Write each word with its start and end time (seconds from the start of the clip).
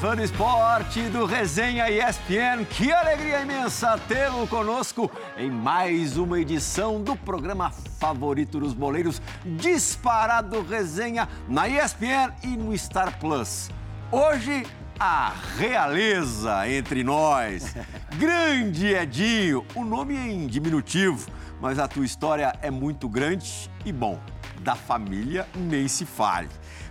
Fã 0.00 0.16
do 0.16 0.22
esporte 0.22 1.02
do 1.10 1.26
Resenha 1.26 1.90
ESPN. 1.90 2.64
Que 2.64 2.90
alegria 2.90 3.42
imensa 3.42 3.98
tê-lo 4.08 4.46
conosco 4.46 5.10
em 5.36 5.50
mais 5.50 6.16
uma 6.16 6.40
edição 6.40 7.02
do 7.02 7.14
programa 7.14 7.70
favorito 7.98 8.58
dos 8.58 8.72
boleiros, 8.72 9.20
disparado 9.44 10.62
Resenha 10.62 11.28
na 11.46 11.68
ESPN 11.68 12.32
e 12.42 12.46
no 12.46 12.76
Star 12.78 13.18
Plus. 13.18 13.68
Hoje, 14.10 14.66
a 14.98 15.34
realeza 15.58 16.66
entre 16.66 17.04
nós. 17.04 17.74
Grande 18.16 18.94
Edinho, 18.94 19.66
o 19.74 19.84
nome 19.84 20.16
é 20.16 20.28
em 20.28 20.46
diminutivo, 20.46 21.30
mas 21.60 21.78
a 21.78 21.86
tua 21.86 22.06
história 22.06 22.54
é 22.62 22.70
muito 22.70 23.06
grande 23.06 23.70
e 23.84 23.92
bom. 23.92 24.18
Da 24.60 24.74
família 24.74 25.46
nem 25.54 25.86
se 25.88 26.06
fale. 26.06 26.48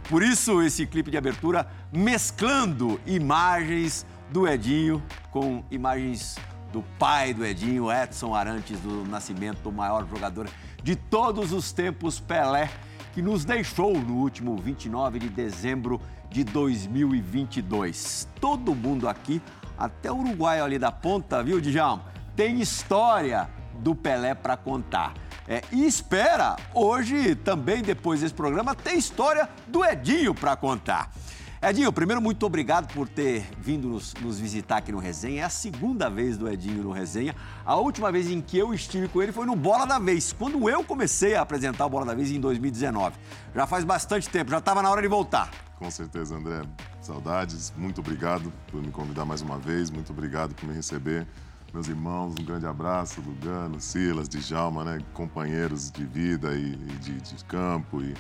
Por 0.10 0.24
isso, 0.24 0.64
esse 0.64 0.88
clipe 0.88 1.12
de 1.12 1.18
abertura 1.18 1.68
mesclando 1.94 3.00
imagens 3.06 4.08
do 4.32 4.48
Edinho 4.48 5.04
com 5.30 5.64
imagens 5.70 6.36
do 6.74 6.82
pai 6.98 7.32
do 7.32 7.46
Edinho, 7.46 7.92
Edson 7.92 8.34
Arantes 8.34 8.80
do 8.80 9.06
Nascimento, 9.06 9.70
o 9.70 9.72
maior 9.72 10.08
jogador 10.08 10.50
de 10.82 10.96
todos 10.96 11.54
os 11.54 11.72
tempos, 11.72 12.20
Pelé, 12.20 12.72
que 13.14 13.22
nos 13.22 13.46
deixou 13.46 14.00
no 14.00 14.16
último 14.16 14.58
29 14.58 15.20
de 15.20 15.30
dezembro 15.30 16.02
de 16.28 16.44
2022. 16.44 18.28
Todo 18.42 18.74
mundo 18.74 19.08
aqui, 19.08 19.40
até 19.78 20.12
o 20.12 20.18
Uruguai 20.18 20.60
ali 20.60 20.80
da 20.80 20.92
ponta, 20.92 21.44
viu, 21.44 21.62
Djalma? 21.62 22.04
Tem 22.36 22.60
história 22.60 23.48
do 23.76 23.94
Pelé 23.94 24.34
para 24.34 24.58
contar. 24.58 25.14
É, 25.50 25.64
e 25.72 25.88
espera, 25.88 26.56
hoje 26.76 27.34
também, 27.34 27.82
depois 27.82 28.22
desse 28.22 28.36
programa, 28.36 28.76
tem 28.76 29.00
história 29.00 29.50
do 29.68 29.84
Edinho 29.84 30.36
para 30.36 30.56
contar. 30.56 31.12
Edinho, 31.60 31.92
primeiro, 31.92 32.22
muito 32.22 32.46
obrigado 32.46 32.94
por 32.94 33.10
ter 33.10 33.50
vindo 33.58 33.88
nos, 33.90 34.14
nos, 34.22 34.40
visitar 34.40 34.78
aqui 34.78 34.92
no 34.92 35.00
Resenha. 35.00 35.42
É 35.42 35.46
a 35.46 35.50
segunda 35.50 36.08
vez 36.08 36.38
do 36.38 36.48
Edinho 36.48 36.84
no 36.84 36.92
Resenha. 36.92 37.36
A 37.66 37.76
última 37.78 38.12
vez 38.12 38.30
em 38.30 38.42
que 38.42 38.60
eu 38.60 38.76
estive 38.76 39.08
com 39.08 39.24
ele 39.24 39.32
foi 39.32 39.48
no 39.48 39.56
Bola 39.56 39.88
da 39.88 39.98
Vez, 39.98 40.32
quando 40.32 40.70
eu 40.70 40.84
comecei 40.84 41.34
a 41.34 41.42
apresentar 41.42 41.88
o 41.88 41.90
Bola 41.90 42.06
da 42.06 42.14
Vez 42.14 42.30
em 42.30 42.40
2019. 42.40 43.18
Já 43.56 43.66
faz 43.66 43.84
bastante 43.84 44.30
tempo, 44.30 44.52
já 44.52 44.60
estava 44.60 44.84
na 44.84 44.92
hora 44.92 45.02
de 45.02 45.08
voltar. 45.08 45.50
Com 45.80 45.90
certeza, 45.90 46.36
André. 46.36 46.62
Saudades. 47.02 47.74
Muito 47.76 48.02
obrigado 48.02 48.54
por 48.68 48.84
me 48.84 48.92
convidar 48.92 49.26
mais 49.26 49.42
uma 49.42 49.58
vez. 49.58 49.90
Muito 49.90 50.12
obrigado 50.14 50.54
por 50.54 50.68
me 50.68 50.76
receber 50.76 51.26
meus 51.74 51.88
irmãos, 51.88 52.34
um 52.40 52.44
grande 52.44 52.66
abraço, 52.66 53.22
Lugano, 53.22 53.80
Silas, 53.80 54.28
Djalma, 54.28 54.84
né? 54.84 55.04
companheiros 55.14 55.92
de 55.92 56.06
vida 56.06 56.54
e, 56.54 56.74
e 56.74 56.98
de, 57.00 57.22
de, 57.22 57.46
campo. 57.46 58.02
E, 58.02 58.14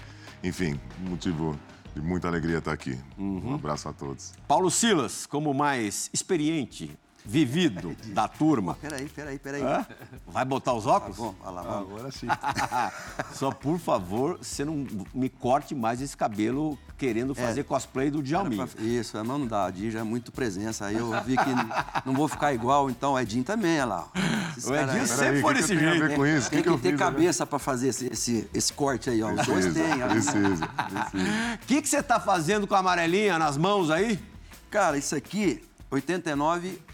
enfim, 0.43 0.79
motivo 0.99 1.57
de 1.95 2.01
muita 2.01 2.27
alegria 2.27 2.59
estar 2.59 2.73
aqui. 2.73 2.97
Uhum. 3.17 3.51
Um 3.51 3.55
abraço 3.55 3.89
a 3.89 3.93
todos. 3.93 4.33
Paulo 4.47 4.69
Silas, 4.69 5.25
como 5.25 5.53
mais 5.53 6.09
experiente 6.13 6.97
vivido 7.25 7.95
da 8.07 8.27
turma. 8.27 8.77
Peraí, 8.81 9.07
peraí, 9.09 9.39
peraí. 9.39 9.61
Hã? 9.61 9.85
Vai 10.27 10.45
botar 10.45 10.73
os 10.73 10.85
óculos? 10.85 11.17
Tá 11.17 11.23
bom, 11.23 11.35
olha 11.41 11.51
lá, 11.51 11.61
vamos. 11.61 11.91
Agora 11.91 12.11
sim. 12.11 12.27
Só 13.33 13.51
por 13.51 13.79
favor, 13.79 14.37
você 14.41 14.63
não 14.65 14.85
me 15.13 15.29
corte 15.29 15.75
mais 15.75 16.01
esse 16.01 16.15
cabelo 16.15 16.77
querendo 16.97 17.33
é. 17.33 17.35
fazer 17.35 17.61
é, 17.61 17.63
cosplay 17.63 18.09
do 18.09 18.21
Djalminha. 18.21 18.67
Isso, 18.79 19.17
a 19.17 19.23
mão 19.23 19.39
não 19.39 19.47
dá, 19.47 19.69
Edinho 19.69 19.91
já 19.91 19.99
é 19.99 20.03
muito 20.03 20.31
presença. 20.31 20.85
Aí 20.85 20.95
eu 20.95 21.11
vi 21.23 21.37
que 21.37 22.05
não 22.05 22.13
vou 22.13 22.27
ficar 22.27 22.53
igual, 22.53 22.89
então 22.89 23.13
o 23.13 23.19
Edinho 23.19 23.43
também, 23.43 23.77
olha 23.77 23.85
lá. 23.85 24.07
o 24.65 24.75
Edinho 24.75 25.07
sempre 25.07 25.41
foi 25.41 25.53
desse 25.53 25.77
jeito. 25.77 26.07
Tem, 26.07 26.17
tem 26.17 26.63
que, 26.63 26.69
que, 26.69 26.77
que 26.77 26.77
ter 26.77 26.97
cabeça 26.97 27.45
para 27.45 27.59
fazer 27.59 27.89
esse, 27.89 28.07
esse, 28.11 28.49
esse, 28.53 28.73
corte 28.73 29.09
aí, 29.09 29.21
ó. 29.21 29.31
Os 29.31 29.45
dois 29.45 29.73
têm. 29.73 29.99
Precisa, 30.09 30.65
O 30.65 31.65
que, 31.65 31.81
que 31.81 31.87
você 31.87 32.01
tá 32.01 32.19
fazendo 32.19 32.67
com 32.67 32.75
a 32.75 32.79
amarelinha 32.79 33.37
nas 33.39 33.57
mãos 33.57 33.89
aí? 33.89 34.19
Cara, 34.69 34.97
isso 34.97 35.15
aqui, 35.15 35.63
89 35.89 36.67
o 36.67 36.88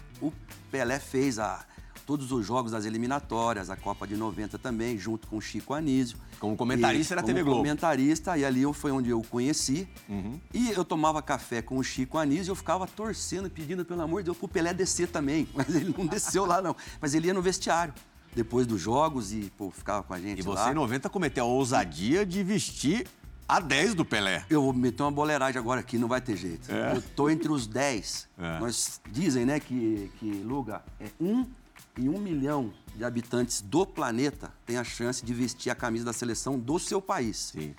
Pelé 0.70 0.98
fez 0.98 1.38
a, 1.38 1.64
todos 2.06 2.30
os 2.30 2.46
jogos 2.46 2.70
das 2.70 2.84
eliminatórias, 2.84 3.68
a 3.68 3.76
Copa 3.76 4.06
de 4.06 4.16
90 4.16 4.58
também, 4.58 4.96
junto 4.96 5.26
com 5.26 5.36
o 5.36 5.40
Chico 5.40 5.74
Anísio. 5.74 6.16
Como 6.38 6.56
comentarista 6.56 7.14
e, 7.14 7.16
na 7.16 7.22
TV 7.22 7.42
Globo. 7.42 7.56
Como 7.56 7.64
comentarista, 7.64 8.38
e 8.38 8.44
ali 8.44 8.62
foi 8.72 8.92
onde 8.92 9.10
eu 9.10 9.18
o 9.18 9.26
conheci. 9.26 9.88
Uhum. 10.08 10.40
E 10.54 10.70
eu 10.70 10.84
tomava 10.84 11.20
café 11.20 11.60
com 11.60 11.78
o 11.78 11.82
Chico 11.82 12.16
Anísio 12.16 12.50
e 12.50 12.52
eu 12.52 12.56
ficava 12.56 12.86
torcendo, 12.86 13.50
pedindo, 13.50 13.84
pelo 13.84 14.02
amor 14.02 14.20
de 14.20 14.26
Deus, 14.26 14.38
pro 14.38 14.46
Pelé 14.46 14.72
descer 14.72 15.08
também. 15.08 15.48
Mas 15.52 15.74
ele 15.74 15.92
não 15.96 16.06
desceu 16.06 16.46
lá, 16.46 16.62
não. 16.62 16.76
Mas 17.00 17.12
ele 17.14 17.26
ia 17.26 17.34
no 17.34 17.42
vestiário 17.42 17.92
depois 18.34 18.66
dos 18.66 18.80
jogos 18.80 19.32
e, 19.32 19.50
pô, 19.56 19.70
ficava 19.70 20.02
com 20.02 20.12
a 20.12 20.20
gente 20.20 20.40
e 20.40 20.42
lá. 20.42 20.52
E 20.52 20.56
você, 20.56 20.70
em 20.70 20.74
90, 20.74 21.08
cometeu 21.08 21.44
a 21.44 21.48
ousadia 21.48 22.24
de 22.24 22.42
vestir 22.44 23.08
a 23.48 23.60
10 23.60 23.94
do 23.94 24.04
Pelé. 24.04 24.44
Eu 24.50 24.62
vou 24.62 24.72
meter 24.72 25.02
uma 25.02 25.10
boleiragem 25.10 25.58
agora 25.58 25.80
aqui, 25.80 25.98
não 25.98 26.08
vai 26.08 26.20
ter 26.20 26.36
jeito. 26.36 26.70
É. 26.70 26.96
Eu 26.96 27.02
tô 27.14 27.30
entre 27.30 27.50
os 27.50 27.66
10. 27.66 28.28
É. 28.38 28.58
Nós 28.58 29.00
dizem, 29.10 29.44
né, 29.44 29.60
que, 29.60 30.10
que 30.18 30.30
Luga 30.44 30.82
é 31.00 31.08
um 31.20 31.46
em 31.98 32.08
um 32.08 32.18
milhão 32.18 32.72
de 32.94 33.04
habitantes 33.04 33.62
do 33.62 33.86
planeta 33.86 34.52
tem 34.66 34.76
a 34.76 34.84
chance 34.84 35.24
de 35.24 35.32
vestir 35.32 35.70
a 35.70 35.74
camisa 35.74 36.04
da 36.04 36.12
seleção 36.12 36.58
do 36.58 36.78
seu 36.78 37.00
país. 37.00 37.52
Sim. 37.54 37.74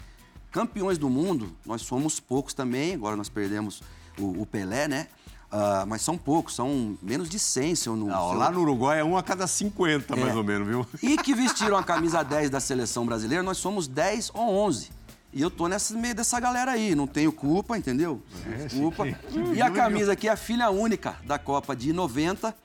Campeões 0.51 0.97
do 0.97 1.09
mundo, 1.09 1.55
nós 1.65 1.81
somos 1.81 2.19
poucos 2.19 2.53
também. 2.53 2.95
Agora 2.95 3.15
nós 3.15 3.29
perdemos 3.29 3.83
o, 4.17 4.41
o 4.41 4.45
Pelé, 4.45 4.87
né? 4.87 5.07
Uh, 5.51 5.87
mas 5.87 6.01
são 6.01 6.17
poucos, 6.17 6.55
são 6.55 6.97
menos 7.01 7.29
de 7.29 7.39
100, 7.39 7.75
se 7.75 7.87
eu 7.87 7.95
não... 7.95 8.07
não 8.07 8.33
lá 8.33 8.51
no 8.51 8.59
Uruguai 8.61 8.99
é 8.99 9.03
um 9.03 9.15
a 9.15 9.23
cada 9.23 9.47
50, 9.47 10.13
é. 10.13 10.19
mais 10.19 10.35
ou 10.35 10.43
menos, 10.43 10.67
viu? 10.67 10.85
E 11.01 11.15
que 11.17 11.33
vestiram 11.33 11.77
a 11.77 11.83
camisa 11.83 12.21
10 12.21 12.49
da 12.49 12.59
seleção 12.59 13.05
brasileira, 13.05 13.41
nós 13.41 13.57
somos 13.57 13.87
10 13.87 14.31
ou 14.33 14.49
11. 14.65 14.89
E 15.37 15.41
eu 15.43 15.51
tô 15.51 15.67
nesse 15.67 15.93
meio 15.93 16.15
dessa 16.15 16.39
galera 16.39 16.71
aí, 16.71 16.95
não 16.95 17.05
tenho 17.05 17.31
culpa, 17.31 17.77
entendeu? 17.77 18.23
É, 18.43 18.69
culpa. 18.69 19.05
E 19.53 19.61
a 19.61 19.69
camisa 19.69 20.13
aqui 20.13 20.27
é 20.27 20.31
a 20.31 20.35
filha 20.35 20.71
única 20.71 21.15
da 21.25 21.37
Copa 21.37 21.75
de 21.75 21.93
90. 21.93 22.55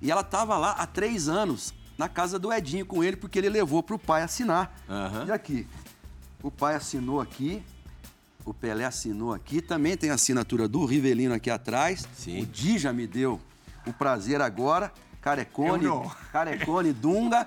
E 0.00 0.10
ela 0.10 0.24
tava 0.24 0.56
lá 0.56 0.70
há 0.70 0.86
três 0.86 1.28
anos, 1.28 1.74
na 1.98 2.08
casa 2.08 2.38
do 2.38 2.50
Edinho 2.50 2.86
com 2.86 3.04
ele, 3.04 3.16
porque 3.16 3.38
ele 3.38 3.50
levou 3.50 3.82
pro 3.82 3.98
pai 3.98 4.22
assinar. 4.22 4.74
Uhum. 4.88 5.26
E 5.26 5.30
aqui, 5.30 5.66
o 6.42 6.50
pai 6.50 6.74
assinou 6.74 7.20
aqui, 7.20 7.62
o 8.46 8.54
Pelé 8.54 8.86
assinou 8.86 9.34
aqui, 9.34 9.60
também 9.60 9.94
tem 9.94 10.08
a 10.08 10.14
assinatura 10.14 10.66
do 10.66 10.86
Rivelino 10.86 11.34
aqui 11.34 11.50
atrás. 11.50 12.08
Sim. 12.16 12.40
O 12.40 12.46
Di 12.46 12.78
já 12.78 12.94
me 12.94 13.06
deu 13.06 13.38
o 13.86 13.92
prazer 13.92 14.40
agora. 14.40 14.90
Carecone, 15.20 15.84
Carecone, 16.32 16.94
Dunga. 16.94 17.46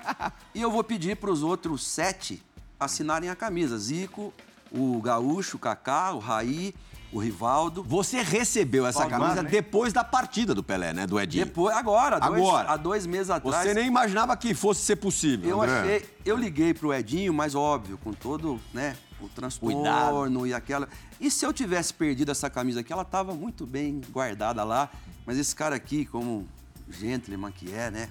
e 0.54 0.62
eu 0.62 0.70
vou 0.70 0.84
pedir 0.84 1.18
para 1.18 1.32
os 1.32 1.42
outros 1.42 1.84
sete 1.88 2.40
assinarem 2.80 3.32
a 3.32 3.36
camisa. 3.36 3.80
Zico, 3.80 4.32
o 4.76 5.02
Gaúcho, 5.02 5.58
o 5.58 5.60
Kaká, 5.60 6.12
o 6.12 6.20
Raí, 6.20 6.74
o 7.12 7.20
Rivaldo. 7.20 7.82
Você 7.84 8.22
recebeu 8.22 8.86
essa 8.86 9.08
camisa 9.08 9.42
né? 9.42 9.50
depois 9.50 9.94
da 9.94 10.04
partida 10.04 10.54
do 10.54 10.62
Pelé, 10.62 10.94
né? 10.94 11.08
Do 11.08 11.20
Edinho. 11.20 11.46
Depois, 11.46 11.76
agora, 11.76 12.18
agora. 12.18 12.40
Dois, 12.40 12.70
há 12.70 12.78
dois 12.78 13.06
meses 13.06 13.30
atrás. 13.30 13.68
Você 13.68 13.74
nem 13.74 13.88
imaginava 13.88 14.36
que 14.36 14.54
fosse 14.54 14.82
ser 14.82 14.98
possível. 14.98 15.50
Eu 15.50 15.62
André. 15.62 15.80
achei. 15.80 16.10
Eu 16.26 16.36
liguei 16.36 16.74
pro 16.74 16.94
Edinho, 16.94 17.34
mas 17.34 17.56
óbvio, 17.56 17.98
com 17.98 18.12
todo, 18.12 18.60
né? 18.74 18.98
O 19.22 19.30
transtorno 19.30 19.78
Cuidado. 19.78 20.48
e 20.48 20.54
aquela. 20.54 20.90
E 21.20 21.32
se 21.32 21.46
eu 21.46 21.54
tivesse 21.54 21.94
perdido 21.94 22.32
essa 22.32 22.50
camisa 22.50 22.82
aqui, 22.82 22.92
ela 22.92 23.04
estava 23.04 23.34
muito 23.34 23.66
bem 23.66 24.02
guardada 24.10 24.64
lá. 24.64 24.90
Mas 25.26 25.38
esse 25.38 25.56
cara 25.56 25.76
aqui, 25.76 26.06
como 26.06 26.46
gentleman 26.90 27.52
que 27.52 27.74
é, 27.74 27.90
né? 27.90 28.10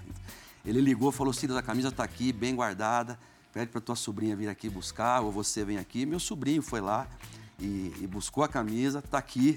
Ele 0.64 0.80
ligou, 0.80 1.12
falou: 1.12 1.32
Cida, 1.32 1.58
a 1.58 1.62
camisa 1.62 1.88
está 1.88 2.02
aqui, 2.02 2.32
bem 2.32 2.54
guardada 2.56 3.18
pede 3.54 3.70
para 3.70 3.80
tua 3.80 3.94
sobrinha 3.94 4.34
vir 4.34 4.48
aqui 4.48 4.68
buscar, 4.68 5.20
ou 5.20 5.30
você 5.30 5.64
vem 5.64 5.78
aqui. 5.78 6.04
Meu 6.04 6.18
sobrinho 6.18 6.60
foi 6.60 6.80
lá 6.80 7.06
e, 7.56 7.94
e 8.00 8.06
buscou 8.08 8.42
a 8.42 8.48
camisa, 8.48 9.00
tá 9.00 9.16
aqui. 9.16 9.56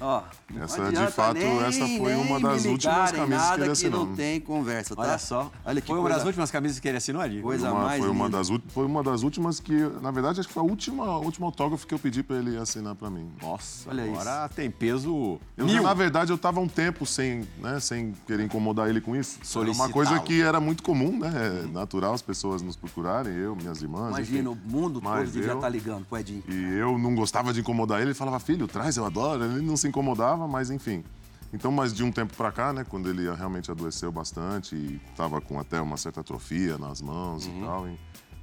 Ó, 0.00 0.22
essa 0.58 0.90
de 0.90 1.12
fato, 1.12 1.38
nem, 1.38 1.58
essa 1.62 1.86
foi 1.86 2.14
uma 2.14 2.40
das 2.40 2.64
últimas 2.64 3.12
camisas 3.12 3.50
que 3.50 3.60
ele 3.60 3.70
assinou. 3.70 4.06
não 4.06 4.16
tem 4.16 4.40
conversa, 4.40 4.96
tá? 4.96 5.02
Olha 5.02 5.18
só. 5.18 5.52
Olha 5.64 5.80
que 5.80 5.86
foi 5.86 5.98
uma 5.98 6.08
das 6.08 6.24
últimas 6.24 6.50
camisas 6.50 6.80
que 6.80 6.88
ele 6.88 6.96
assinou 6.96 7.20
ali. 7.20 7.42
Coisa 7.42 7.70
uma, 7.70 7.84
mais 7.84 8.00
foi 8.00 8.10
uma, 8.10 8.30
das, 8.30 8.48
foi 8.68 8.86
uma 8.86 9.02
das 9.02 9.22
últimas 9.22 9.60
que, 9.60 9.74
na 10.00 10.10
verdade, 10.10 10.40
acho 10.40 10.48
que 10.48 10.54
foi 10.54 10.62
a 10.62 10.66
última, 10.66 11.18
última 11.18 11.46
autógrafo 11.46 11.86
que 11.86 11.92
eu 11.92 11.98
pedi 11.98 12.22
para 12.22 12.36
ele 12.36 12.56
assinar 12.56 12.94
para 12.94 13.10
mim. 13.10 13.30
Nossa, 13.42 13.90
Olha 13.90 14.04
agora 14.04 14.46
isso. 14.46 14.54
tem 14.54 14.70
peso 14.70 15.38
eu, 15.56 15.66
mil. 15.66 15.82
Na 15.82 15.92
verdade, 15.92 16.32
eu 16.32 16.38
tava 16.38 16.60
um 16.60 16.68
tempo 16.68 17.04
sem, 17.04 17.46
né, 17.58 17.78
sem 17.78 18.14
querer 18.26 18.44
incomodar 18.44 18.88
ele 18.88 19.00
com 19.00 19.14
isso. 19.14 19.38
Era 19.60 19.70
uma 19.70 19.88
coisa 19.90 20.18
que 20.20 20.40
era 20.40 20.60
muito 20.60 20.82
comum, 20.82 21.18
né? 21.18 21.30
É 21.30 21.66
natural 21.66 22.14
as 22.14 22.22
pessoas 22.22 22.62
nos 22.62 22.76
procurarem, 22.76 23.34
eu, 23.34 23.54
minhas 23.54 23.82
irmãs. 23.82 24.08
Imagina, 24.08 24.50
enfim. 24.50 24.60
o 24.66 24.70
mundo 24.70 25.00
todo 25.00 25.24
devia 25.24 25.42
estar 25.42 25.60
tá 25.60 25.68
ligando 25.68 26.06
pro 26.06 26.18
Edinho. 26.18 26.42
E 26.48 26.78
eu 26.78 26.98
não 26.98 27.14
gostava 27.14 27.52
de 27.52 27.60
incomodar 27.60 28.00
ele, 28.00 28.10
ele 28.10 28.14
falava, 28.14 28.40
filho, 28.40 28.66
traz, 28.66 28.96
eu 28.96 29.04
adoro. 29.04 29.44
Ele 29.44 29.60
não 29.60 29.76
se 29.76 29.89
incomodava, 29.90 30.48
mas 30.48 30.70
enfim. 30.70 31.04
Então, 31.52 31.70
mas 31.72 31.92
de 31.92 32.02
um 32.04 32.12
tempo 32.12 32.34
para 32.36 32.52
cá, 32.52 32.72
né, 32.72 32.84
quando 32.88 33.08
ele 33.08 33.22
realmente 33.34 33.70
adoeceu 33.70 34.10
bastante 34.10 34.74
e 34.74 35.00
estava 35.10 35.40
com 35.40 35.58
até 35.58 35.80
uma 35.80 35.96
certa 35.96 36.20
atrofia 36.20 36.78
nas 36.78 37.02
mãos 37.02 37.46
uhum. 37.46 37.58
e 37.58 37.64
tal, 37.64 37.88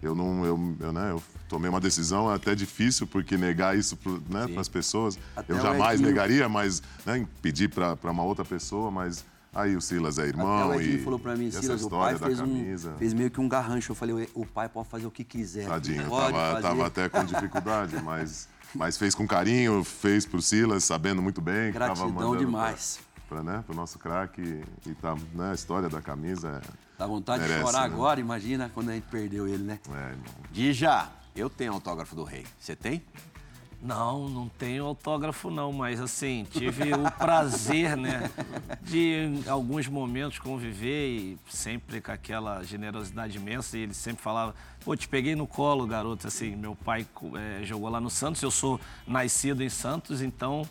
eu 0.03 0.13
não, 0.13 0.45
eu, 0.45 0.75
eu, 0.79 0.93
né, 0.93 1.11
eu 1.11 1.23
tomei 1.47 1.69
uma 1.69 1.79
decisão 1.79 2.29
até 2.29 2.53
difícil 2.53 3.07
porque 3.07 3.37
negar 3.37 3.77
isso 3.77 3.95
para 3.97 4.11
né, 4.11 4.59
as 4.59 4.67
pessoas, 4.67 5.17
até 5.35 5.53
eu 5.53 5.61
jamais 5.61 5.99
negaria, 6.01 6.47
mas 6.47 6.83
né, 7.05 7.25
pedir 7.41 7.69
para 7.69 8.11
uma 8.11 8.23
outra 8.23 8.45
pessoa, 8.45 8.91
mas 8.91 9.25
Aí 9.57 9.75
o 9.75 9.81
Silas 9.81 10.19
é 10.19 10.27
irmão 10.27 10.69
Até 10.69 10.77
o 10.77 10.81
e 10.81 11.03
falou 11.03 11.17
para 11.17 11.35
mim, 11.35 11.49
Silas, 11.49 11.81
o 11.81 11.89
pai 11.89 12.15
fez, 12.15 12.39
um, 12.39 12.77
fez 12.99 13.11
meio 13.11 13.31
que 13.31 13.41
um 13.41 13.49
garrancho. 13.49 13.91
Eu 13.91 13.95
falei, 13.95 14.29
o 14.35 14.45
pai 14.45 14.69
pode 14.69 14.87
fazer 14.87 15.07
o 15.07 15.09
que 15.09 15.23
quiser. 15.23 15.67
Tadinho, 15.67 16.05
pode 16.05 16.31
tava, 16.31 16.61
tava 16.61 16.85
até 16.85 17.09
com 17.09 17.23
dificuldade, 17.25 17.95
mas 18.03 18.47
Mas 18.77 18.95
fez 18.95 19.15
com 19.15 19.27
carinho, 19.27 19.83
fez 19.83 20.23
pro 20.23 20.39
Silas, 20.39 20.83
sabendo 20.83 21.19
muito 21.19 21.41
bem. 21.41 21.71
que 21.71 21.79
tava 21.79 21.95
Gratidão 21.95 22.11
mandando 22.11 22.45
demais. 22.45 22.99
Pra, 23.27 23.41
pra, 23.41 23.43
né, 23.43 23.63
pro 23.65 23.75
nosso 23.75 23.97
craque. 23.97 24.61
E 24.85 24.93
tá, 24.93 25.15
né, 25.33 25.51
a 25.51 25.53
história 25.55 25.89
da 25.89 25.99
camisa 25.99 26.61
é... 26.63 26.87
Dá 26.97 27.07
vontade 27.07 27.41
Merece, 27.41 27.59
de 27.59 27.65
chorar 27.65 27.81
né? 27.81 27.85
agora, 27.93 28.19
imagina 28.19 28.71
quando 28.71 28.89
a 28.89 28.93
gente 28.93 29.07
perdeu 29.09 29.47
ele, 29.47 29.63
né? 29.63 29.79
é, 29.89 30.09
irmão. 30.09 30.25
Dija, 30.51 31.09
eu 31.35 31.49
tenho 31.49 31.73
autógrafo 31.73 32.15
do 32.15 32.23
rei. 32.23 32.45
Você 32.59 32.75
tem? 32.75 33.03
Não, 33.81 34.27
não 34.27 34.49
tenho 34.49 34.85
autógrafo 34.85 35.51
não, 35.51 35.71
mas 35.71 35.99
assim, 35.99 36.47
tive 36.49 36.93
o 36.93 37.11
prazer, 37.11 37.95
né, 37.95 38.29
de 38.81 39.41
em 39.45 39.47
alguns 39.47 39.87
momentos 39.87 40.39
conviver 40.39 41.09
e 41.09 41.37
sempre 41.47 42.01
com 42.01 42.11
aquela 42.11 42.63
generosidade 42.63 43.37
imensa 43.37 43.77
e 43.77 43.81
ele 43.81 43.93
sempre 43.93 44.23
falava, 44.23 44.55
pô, 44.87 44.95
te 44.95 45.05
peguei 45.05 45.35
no 45.35 45.45
colo, 45.45 45.85
garoto, 45.85 46.27
assim, 46.27 46.55
meu 46.55 46.73
pai 46.73 47.05
eh, 47.35 47.65
jogou 47.65 47.89
lá 47.89 47.99
no 47.99 48.09
Santos, 48.09 48.41
eu 48.41 48.49
sou 48.49 48.79
nascido 49.05 49.61
em 49.61 49.67
Santos, 49.67 50.21
então 50.21 50.65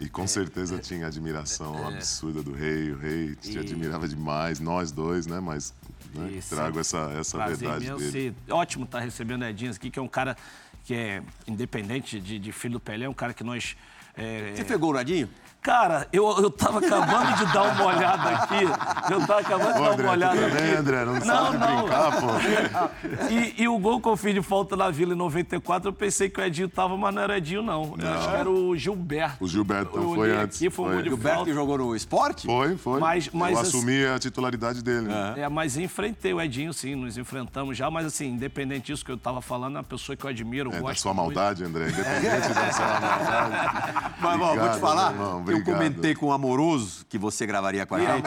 E 0.00 0.08
com 0.08 0.26
certeza 0.26 0.76
tinha 0.80 1.06
admiração 1.06 1.86
absurda 1.86 2.42
do 2.42 2.52
rei. 2.52 2.90
O 2.90 2.98
rei 2.98 3.36
te 3.36 3.56
admirava 3.56 4.08
demais, 4.08 4.58
nós 4.58 4.90
dois, 4.90 5.24
né? 5.28 5.38
Mas 5.38 5.72
né, 6.12 6.32
E 6.32 6.42
trago 6.42 6.80
essa, 6.80 7.12
essa 7.16 7.38
verdade 7.46 7.86
imenso 7.86 8.10
dele. 8.10 8.34
e 8.48 8.52
ótimo 8.52 8.86
estar 8.86 8.98
recebendo 8.98 9.42
o 9.42 9.44
Edinho 9.44 9.70
aqui, 9.70 9.88
que 9.88 10.00
é 10.00 10.02
um 10.02 10.08
cara 10.08 10.36
que 10.84 10.92
é 10.92 11.22
independente 11.46 12.18
de, 12.18 12.40
de 12.40 12.50
filho 12.50 12.72
do 12.72 12.80
Pelé, 12.80 13.04
é 13.04 13.08
um 13.08 13.14
cara 13.14 13.32
que 13.32 13.44
nós... 13.44 13.76
eh, 14.16 14.52
Você 14.56 14.64
pegou 14.64 14.90
o 14.90 14.94
Radinho? 14.96 15.28
Cara, 15.62 16.08
eu, 16.10 16.26
eu 16.38 16.50
tava 16.50 16.78
acabando 16.78 17.36
de 17.36 17.52
dar 17.52 17.62
uma 17.74 17.84
olhada 17.84 18.28
aqui. 18.30 18.64
Eu 19.12 19.20
tava 19.26 19.40
acabando 19.40 19.74
de 19.74 19.80
Ô, 19.80 19.84
dar 19.84 19.90
André, 19.92 20.02
uma 20.04 20.12
olhada 20.12 20.46
aqui. 20.46 20.56
bem, 20.56 20.74
André? 20.74 21.04
Não, 21.04 21.20
sabe 21.20 21.58
brincar, 21.58 22.12
pô. 22.20 23.28
E, 23.30 23.54
e 23.62 23.68
o 23.68 23.78
gol 23.78 24.00
que 24.00 24.08
eu 24.08 24.16
fiz 24.16 24.32
de 24.34 24.40
falta 24.42 24.74
na 24.74 24.90
Vila 24.90 25.12
em 25.12 25.16
94, 25.16 25.88
eu 25.90 25.92
pensei 25.92 26.30
que 26.30 26.40
o 26.40 26.44
Edinho 26.44 26.66
tava, 26.68 26.96
mas 26.96 27.14
não 27.14 27.20
era 27.22 27.36
Edinho, 27.36 27.62
não. 27.62 27.94
Eu 27.98 28.08
acho 28.14 28.28
que 28.30 28.36
era 28.36 28.50
o 28.50 28.74
Gilberto. 28.74 29.44
O 29.44 29.48
Gilberto 29.48 29.96
Eu 29.98 30.14
foi 30.14 30.30
antes, 30.34 30.56
Aqui, 30.56 30.70
foi 30.70 30.84
um 30.84 30.88
foi. 30.88 30.94
gol 30.94 31.02
de 31.02 31.08
Gilberto 31.10 31.34
falta. 31.36 31.50
que 31.50 31.54
jogou 31.56 31.78
no 31.78 31.94
esporte? 31.94 32.46
Foi, 32.46 32.76
foi. 32.78 32.98
Mas- 33.00 33.28
mas 33.32 33.52
Eu 33.52 33.58
assim- 33.60 33.76
assumi 33.78 34.06
a 34.06 34.18
titularidade 34.18 34.82
dele. 34.82 35.08
né? 35.08 35.34
É, 35.36 35.48
mas 35.48 35.76
enfrentei 35.76 36.32
o 36.32 36.40
Edinho, 36.40 36.72
sim, 36.72 36.94
nos 36.94 37.18
enfrentamos 37.18 37.76
já, 37.76 37.90
mas 37.90 38.06
assim, 38.06 38.28
independente 38.28 38.86
disso 38.86 39.04
que 39.04 39.12
eu 39.12 39.18
tava 39.18 39.42
falando, 39.42 39.76
é 39.76 39.78
uma 39.80 39.84
pessoa 39.84 40.16
que 40.16 40.24
eu 40.24 40.30
admiro, 40.30 40.70
eu 40.70 40.74
É, 40.74 40.76
da 40.76 40.80
gosto 40.82 41.00
sua 41.02 41.12
muito. 41.12 41.26
maldade, 41.34 41.64
André. 41.64 41.88
Independente 41.88 42.54
da 42.54 42.72
sua 42.72 42.86
maldade. 43.00 44.14
Mas, 44.20 44.40
ó, 44.40 44.54
vou 44.56 44.68
te 44.70 44.78
falar, 44.80 45.12
meu 45.12 45.49
eu 45.52 45.64
comentei 45.64 46.14
com 46.14 46.26
o 46.26 46.32
Amoroso 46.32 47.04
que 47.08 47.18
você 47.18 47.46
gravaria 47.46 47.84
com 47.86 47.94
a 47.94 48.00
gente. 48.00 48.26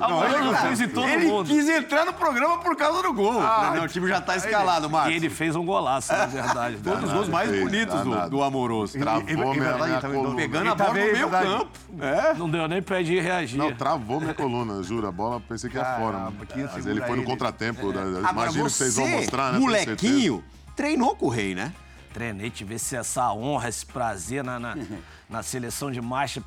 Amoroso 0.00 0.56
fez 0.62 0.80
em 0.80 0.88
todo 0.88 1.08
Ele 1.08 1.26
mundo. 1.26 1.46
quis 1.48 1.68
entrar 1.68 2.04
no 2.04 2.12
programa 2.12 2.58
por 2.58 2.76
causa 2.76 3.02
do 3.02 3.12
gol. 3.12 3.40
Falei, 3.40 3.78
não, 3.80 3.86
o 3.86 3.88
time 3.88 4.08
já 4.08 4.20
tá 4.20 4.36
escalado, 4.36 4.88
Marcos. 4.90 5.12
E 5.12 5.16
ele 5.16 5.30
fez 5.30 5.56
um 5.56 5.64
golaço, 5.64 6.12
na 6.12 6.26
verdade. 6.26 6.78
Todos 6.82 7.04
os 7.04 7.12
gols 7.12 7.28
mais 7.28 7.50
bonitos 7.50 8.00
do, 8.02 8.30
do 8.30 8.42
Amoroso. 8.42 8.98
Travou 8.98 9.28
é 9.28 9.34
minha, 9.34 9.76
minha 9.76 10.00
também 10.00 10.20
coluna. 10.20 10.36
Pegando 10.36 10.70
a 10.70 10.74
bola 10.74 10.92
no 10.92 10.98
é 10.98 11.02
meio 11.04 11.16
verdade. 11.16 11.46
campo. 11.46 11.70
É. 12.00 12.34
Não 12.34 12.50
deu 12.50 12.68
nem 12.68 12.82
pra 12.82 13.00
Edinho 13.00 13.22
reagir. 13.22 13.58
Não, 13.58 13.72
travou 13.74 14.20
minha 14.20 14.34
coluna, 14.34 14.82
juro. 14.82 15.06
A 15.06 15.12
bola 15.12 15.40
pensei 15.40 15.70
que 15.70 15.76
ia 15.76 15.84
fora. 15.98 16.32
Mas 16.74 16.86
ele 16.86 17.00
foi 17.00 17.16
no 17.16 17.22
ele. 17.22 17.26
contratempo. 17.30 17.88
Agora 17.88 18.30
Imagino 18.32 18.64
que 18.64 18.70
você, 18.70 18.84
vocês 18.84 18.96
vão 18.96 19.08
mostrar, 19.08 19.52
né? 19.52 19.58
molequinho, 19.58 20.44
treinou 20.76 21.14
com 21.16 21.26
o 21.26 21.28
rei, 21.28 21.54
né? 21.54 21.72
Treinei, 22.12 22.50
tive 22.50 22.74
esse- 22.74 22.96
essa 22.96 23.32
honra, 23.32 23.68
esse 23.68 23.84
prazer 23.86 24.42
na, 24.42 24.58
na, 24.58 24.74
na 25.28 25.42
seleção 25.42 25.90
de 25.90 26.00
marcha. 26.00 26.42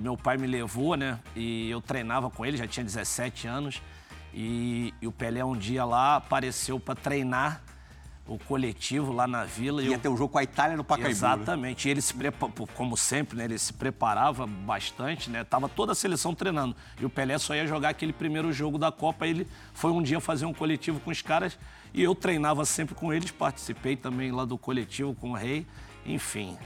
Meu 0.00 0.16
pai 0.16 0.36
me 0.36 0.46
levou, 0.46 0.96
né? 0.96 1.18
E 1.34 1.70
eu 1.70 1.80
treinava 1.80 2.30
com 2.30 2.44
ele, 2.44 2.56
já 2.56 2.66
tinha 2.66 2.84
17 2.84 3.46
anos. 3.48 3.80
E, 4.34 4.92
e 5.00 5.06
o 5.06 5.12
Pelé 5.12 5.44
um 5.44 5.56
dia 5.56 5.84
lá 5.84 6.16
apareceu 6.16 6.78
para 6.78 6.94
treinar 6.94 7.62
o 8.28 8.36
coletivo 8.38 9.12
lá 9.12 9.26
na 9.26 9.44
vila. 9.44 9.80
e 9.82 9.86
Ia 9.86 9.94
eu- 9.94 9.98
ter 10.00 10.08
um 10.08 10.16
jogo 10.16 10.32
com 10.32 10.38
a 10.38 10.42
Itália 10.42 10.76
no 10.76 10.82
Pacaembu. 10.84 11.08
né? 11.08 11.12
Exatamente. 11.12 11.86
E 11.86 11.90
ele 11.92 12.02
se 12.02 12.12
prepa- 12.12 12.50
como 12.74 12.96
sempre, 12.96 13.38
né? 13.38 13.44
Ele 13.44 13.56
se 13.58 13.72
preparava 13.72 14.46
bastante, 14.46 15.30
né? 15.30 15.44
Tava 15.44 15.68
toda 15.68 15.92
a 15.92 15.94
seleção 15.94 16.34
treinando. 16.34 16.74
E 17.00 17.04
o 17.06 17.08
Pelé 17.10 17.38
só 17.38 17.54
ia 17.54 17.66
jogar 17.66 17.90
aquele 17.90 18.12
primeiro 18.12 18.52
jogo 18.52 18.78
da 18.78 18.90
Copa. 18.92 19.26
Ele 19.26 19.46
foi 19.72 19.92
um 19.92 20.02
dia 20.02 20.20
fazer 20.20 20.44
um 20.44 20.52
coletivo 20.52 20.98
com 21.00 21.10
os 21.10 21.22
caras 21.22 21.56
e 21.96 22.02
eu 22.02 22.14
treinava 22.14 22.66
sempre 22.66 22.94
com 22.94 23.10
eles. 23.10 23.30
Participei 23.30 23.96
também 23.96 24.30
lá 24.30 24.44
do 24.44 24.58
coletivo 24.58 25.14
com 25.14 25.30
o 25.30 25.34
Rei. 25.34 25.66
Enfim, 26.04 26.56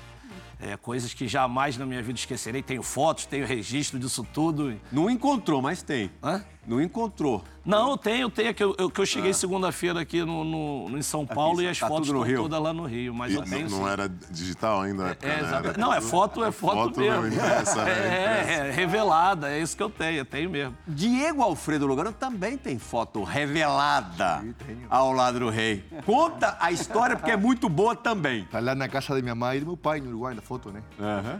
é, 0.58 0.76
coisas 0.76 1.14
que 1.14 1.28
jamais 1.28 1.78
na 1.78 1.86
minha 1.86 2.02
vida 2.02 2.18
esquecerei. 2.18 2.62
Tenho 2.62 2.82
fotos, 2.82 3.26
tenho 3.26 3.46
registro 3.46 3.96
disso 3.96 4.26
tudo. 4.34 4.78
Não 4.90 5.08
encontrou, 5.08 5.62
mas 5.62 5.82
tem. 5.82 6.10
Hã? 6.20 6.44
Não 6.70 6.80
encontrou. 6.80 7.42
Não, 7.64 7.90
eu 7.90 7.96
tenho, 7.98 8.22
eu 8.22 8.30
tenho. 8.30 8.48
é 8.48 8.52
Que 8.54 8.62
eu, 8.64 8.74
eu- 8.78 8.88
que 8.90 9.00
eu 9.00 9.04
cheguei 9.04 9.34
segunda-feira 9.34 10.00
aqui 10.00 10.24
no, 10.24 10.44
no- 10.44 10.96
em 10.96 11.02
São 11.02 11.26
Paulo 11.26 11.60
e 11.60 11.68
as 11.68 11.78
tá 11.78 11.88
fotos 11.88 12.06
estão 12.08 12.22
Rio? 12.22 12.42
todas 12.42 12.62
lá 12.62 12.72
no 12.72 12.86
Rio. 12.86 13.12
Mas 13.12 13.32
E 13.32 13.34
eu 13.34 13.42
tenho 13.42 13.68
não, 13.68 13.80
não 13.80 13.88
era 13.88 14.08
digital 14.08 14.80
ainda? 14.82 15.02
na 15.04 15.10
época, 15.10 15.26
É, 15.28 15.42
né? 15.42 15.48
Era 15.64 15.78
Não, 15.78 15.92
é 15.92 16.00
foto, 16.00 16.42
é 16.44 16.50
foto, 16.52 16.74
foto 16.94 17.00
mesmo. 17.00 17.26
impressa, 17.26 17.84
né? 17.84 17.90
É, 18.00 18.42
Impressa. 18.42 18.62
é, 18.62 18.70
revelada, 18.70 19.50
é 19.50 19.60
isso 19.60 19.76
que 19.76 19.82
eu 19.82 19.90
tenho, 19.90 20.18
eu 20.18 20.24
tenho 20.24 20.48
mesmo. 20.48 20.74
Diego 20.86 21.42
Alfredo 21.42 21.86
Lugano 21.86 22.12
também 22.12 22.56
tem 22.56 22.78
foto 22.78 23.22
revelada 23.24 24.42
ao 24.88 25.12
lado 25.12 25.40
do 25.40 25.50
rei. 25.50 25.84
Conta 26.06 26.56
a 26.60 26.70
história 26.72 27.16
porque 27.16 27.30
é 27.32 27.36
muito 27.36 27.68
boa 27.68 27.94
também. 27.96 28.42
Está 28.44 28.60
lá 28.60 28.74
na 28.74 28.88
casa 28.88 29.14
de 29.16 29.22
minha 29.22 29.34
mãe 29.34 29.58
e 29.58 29.60
do 29.60 29.66
meu 29.66 29.76
pai, 29.76 30.00
no 30.00 30.08
Uruguai, 30.08 30.34
na 30.34 30.42
foto, 30.42 30.70
né? 30.70 30.82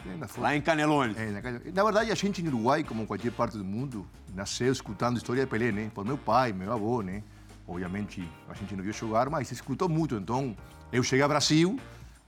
Tem 0.05 0.17
na 0.19 0.29
foto. 0.29 0.43
Lá 0.43 0.55
em 0.57 0.61
Canelones. 0.61 1.17
É, 1.17 1.27
na, 1.31 1.41
casa- 1.41 1.63
na 1.73 1.85
verdade, 1.85 2.11
a 2.11 2.15
gente 2.15 2.43
no 2.43 2.49
Uruguai, 2.51 2.83
como 2.85 3.03
em 3.03 3.07
qualquer 3.07 3.33
parte 3.33 3.57
do 3.57 3.65
mundo, 3.65 4.07
nasceu 4.35 4.73
escutando 4.73 5.15
a 5.15 5.19
história 5.19 5.45
de 5.45 5.51
Pelé, 5.51 5.73
né? 5.73 5.91
Por 5.95 6.05
meu 6.05 6.19
pai, 6.19 6.53
meu 6.53 6.73
avô, 6.73 7.03
né? 7.03 7.23
Obviamente, 7.67 8.27
a 8.49 8.55
gente 8.55 8.75
não 8.75 8.83
viu 8.83 8.93
jogar, 8.93 9.31
mas 9.31 9.49
se 9.49 9.55
escutou 9.55 9.89
muito. 9.89 10.17
Então, 10.17 10.57
eu 10.93 11.03
cheguei 11.03 11.23
ao 11.23 11.29
Brasil, 11.29 11.79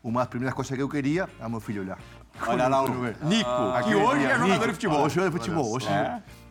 uma 0.03 0.21
das 0.21 0.29
primeiras 0.29 0.55
coisas 0.55 0.77
que 0.77 0.83
eu 0.83 0.89
queria, 0.89 1.29
a 1.41 1.49
meu 1.49 1.61
filho 1.61 1.87
lá. 1.87 1.99
Olha 2.47 2.69
lá 2.69 2.83
o 2.83 2.89
Nico, 3.27 3.51
que 3.85 3.95
hoje 3.95 4.25
é 4.25 4.39
jogador 4.39 4.67
de 4.69 4.73
futebol. 4.73 5.05
Hoje 5.05 5.21
é 5.21 5.25
de 5.25 5.31
futebol. 5.31 5.73
Hoje, 5.75 5.89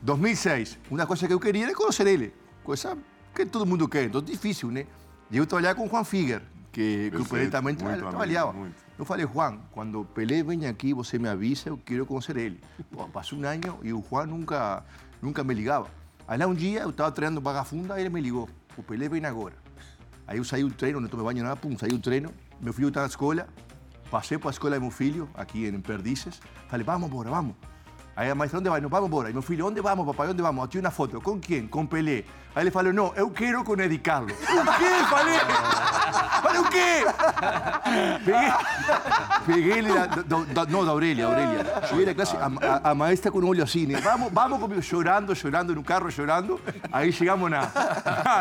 2006, 0.02 0.78
uma 0.90 1.06
coisa 1.06 1.28
que 1.28 1.34
eu 1.34 1.40
queria 1.40 1.66
era 1.66 1.76
conhecer 1.76 2.08
ele. 2.08 2.34
Coisa 2.64 2.98
que 3.34 3.46
todo 3.46 3.66
mundo 3.66 3.88
quer, 3.88 4.06
então 4.06 4.22
difícil, 4.22 4.70
né? 4.70 4.86
E 5.30 5.38
eu 5.38 5.46
trabalhava 5.46 5.76
com 5.76 5.88
Juan 5.88 6.04
Figuer, 6.04 6.42
que, 6.72 7.10
que 7.12 7.18
o 7.18 7.26
Pelé 7.26 7.48
também 7.48 7.74
tra 7.76 7.88
amigo, 7.88 8.10
trabalhava. 8.10 8.54
muito. 8.54 8.76
Eu 8.98 9.06
falei, 9.06 9.26
Juan, 9.26 9.58
quando 9.72 10.02
o 10.02 10.06
Pelé 10.06 10.44
venha 10.44 10.70
aqui, 10.70 10.94
você 10.94 11.18
me 11.18 11.28
avisa, 11.28 11.70
eu 11.70 11.78
quero 11.78 12.06
conhecer 12.06 12.38
ele. 12.38 12.60
Pô, 12.92 13.08
passou 13.08 13.40
um 13.40 13.46
ano 13.46 13.80
e 13.82 13.94
o 13.94 14.04
Juan 14.08 14.28
nunca, 14.28 14.84
nunca 15.22 15.44
me 15.44 15.54
ligava. 15.54 15.88
Aí 16.28 16.38
lá 16.38 16.48
um 16.48 16.54
dia, 16.54 16.82
eu 16.82 16.90
estava 16.90 17.12
treinando 17.12 17.42
Barra 17.42 17.64
Funda 17.64 17.98
e 17.98 18.02
ele 18.02 18.10
me 18.10 18.22
ligou. 18.22 18.50
O 18.78 18.84
Pelé 18.84 19.10
vem 19.10 19.26
agora. 19.26 19.56
Aí 20.26 20.38
eu 20.38 20.44
saí 20.44 20.64
do 20.64 20.72
treino, 20.72 21.00
não 21.00 21.10
tomei 21.10 21.26
banho 21.26 21.44
nada, 21.44 21.56
pum, 21.56 21.78
saí 21.78 21.90
do 21.90 22.00
treino. 22.00 22.32
Meu 22.60 22.72
filho 22.72 22.88
está 22.88 23.02
na 23.02 23.08
escola, 23.08 23.48
passei 24.10 24.38
para 24.38 24.50
a 24.50 24.52
escola 24.52 24.76
de 24.76 24.82
meu 24.82 24.92
filho, 24.92 25.30
aqui 25.34 25.68
em 25.68 25.82
Perdizes. 25.82 26.40
Falei, 26.70 26.86
vamos 26.86 27.10
embora, 27.10 27.30
vamos. 27.30 27.56
Aí 28.16 28.30
a 28.30 28.36
maestra, 28.36 28.60
onde 28.60 28.70
vai? 28.70 28.80
Não, 28.80 28.90
vamos 28.90 29.08
embora. 29.08 29.30
E 29.30 29.34
meu 29.34 29.42
filho, 29.42 29.66
onde 29.66 29.82
vamos, 29.82 30.06
papai? 30.06 30.30
Onde 30.30 30.42
vamos? 30.42 30.70
Tinha 30.70 30.82
uma 30.82 30.92
foto. 30.92 31.20
Com 31.22 31.40
quem? 31.40 31.68
Com 31.68 31.86
Pelé. 31.86 32.24
Aí 32.54 32.64
ele 32.64 32.72
falou, 32.72 32.92
não, 32.92 33.14
eu 33.16 33.30
quero 33.30 33.64
com 33.64 33.80
Eddie 33.80 33.98
Carlos. 33.98 34.34
O 34.34 34.78
quê? 34.78 35.06
Falei. 35.10 35.40
Falei, 36.42 36.60
o 36.60 36.70
quê? 36.70 37.06
Peguei, 38.26 38.52
peguei 39.46 39.78
ele, 39.78 39.94
da, 39.94 40.06
da, 40.06 40.44
da, 40.44 40.66
não, 40.66 40.86
da. 40.86 41.88
Cheguei 41.88 42.14
classe, 42.14 42.36
a, 42.36 42.48
a, 42.48 42.92
a 42.92 42.96
maestra 42.96 43.32
com 43.32 43.40
o 43.40 43.48
olho 43.48 43.64
assim, 43.64 43.86
né? 43.86 44.02
Vamos, 44.02 44.34
vamos 44.34 44.60
comigo, 44.60 44.82
chorando, 44.82 45.34
chorando, 45.34 45.74
no 45.74 45.84
carro, 45.84 46.12
chorando. 46.12 46.60
Aí 46.92 47.14
chegamos 47.14 47.50
na, 47.50 47.72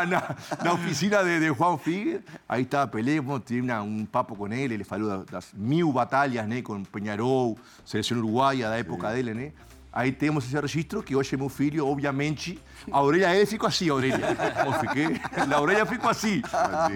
na, 0.05 0.35
na 0.63 0.73
oficina 0.73 1.23
de, 1.23 1.47
Juan 1.53 1.77
Figuer. 1.77 2.21
Aí 2.49 2.63
estava 2.63 2.91
Pelé, 2.91 3.19
tive 3.45 3.71
um 3.71 4.05
papo 4.05 4.35
com 4.35 4.51
ele, 4.51 4.73
ele 4.73 4.83
falou 4.83 5.23
das, 5.23 5.53
mil 5.53 5.91
batalhas, 5.93 6.45
né? 6.47 6.61
Com 6.61 6.83
Peñarol, 6.83 7.57
seleção 7.85 8.17
uruguaia 8.17 8.67
da 8.69 8.75
época 8.75 9.13
dele, 9.13 9.33
né? 9.33 9.51
Aí 9.93 10.11
temos 10.11 10.45
esse 10.45 10.57
registro 10.57 11.03
que 11.03 11.15
hoje 11.15 11.35
meu 11.35 11.49
filho, 11.49 11.85
obviamente, 11.85 12.57
a 12.89 13.01
orelha 13.01 13.27
dele 13.27 13.45
ficou 13.45 13.67
assim, 13.67 13.89
a 13.89 13.93
orelha. 13.93 14.19
Eu 14.65 14.73
fiquei, 14.73 15.21
a 15.53 15.61
orelha 15.61 15.85
ficou 15.85 16.09
assim. 16.09 16.41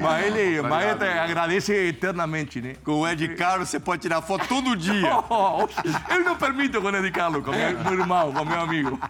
Mas 0.02 0.25
ele, 0.25 0.62
mas 0.62 1.02
ele 1.02 1.10
agradece 1.10 1.74
eternamente, 1.74 2.62
né? 2.62 2.75
Com 2.86 3.02
o 3.02 3.08
Ed 3.08 3.28
Carlos 3.36 3.68
você 3.68 3.82
pode 3.82 4.02
tirar 4.02 4.22
foto 4.22 4.48
todo 4.48 4.75
dia. 4.75 4.96
Oh, 5.28 5.68
eu 6.14 6.24
não 6.24 6.36
permito 6.38 6.82
com 6.82 6.88
o 6.88 6.96
Ed 6.96 7.12
Carlos, 7.12 7.44
com 7.44 7.52
meu, 7.52 7.80
meu 7.84 7.94
irmão, 7.94 8.32
com 8.32 8.46
meu 8.46 8.60
amigo. 8.60 9.00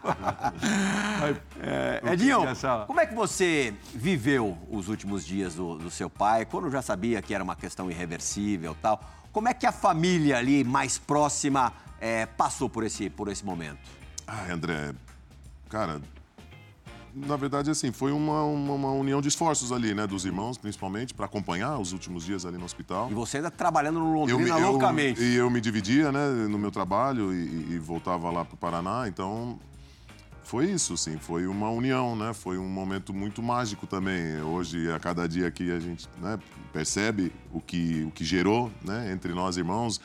É, 1.62 2.01
Edinho, 2.13 2.42
como 2.86 3.00
é 3.00 3.06
que 3.06 3.13
você 3.13 3.74
viveu 3.94 4.58
os 4.70 4.88
últimos 4.88 5.25
dias 5.25 5.56
do, 5.56 5.77
do 5.77 5.89
seu 5.89 6.10
pai, 6.10 6.46
quando 6.46 6.70
já 6.70 6.82
sabia 6.82 7.22
que 7.22 7.34
era 7.34 7.44
uma 7.44 7.56
questão 7.56 7.89
irreversível 7.89 8.74
e 8.74 8.82
tal? 8.82 9.01
Como 9.32 9.48
é 9.48 9.54
que 9.54 9.65
a 9.65 9.72
família 9.72 10.38
ali 10.38 10.63
mais 10.63 10.98
próxima 10.98 11.74
é, 11.99 12.25
passou 12.25 12.69
por 12.69 12.83
esse, 12.83 13.09
por 13.09 13.27
esse 13.27 13.43
momento? 13.45 13.79
Ai, 14.27 14.51
André, 14.51 14.93
cara, 15.69 16.01
na 17.13 17.37
verdade, 17.37 17.69
assim, 17.69 17.91
foi 17.91 18.11
uma, 18.11 18.43
uma, 18.43 18.73
uma 18.73 18.91
união 18.91 19.21
de 19.21 19.29
esforços 19.29 19.71
ali, 19.71 19.93
né, 19.93 20.05
dos 20.05 20.25
irmãos, 20.25 20.57
principalmente, 20.57 21.13
para 21.13 21.25
acompanhar 21.25 21.77
os 21.79 21.93
últimos 21.93 22.25
dias 22.25 22.45
ali 22.45 22.57
no 22.57 22.65
hospital. 22.65 23.09
E 23.09 23.13
você 23.13 23.37
ainda 23.37 23.49
trabalhando 23.49 23.99
no 23.99 24.07
Eu 24.27 24.37
Londrina 24.37 24.59
eu- 24.59 24.71
loucamente. 24.71 25.21
E 25.21 25.35
eu 25.35 25.49
me 25.49 25.61
dividia, 25.61 26.11
né, 26.11 26.27
no 26.49 26.57
meu 26.59 26.71
trabalho 26.71 27.33
e, 27.33 27.73
e 27.73 27.79
voltava 27.79 28.29
lá 28.31 28.43
para 28.43 28.55
o 28.55 28.57
Paraná, 28.57 29.07
então 29.07 29.57
foi 30.43 30.65
isso, 30.69 30.97
sim, 30.97 31.17
foi 31.17 31.47
uma 31.47 31.69
união, 31.69 32.15
né? 32.15 32.31
Foi 32.33 32.57
um 32.59 32.67
momento 32.69 33.11
muito 33.13 33.41
mágico 33.41 33.87
também. 33.87 34.39
Hoje, 34.41 34.91
a 34.91 34.99
cada 34.99 35.27
dia 35.27 35.49
que 35.49 35.71
a 35.71 35.79
gente 35.79 36.07
né, 36.19 36.37
percebe 36.71 37.31
o 37.51 37.59
que, 37.59 38.03
o 38.03 38.11
que 38.11 38.23
gerou 38.23 38.71
né, 38.83 39.11
entre 39.11 39.33
nós 39.33 39.57
irmãos. 39.57 39.99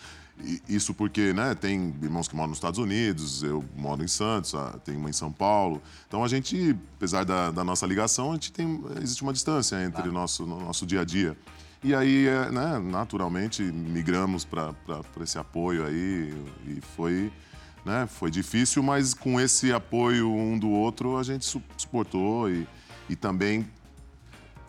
Isso 0.68 0.94
porque 0.94 1.32
né, 1.32 1.54
tem 1.54 1.94
irmãos 2.02 2.26
que 2.28 2.34
moram 2.34 2.48
nos 2.48 2.58
Estados 2.58 2.78
Unidos, 2.78 3.42
eu 3.42 3.64
moro 3.76 4.02
em 4.02 4.08
Santos, 4.08 4.54
ah, 4.54 4.78
tem 4.84 4.96
uma 4.96 5.10
em 5.10 5.12
São 5.12 5.30
Paulo. 5.32 5.80
Então 6.06 6.22
a 6.24 6.28
gente, 6.28 6.76
apesar 6.96 7.24
da, 7.24 7.50
da 7.50 7.62
nossa 7.64 7.86
ligação, 7.86 8.30
a 8.30 8.34
gente 8.34 8.52
tem, 8.52 8.82
existe 9.02 9.22
uma 9.22 9.32
distância 9.32 9.82
entre 9.84 10.08
o 10.08 10.12
nosso, 10.12 10.46
no 10.46 10.60
nosso 10.60 10.86
dia 10.86 11.00
a 11.00 11.04
dia. 11.04 11.36
E 11.82 11.94
aí, 11.94 12.26
é, 12.26 12.50
né, 12.50 12.78
naturalmente, 12.78 13.62
migramos 13.62 14.44
para 14.44 14.74
esse 15.22 15.38
apoio 15.38 15.86
aí 15.86 16.34
e 16.66 16.80
foi, 16.94 17.32
né, 17.86 18.06
foi 18.06 18.30
difícil, 18.30 18.82
mas 18.82 19.14
com 19.14 19.40
esse 19.40 19.72
apoio 19.72 20.30
um 20.30 20.58
do 20.58 20.68
outro 20.68 21.16
a 21.16 21.22
gente 21.22 21.44
su- 21.46 21.62
suportou 21.78 22.50
e, 22.50 22.66
e 23.08 23.16
também 23.16 23.66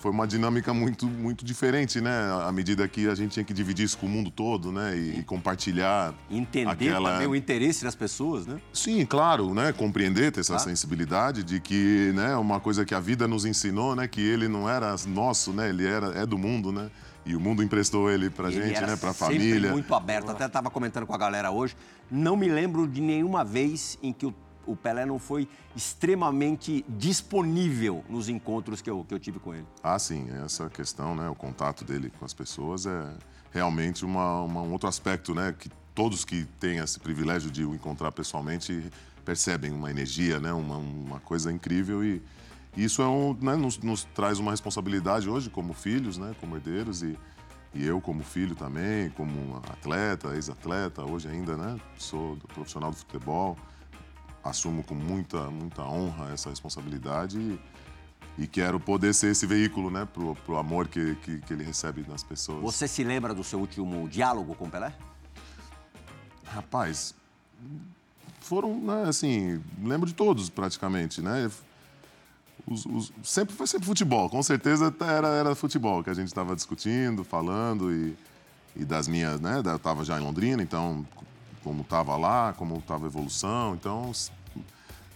foi 0.01 0.09
uma 0.11 0.25
dinâmica 0.27 0.73
muito, 0.73 1.05
muito 1.05 1.45
diferente, 1.45 2.01
né? 2.01 2.11
À 2.45 2.51
medida 2.51 2.87
que 2.87 3.07
a 3.07 3.13
gente 3.13 3.31
tinha 3.33 3.43
que 3.43 3.53
dividir 3.53 3.85
isso 3.85 3.97
com 3.97 4.07
o 4.07 4.09
mundo 4.09 4.31
todo, 4.31 4.71
né? 4.71 4.97
E, 4.97 5.19
e 5.19 5.23
compartilhar 5.23 6.13
Entender 6.29 6.69
aquela... 6.71 7.11
também 7.13 7.27
o 7.27 7.35
interesse 7.35 7.83
das 7.83 7.93
pessoas, 7.93 8.47
né? 8.47 8.59
Sim, 8.73 9.05
claro, 9.05 9.53
né? 9.53 9.71
Compreender, 9.71 10.31
ter 10.31 10.39
essa 10.39 10.53
Claro. 10.53 10.69
sensibilidade 10.69 11.43
de 11.43 11.59
que, 11.59 12.11
né? 12.15 12.35
Uma 12.35 12.59
coisa 12.59 12.83
que 12.83 12.95
a 12.95 12.99
vida 12.99 13.27
nos 13.27 13.45
ensinou, 13.45 13.95
né? 13.95 14.07
Que 14.07 14.21
ele 14.21 14.47
não 14.47 14.67
era 14.67 14.95
nosso, 15.07 15.53
né? 15.53 15.69
Ele 15.69 15.85
era 15.85 16.07
é 16.19 16.25
do 16.25 16.37
mundo, 16.37 16.71
né? 16.71 16.89
E 17.23 17.35
o 17.35 17.39
mundo 17.39 17.61
emprestou 17.61 18.09
ele 18.09 18.31
pra 18.31 18.51
Ele 18.51 18.63
gente, 18.63 18.77
era 18.77 18.87
né? 18.87 18.95
Pra 18.95 19.13
família. 19.13 19.71
muito 19.71 19.93
aberto. 19.93 20.31
Até 20.31 20.45
estava 20.47 20.71
comentando 20.71 21.05
com 21.05 21.13
a 21.13 21.17
galera 21.17 21.51
hoje. 21.51 21.75
Não 22.09 22.35
me 22.35 22.49
lembro 22.49 22.87
de 22.87 22.99
nenhuma 22.99 23.43
vez 23.45 23.97
em 24.01 24.11
que 24.11 24.25
o, 24.25 24.33
o 24.65 24.75
Pelé 24.75 25.05
não 25.05 25.17
foi 25.19 25.47
extremamente 25.75 26.83
disponível 26.89 28.03
nos 28.09 28.27
encontros 28.29 28.81
que 28.81 28.89
eu, 28.89 29.03
que 29.07 29.13
eu 29.13 29.19
tive 29.19 29.39
com 29.39 29.53
ele. 29.53 29.65
Ah, 29.83 29.99
sim, 29.99 30.27
essa 30.43 30.69
questão, 30.69 31.15
né? 31.15 31.29
O 31.29 31.35
contato 31.35 31.85
dele 31.85 32.11
com 32.17 32.25
as 32.25 32.33
pessoas 32.33 32.85
é 32.85 33.13
realmente 33.51 34.03
uma, 34.03 34.41
uma- 34.41 34.61
um 34.61 34.71
outro 34.71 34.89
aspecto, 34.89 35.33
né? 35.35 35.53
Que 35.57 35.69
todos 35.93 36.25
que 36.25 36.45
têm 36.59 36.77
esse 36.79 36.99
privilégio 36.99 37.51
de 37.51 37.63
o 37.63 37.75
encontrar 37.75 38.11
pessoalmente 38.11 38.89
percebem 39.23 39.71
uma 39.71 39.91
energia, 39.91 40.39
né? 40.39 40.51
Uma, 40.51 40.77
uma 40.77 41.19
coisa 41.19 41.51
incrível 41.51 42.03
e 42.03 42.21
isso 42.75 43.01
é 43.01 43.07
um, 43.07 43.33
né? 43.41 43.55
nos, 43.55 43.77
nos 43.79 44.05
traz 44.15 44.39
uma 44.39 44.51
responsabilidade 44.51 45.29
hoje 45.29 45.49
como 45.49 45.73
filhos, 45.73 46.17
né? 46.17 46.33
Como 46.39 46.55
herdeiros 46.55 47.03
e, 47.03 47.17
e 47.73 47.85
eu 47.85 47.99
como 48.01 48.23
filho 48.23 48.55
também, 48.55 49.09
como 49.11 49.57
atleta, 49.57 50.33
ex-atleta, 50.35 51.03
hoje 51.03 51.27
ainda, 51.27 51.57
né? 51.57 51.77
Sou 51.97 52.37
profissional 52.53 52.89
do 52.91 52.97
futebol, 52.97 53.57
assumo 54.43 54.83
com 54.83 54.95
muita, 54.95 55.49
muita 55.49 55.83
honra 55.83 56.31
essa 56.33 56.49
responsabilidade 56.49 57.37
e, 57.39 57.59
e 58.43 58.47
quero 58.47 58.79
poder 58.79 59.13
ser 59.13 59.31
esse 59.31 59.45
veículo, 59.45 59.89
né, 59.91 60.07
pro, 60.11 60.35
pro 60.35 60.57
amor 60.57 60.87
que, 60.87 61.15
que, 61.15 61.39
que 61.39 61.53
ele 61.53 61.63
recebe 61.63 62.01
das 62.03 62.23
pessoas. 62.23 62.61
Você 62.61 62.87
se 62.87 63.03
lembra 63.03 63.33
do 63.33 63.43
seu 63.43 63.59
último 63.59 64.07
diálogo 64.09 64.55
com 64.55 64.65
o 64.65 64.69
Pelé? 64.69 64.93
Rapaz, 66.45 67.13
foram, 68.39 68.77
né, 68.79 69.03
assim, 69.07 69.61
lembro 69.81 70.07
de 70.07 70.13
todos 70.13 70.49
praticamente, 70.49 71.21
né? 71.21 71.49
Os- 72.67 72.85
os- 72.85 73.11
sempre 73.23 73.55
foi 73.55 73.65
sempre 73.67 73.85
futebol, 73.85 74.29
com 74.29 74.41
certeza 74.43 74.93
era, 75.01 75.27
era 75.29 75.55
futebol 75.55 76.03
que 76.03 76.09
a 76.09 76.13
gente 76.13 76.27
estava 76.27 76.55
discutindo, 76.55 77.23
falando 77.23 77.91
e, 77.93 78.15
e 78.75 78.85
das 78.85 79.07
minhas, 79.07 79.39
né? 79.39 79.61
Eu 79.65 79.75
estava 79.75 80.03
já 80.03 80.19
em 80.19 80.23
Londrina, 80.23 80.61
então 80.61 81.05
como 81.63 81.81
estava 81.81 82.15
lá, 82.17 82.53
como 82.53 82.77
estava 82.77 83.05
a 83.05 83.07
evolução, 83.07 83.75
então 83.75 84.09
s- 84.11 84.31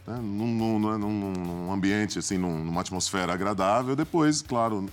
né, 0.08 0.18
num, 0.22 0.80
num- 0.80 0.98
num- 0.98 1.72
ambiente 1.72 2.20
assim, 2.20 2.38
num- 2.38 2.64
numa 2.64 2.82
atmosfera 2.82 3.34
agradável. 3.34 3.96
Depois, 3.96 4.42
claro, 4.42 4.88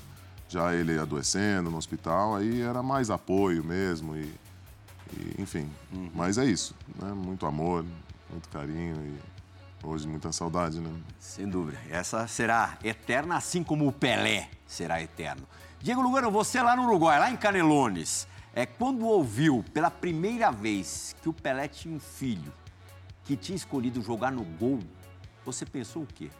já 0.48 0.74
ele 0.74 0.98
adoecendo 0.98 1.70
no 1.70 1.76
hospital, 1.76 2.36
aí 2.36 2.62
era 2.62 2.82
mais 2.82 3.10
apoio 3.10 3.62
mesmo 3.62 4.16
e, 4.16 4.32
e, 5.14 5.34
enfim. 5.42 5.70
Mas 6.14 6.38
é 6.38 6.44
isso, 6.44 6.74
né? 7.00 7.12
Muito 7.12 7.44
amor, 7.46 7.84
muito 8.30 8.48
carinho 8.48 8.96
e 9.04 9.86
hoje 9.86 10.06
muita 10.08 10.32
saudade, 10.32 10.80
né? 10.80 10.90
Sem 11.18 11.46
dúvida. 11.46 11.78
Essa 11.90 12.26
será 12.26 12.78
eterna, 12.82 13.36
assim 13.36 13.62
como 13.62 13.86
o 13.86 13.92
Pelé 13.92 14.48
será 14.66 15.02
eterno. 15.02 15.42
Diego 15.80 16.00
Lugano, 16.00 16.30
você 16.30 16.62
lá 16.62 16.74
no 16.76 16.84
Uruguai, 16.84 17.18
lá 17.18 17.30
em 17.30 17.36
Canelones, 17.36 18.26
é, 18.54 18.66
quando 18.66 19.06
ouviu 19.06 19.64
pela 19.72 19.90
primeira 19.90 20.50
vez 20.50 21.16
que 21.22 21.28
o 21.28 21.32
Pelé 21.32 21.68
tinha 21.68 21.94
um 21.94 22.00
filho 22.00 22.52
que 23.24 23.36
tinha 23.36 23.56
escolhido 23.56 24.02
jogar 24.02 24.30
no 24.30 24.44
gol, 24.44 24.80
você 25.44 25.64
pensou 25.64 26.02
o 26.02 26.06
quê? 26.06 26.30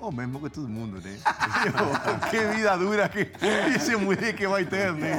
O 0.00 0.12
mesmo 0.12 0.40
que 0.40 0.48
todo 0.48 0.68
mundo, 0.68 1.00
né? 1.00 1.18
que 2.30 2.46
vida 2.54 2.76
dura 2.76 3.08
que 3.08 3.30
esse 3.74 3.96
moleque 3.96 4.46
vai 4.46 4.64
ter, 4.64 4.92
né? 4.92 5.16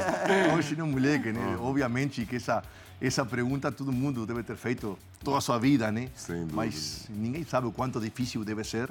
Hoje 0.56 0.76
não 0.76 0.88
moleque, 0.88 1.34
né? 1.34 1.58
Obviamente 1.60 2.26
que 2.26 2.38
essa, 2.38 2.64
essa 3.02 3.26
pergunta 3.26 3.72
todo 3.72 3.92
mundo 3.92 4.26
deve 4.26 4.42
ter 4.42 4.56
feito 4.56 4.98
toda 5.22 5.38
a 5.38 5.42
sua 5.42 5.60
vida, 5.60 5.92
né? 5.92 6.10
Sem 6.16 6.38
dúvida. 6.38 6.56
Mas 6.56 7.08
ninguém 7.10 7.44
sabe 7.44 7.68
o 7.68 7.74
quanto 7.74 8.00
difícil 8.00 8.46
deve 8.46 8.64
ser 8.64 8.90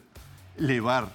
levar 0.59 1.09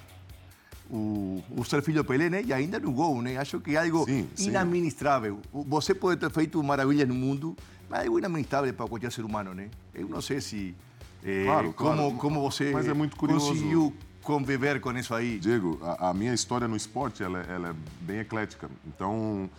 o, 0.94 1.44
o 1.58 1.64
ser 1.66 1.82
filho 1.82 2.04
Pelé, 2.04 2.30
né? 2.30 2.44
E 2.46 2.54
ainda 2.54 2.80
no 2.80 2.92
gol, 2.92 3.22
né? 3.22 3.38
Acho 3.38 3.60
que 3.60 3.76
é 3.76 3.80
algo 3.84 4.06
Sim, 4.06 4.30
sim. 4.36 4.50
inadministrável. 4.50 5.40
Você 5.52 5.94
pode 5.96 6.20
ter 6.20 6.30
feito 6.32 6.62
maravilhas 6.64 7.08
no 7.08 7.16
mundo, 7.16 7.56
mas 7.90 8.02
é 8.02 8.06
algo 8.06 8.20
inadministrável 8.20 8.74
para 8.74 8.88
qualquer 8.88 9.12
ser 9.12 9.26
humano, 9.26 9.54
né? 9.54 9.70
Eu 9.94 10.08
não 10.08 10.22
sei 10.22 10.40
se... 10.40 10.76
eh, 11.24 11.46
Claro, 11.46 11.74
como, 11.74 11.96
claro. 11.98 12.14
como 12.18 12.42
você 12.42 12.72
Mas 12.72 12.88
é 12.88 12.94
muito 12.94 13.16
curioso. 13.16 13.48
conseguiu 13.50 13.94
conviver 14.22 14.80
com 14.80 14.92
isso 14.94 15.14
aí. 15.16 15.40
Diego, 15.40 15.80
a, 15.82 16.10
a 16.10 16.14
minha 16.14 16.34
história 16.34 16.68
no 16.68 16.76
esporte 16.76 17.24
ela, 17.24 17.40
é- 17.42 17.56
ela 17.56 17.70
é 17.70 17.74
bem 18.02 18.20
eclética. 18.20 18.70
Então, 18.86 19.50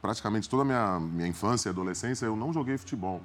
praticamente 0.00 0.48
toda 0.48 0.62
a 0.62 0.64
minha, 0.64 0.98
minha 1.00 1.28
infância 1.28 1.68
e 1.68 1.70
adolescência 1.70 2.26
eu 2.26 2.34
não 2.36 2.52
joguei 2.52 2.76
futebol. 2.76 3.22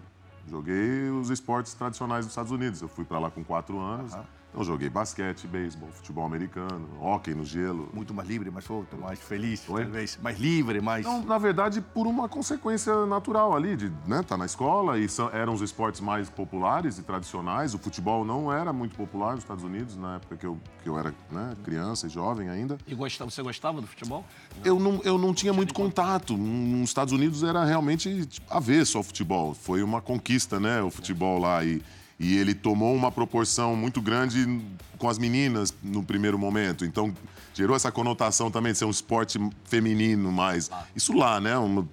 Joguei 0.50 1.10
os 1.10 1.30
esportes 1.30 1.74
tradicionais 1.74 2.24
dos 2.26 2.32
Estados 2.32 2.52
Unidos. 2.52 2.82
Eu 2.82 2.88
fui 2.88 3.04
para 3.04 3.20
lá 3.20 3.30
com 3.30 3.44
quatro 3.44 3.78
anos. 3.80 4.14
Então, 4.50 4.63
joguei 4.63 4.89
basquete, 4.89 5.46
beisebol, 5.46 5.89
futebol 5.92 6.25
americano, 6.25 6.88
hóquei 7.00 7.36
no 7.36 7.46
gelo. 7.46 7.89
Muito 7.94 8.12
mais 8.13 8.27
livre, 8.27 8.50
mais 8.50 8.66
solto, 8.66 8.98
mais 8.98 9.20
feliz, 9.20 9.63
Oi? 9.70 9.84
talvez. 9.84 10.18
Mais 10.22 10.39
livre, 10.39 10.82
mais... 10.82 11.06
Não, 11.06 11.22
na 11.24 11.38
verdade, 11.38 11.80
por 11.82 12.08
uma 12.08 12.27
consequência 12.27 13.06
natural 13.06 13.56
ali, 13.56 13.75
de 13.75 13.92
né, 14.08 14.24
tá 14.24 14.36
na 14.36 14.46
escola 14.46 14.98
e 14.98 15.08
são- 15.08 15.30
eram 15.30 15.54
os 15.54 15.62
esportes 15.62 16.01
mais 16.01 16.27
populares 16.30 16.98
e 16.98 17.04
tradicionais. 17.04 17.75
O 17.75 17.77
futebol 17.77 18.25
não 18.25 18.51
era 18.51 18.74
muito 18.74 18.96
popular 18.96 19.34
nos 19.36 19.44
Estados 19.44 19.63
Unidos 19.63 19.96
na 19.96 20.16
época 20.16 20.36
que 20.38 20.46
eu, 20.48 20.58
que 20.82 20.89
eu 20.89 20.98
era 20.98 21.13
né, 21.30 21.54
criança 21.63 22.08
e 22.08 22.10
jovem 22.10 22.50
ainda. 22.50 22.77
E 22.88 22.96
gostava, 22.96 23.30
você 23.30 23.44
gostava 23.44 23.80
do 23.80 23.86
futebol? 23.86 24.25
Eu 24.63 24.80
não, 24.80 25.00
eu 25.04 25.20
não 25.20 25.36
tinha 25.36 25.54
muito 25.54 25.74
contato. 25.74 26.36
Nos 26.36 26.89
Estados 26.89 27.13
Unidos 27.13 27.44
era 27.44 27.63
realmente 27.63 28.25
tipo, 28.25 28.51
avesso 28.51 28.98
ao 28.98 29.04
futebol. 29.04 29.54
Foi 29.54 29.84
uma 29.84 30.01
conquista, 30.01 30.60
né, 30.60 30.82
o 30.82 30.89
futebol 30.89 31.38
lá. 31.38 31.63
E, 31.63 31.84
e 32.19 32.38
ele 32.38 32.53
tomou 32.53 32.95
uma 32.95 33.12
proporção 33.12 33.75
muito 33.75 34.01
grande 34.01 34.62
com 34.97 35.07
as 35.09 35.17
meninas 35.19 35.74
no 35.83 36.01
primeiro 36.03 36.38
momento. 36.39 36.83
Então, 36.83 37.13
gerou 37.53 37.75
essa 37.75 37.91
conotação 37.91 38.50
também 38.50 38.71
de 38.71 38.79
ser 38.79 38.86
um 38.86 38.89
esporte 38.89 39.38
feminino 39.65 40.31
mais. 40.31 40.69
Isso 40.95 41.13
lá, 41.13 41.39
né? 41.39 41.57
Um, 41.57 41.88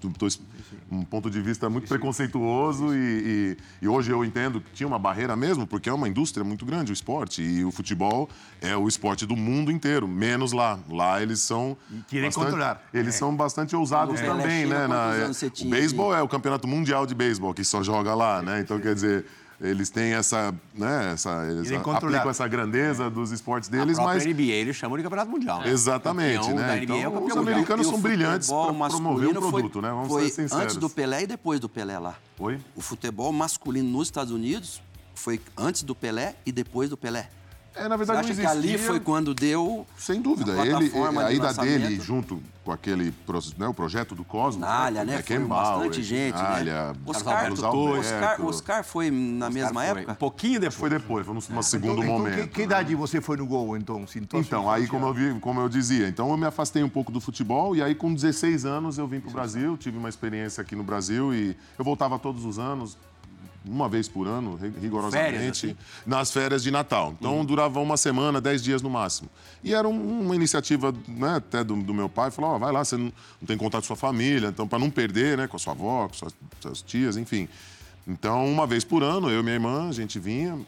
um 0.90 1.02
ponto 1.02 1.28
de 1.30 1.40
vista 1.42 1.68
muito 1.68 1.86
preconceituoso. 1.88 2.94
E, 2.94 2.96
e- 2.96 3.56
e 3.82 3.88
hoje 3.88 4.10
eu 4.10 4.24
entendo 4.24 4.60
que 4.60 4.70
tinha 4.72 4.86
uma 4.86 4.98
barreira 4.98 5.36
mesmo, 5.36 5.66
porque 5.66 5.88
é 5.88 5.92
uma 5.92 6.08
indústria 6.08 6.42
muito 6.44 6.64
grande 6.64 6.92
o 6.92 6.94
esporte. 6.94 7.42
E 7.42 7.62
o 7.64 7.70
futebol 7.70 8.28
é 8.62 8.74
o 8.76 8.88
esporte 8.88 9.26
do 9.26 9.36
mundo 9.36 9.70
inteiro, 9.70 10.08
menos 10.08 10.52
lá. 10.52 10.78
Lá 10.88 11.20
eles 11.22 11.40
são. 11.40 11.76
querem 12.08 12.26
bastante- 12.26 12.44
controlar. 12.46 12.82
Eles 12.94 13.14
são 13.14 13.34
bastante 13.36 13.76
ousados 13.76 14.20
Pelé 14.20 14.32
também, 14.42 14.66
né? 14.66 14.86
Na- 14.86 15.14
é- 15.16 15.30
o 15.62 15.68
beisebol 15.68 16.14
é 16.14 16.22
o 16.22 16.28
campeonato 16.28 16.66
mundial 16.66 17.04
de 17.06 17.14
beisebol, 17.14 17.52
que 17.52 17.64
só 17.64 17.82
joga 17.82 18.14
lá, 18.14 18.40
né? 18.40 18.60
Então, 18.60 18.78
quer 18.80 18.94
dizer, 18.94 19.26
eles 19.64 19.88
têm 19.90 20.12
essa, 20.12 20.54
né, 20.75 21.12
essa, 21.14 21.47
eles 21.50 21.73
aplicam 21.73 22.30
essa 22.30 22.47
grandeza 22.47 23.09
dos 23.09 23.33
esportes 23.33 23.68
A 23.68 23.73
deles, 23.73 23.99
mas... 23.99 24.25
NBA 24.25 24.42
eles 24.42 24.76
chamam 24.76 24.97
de 24.97 25.02
campeonato 25.02 25.30
mundial. 25.30 25.61
né? 25.61 25.71
Exatamente, 25.71 26.52
né? 26.52 26.66
da 26.66 26.76
NBA 26.76 26.94
é 27.02 27.09
o 27.09 27.11
Então, 27.11 27.12
campeão 27.12 27.26
os 27.42 27.49
americanos 27.49 27.87
o 27.87 27.90
são 27.90 28.00
brilhantes 28.00 28.49
futebol 28.49 28.75
para 28.75 28.88
promover 28.90 29.28
um 29.28 29.33
masculino 29.33 29.40
foi- 29.40 29.50
produto, 29.50 29.83
né? 29.83 29.88
Vamos 29.88 30.09
foi 30.09 30.23
ser 30.25 30.42
sinceros. 30.42 30.64
antes 30.64 30.76
do 30.76 30.90
Pelé 30.90 31.23
e 31.23 31.26
depois 31.26 31.61
do 31.61 31.68
Pelé 31.68 31.99
lá. 31.99 32.14
Oi? 32.38 32.61
O 32.76 32.80
futebol 32.80 33.33
masculino 33.33 33.88
nos 33.88 34.09
Estados 34.09 34.33
Unidos 34.33 34.83
foi 35.14 35.40
antes 35.56 35.83
do 35.83 35.94
Pelé 35.94 36.35
e 36.44 36.52
depois 36.52 36.90
do 36.90 36.97
Pelé. 36.97 37.30
É, 37.76 37.88
na 37.88 37.96
Você 37.96 38.04
verdade, 38.04 38.18
acha 38.30 38.34
não 38.34 38.40
que 38.40 38.46
ali 38.46 38.68
existia- 38.68 38.86
foi 38.86 39.00
quando 39.00 39.34
deu 39.34 39.84
Sem 39.98 40.22
dúvida. 40.22 40.52
a 40.52 40.64
Ele, 40.64 40.74
a 41.18 41.32
ida 41.32 41.46
lançamento? 41.46 41.80
dele, 41.82 42.00
junto 42.00 42.40
com 42.64 42.70
aquele 42.70 43.12
né, 43.58 43.66
o 43.66 43.74
projeto 43.74 44.14
do 44.14 44.24
Cosmos. 44.24 44.60
Nalha, 44.64 45.04
né? 45.04 45.14
Foi 45.14 45.22
Beckenbauer, 45.22 45.78
bastante 45.88 46.02
gente, 46.02 46.36
Nalha, 46.36 46.92
né? 46.92 46.98
Oscar, 47.04 47.34
Alberto. 47.46 47.66
Oscar, 47.66 48.42
Oscar 48.46 48.84
foi 48.84 49.10
na 49.10 49.50
mesma 49.50 49.72
Cara, 49.82 49.90
foi 49.92 49.98
época? 50.02 50.12
Um 50.12 50.14
pouquinho 50.14 50.60
depois. 50.60 50.76
Foi 50.78 50.88
depois, 50.90 51.26
foi 51.26 51.34
num 51.34 51.40
num 51.50 51.62
segundo 51.62 52.02
então, 52.02 52.12
momento. 52.18 52.34
que, 52.42 52.46
que 52.48 52.58
né? 52.60 52.64
idade 52.64 52.94
você 52.94 53.20
foi 53.20 53.36
no 53.36 53.46
gol, 53.46 53.76
então? 53.76 54.06
Sentou 54.06 54.38
Então, 54.40 54.70
aí 54.70 54.86
como 54.86 55.06
eu, 55.06 55.12
vi, 55.12 55.40
como 55.40 55.60
eu 55.60 55.68
dizia, 55.68 56.06
então 56.08 56.30
eu 56.30 56.36
me 56.36 56.46
afastei 56.46 56.82
um 56.84 56.88
pouco 56.88 57.10
do 57.10 57.20
futebol 57.20 57.74
e 57.74 57.82
aí 57.82 57.94
com 57.94 58.14
16 58.14 58.64
anos 58.64 58.98
eu 58.98 59.06
vim 59.08 59.18
para 59.18 59.30
o 59.30 59.32
Brasil, 59.32 59.76
tive 59.76 59.98
uma 59.98 60.08
experiência 60.08 60.60
aqui 60.62 60.76
no 60.76 60.84
Brasil 60.84 61.34
e 61.34 61.56
eu 61.78 61.84
voltava 61.84 62.18
todos 62.20 62.44
os 62.44 62.56
anos, 62.58 62.96
uma 63.64 63.88
vez 63.88 64.09
por 64.09 64.26
ano, 64.28 64.56
ri- 64.56 64.73
rigorosamente, 64.80 65.33
Férias, 65.33 65.56
assim? 65.59 65.76
nas 66.06 66.30
férias 66.30 66.62
de 66.62 66.71
Natal. 66.71 67.14
Então 67.18 67.44
durava 67.44 67.80
uma 67.80 67.97
semana, 67.97 68.40
dez 68.40 68.62
dias 68.62 68.83
no 68.83 68.90
máximo. 68.90 69.28
E 69.62 69.73
era 69.75 69.88
um- 69.88 70.21
uma 70.23 70.35
iniciativa 70.37 70.94
né, 71.09 71.37
até 71.37 71.64
do, 71.64 71.75
do 71.76 71.94
meu 71.94 72.09
pai, 72.09 72.30
falou, 72.30 72.50
ó, 72.52 72.59
vai 72.59 72.71
lá, 72.73 72.85
você 72.85 72.97
não, 72.97 73.04
não 73.06 73.47
tem 73.47 73.56
contato 73.56 73.83
com 73.83 73.87
sua 73.87 73.97
família, 73.97 74.49
então 74.49 74.68
para 74.68 74.78
não 74.78 74.90
perder, 74.90 75.38
né, 75.38 75.47
com 75.47 75.56
a 75.56 75.59
sua 75.59 75.73
avó, 75.73 76.06
com 76.09 76.14
suas, 76.14 76.35
suas 76.61 76.83
tias, 76.83 77.16
enfim. 77.16 77.49
Então, 78.06 78.47
uma 78.47 78.66
vez 78.66 78.85
por 78.85 79.02
ano, 79.02 79.30
eu 79.30 79.40
e 79.40 79.42
minha 79.42 79.54
irmã, 79.54 79.88
a 79.88 79.92
gente 79.92 80.18
vinha, 80.18 80.59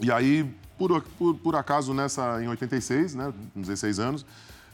e 0.00 0.10
aí, 0.10 0.44
por, 0.76 1.00
por, 1.18 1.34
por 1.36 1.54
acaso, 1.56 1.94
nessa, 1.94 2.42
em 2.42 2.48
86, 2.48 3.14
né, 3.14 3.32
com 3.54 3.60
16 3.60 3.98
anos, 4.00 4.26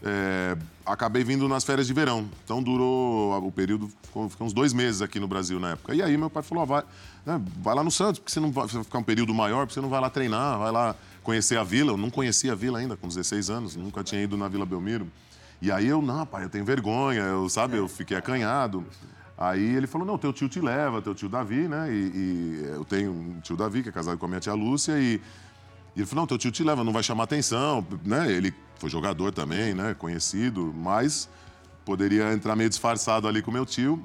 é, 0.05 0.57
acabei 0.85 1.25
vindo 1.25 1.49
nas 1.49 1.65
férias 1.65 1.87
de 1.87 1.95
verão. 1.95 2.29
Então 2.45 2.63
durou 2.63 3.37
o 3.39 3.51
período, 3.51 3.91
ficou, 4.03 4.29
ficou 4.29 4.47
uns 4.47 4.53
dois 4.53 4.75
meses 4.75 5.01
aqui 5.01 5.19
no 5.19 5.27
Brasil 5.27 5.59
na 5.59 5.73
época. 5.73 5.95
E 5.95 6.03
aí 6.03 6.17
meu 6.17 6.29
pai 6.29 6.43
falou: 6.43 6.67
vai, 6.67 6.83
né, 7.25 7.41
vai 7.63 7.75
lá 7.75 7.83
no 7.83 7.91
Santos, 7.91 8.19
porque 8.19 8.31
você 8.31 8.39
não 8.39 8.53
vai, 8.53 8.69
você 8.69 8.75
vai 8.75 8.85
ficar 8.85 8.99
um 8.99 9.03
período 9.03 9.33
maior, 9.33 9.61
porque 9.61 9.75
você 9.75 9.81
não 9.81 9.89
vai 9.89 10.01
lá 10.01 10.11
treinar, 10.11 10.59
vai 10.59 10.71
lá 10.71 10.95
conhecer 11.23 11.57
a 11.57 11.65
vila. 11.65 11.93
Eu 11.93 11.97
não 11.97 12.11
conhecia 12.11 12.53
a 12.53 12.55
vila 12.55 12.79
ainda, 12.79 12.97
com 12.97 13.09
16 13.09 13.49
anos, 13.49 13.77
nunca 13.77 14.05
tinha 14.05 14.23
ido 14.23 14.37
na 14.37 14.47
Vila 14.47 14.67
Belmiro. 14.67 15.09
E 15.63 15.73
aí 15.73 15.87
eu, 15.87 16.03
não, 16.03 16.27
pai, 16.27 16.45
eu 16.45 16.51
tenho 16.51 16.65
vergonha, 16.65 17.23
eu, 17.23 17.49
sabe, 17.49 17.79
eu 17.79 17.89
fiquei 17.89 18.17
acanhado. 18.17 18.85
Aí 19.39 19.75
ele 19.75 19.87
falou, 19.87 20.07
não, 20.07 20.19
teu 20.19 20.33
tio 20.33 20.49
te 20.49 20.61
leva, 20.61 21.01
teu 21.01 21.15
tio 21.15 21.29
Davi, 21.29 21.67
né? 21.67 21.89
E, 21.91 21.95
e 21.95 22.65
eu 22.75 22.85
tenho 22.85 23.11
um 23.11 23.41
tio 23.41 23.57
Davi, 23.57 23.83
que 23.83 23.89
é 23.89 23.93
casado 23.93 24.19
com 24.19 24.27
a 24.27 24.29
minha 24.29 24.41
tia 24.41 24.53
Lúcia, 24.53 24.99
e, 24.99 25.21
e 25.97 26.01
ele 26.01 26.07
falou, 26.07 26.23
não, 26.23 26.27
teu 26.27 26.39
tio 26.39 26.51
te 26.51 26.65
leva, 26.65 26.83
não 26.83 26.93
vai 26.93 27.03
chamar 27.03 27.25
atenção, 27.25 27.87
né? 28.05 28.31
Ele 28.31 28.53
foi 28.77 28.91
jogador 28.91 29.33
também, 29.33 29.75
né? 29.75 29.95
Conhecido, 29.95 30.75
mas 30.77 31.29
poderia 31.85 32.33
entrar 32.33 32.57
meio 32.57 32.69
disfarçado 32.69 33.29
ali 33.29 33.41
com 33.43 33.51
meu 33.51 33.65
tio. 33.65 34.03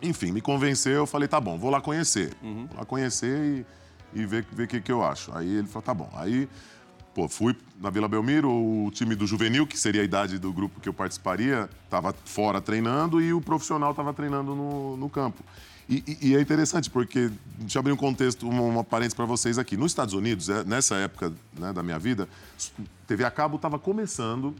Enfim, 0.00 0.30
me 0.30 0.40
convenceu, 0.40 0.92
eu 0.92 1.06
falei, 1.06 1.26
tá 1.26 1.40
bom, 1.40 1.58
vou 1.58 1.70
lá 1.70 1.80
conhecer. 1.80 2.32
Vou 2.68 2.78
lá 2.78 2.84
conhecer 2.84 3.66
e, 4.14 4.20
e 4.20 4.26
ver 4.26 4.46
o 4.52 4.66
que, 4.66 4.80
que 4.80 4.92
eu 4.92 5.04
acho. 5.04 5.36
Aí 5.36 5.56
ele 5.56 5.66
falou, 5.66 5.82
tá 5.82 5.92
bom. 5.92 6.08
Aí, 6.14 6.48
pô, 7.12 7.28
fui 7.28 7.56
na 7.80 7.90
Vila 7.90 8.06
Belmiro, 8.06 8.48
o 8.48 8.88
time 8.92 9.16
do 9.16 9.26
juvenil, 9.26 9.66
que 9.66 9.76
seria 9.76 10.02
a 10.02 10.04
idade 10.04 10.38
do 10.38 10.52
grupo 10.52 10.78
que 10.80 10.88
eu 10.88 10.94
participaria, 10.94 11.68
estava 11.84 12.14
fora 12.24 12.60
treinando 12.60 13.20
e 13.20 13.32
o 13.32 13.40
profissional 13.40 13.90
estava 13.90 14.14
treinando 14.14 14.54
no, 14.54 14.96
no 14.96 15.10
campo. 15.10 15.42
E, 15.88 16.18
e- 16.20 16.36
é 16.36 16.40
interessante 16.40 16.90
porque, 16.90 17.30
deixa 17.58 17.78
eu 17.78 17.80
abrir 17.80 17.92
um 17.92 17.96
contexto, 17.96 18.46
uma, 18.48 18.60
uma 18.62 18.84
parênteses 18.84 19.14
para 19.14 19.24
vocês 19.24 19.58
aqui. 19.58 19.76
Nos 19.76 19.92
Estados 19.92 20.12
Unidos, 20.12 20.48
é, 20.48 20.62
nessa 20.64 20.96
época 20.96 21.32
né, 21.58 21.72
da 21.72 21.82
minha 21.82 21.98
vida, 21.98 22.28
TV 23.06 23.24
a 23.24 23.30
cabo 23.30 23.56
estava 23.56 23.78
começando, 23.78 24.54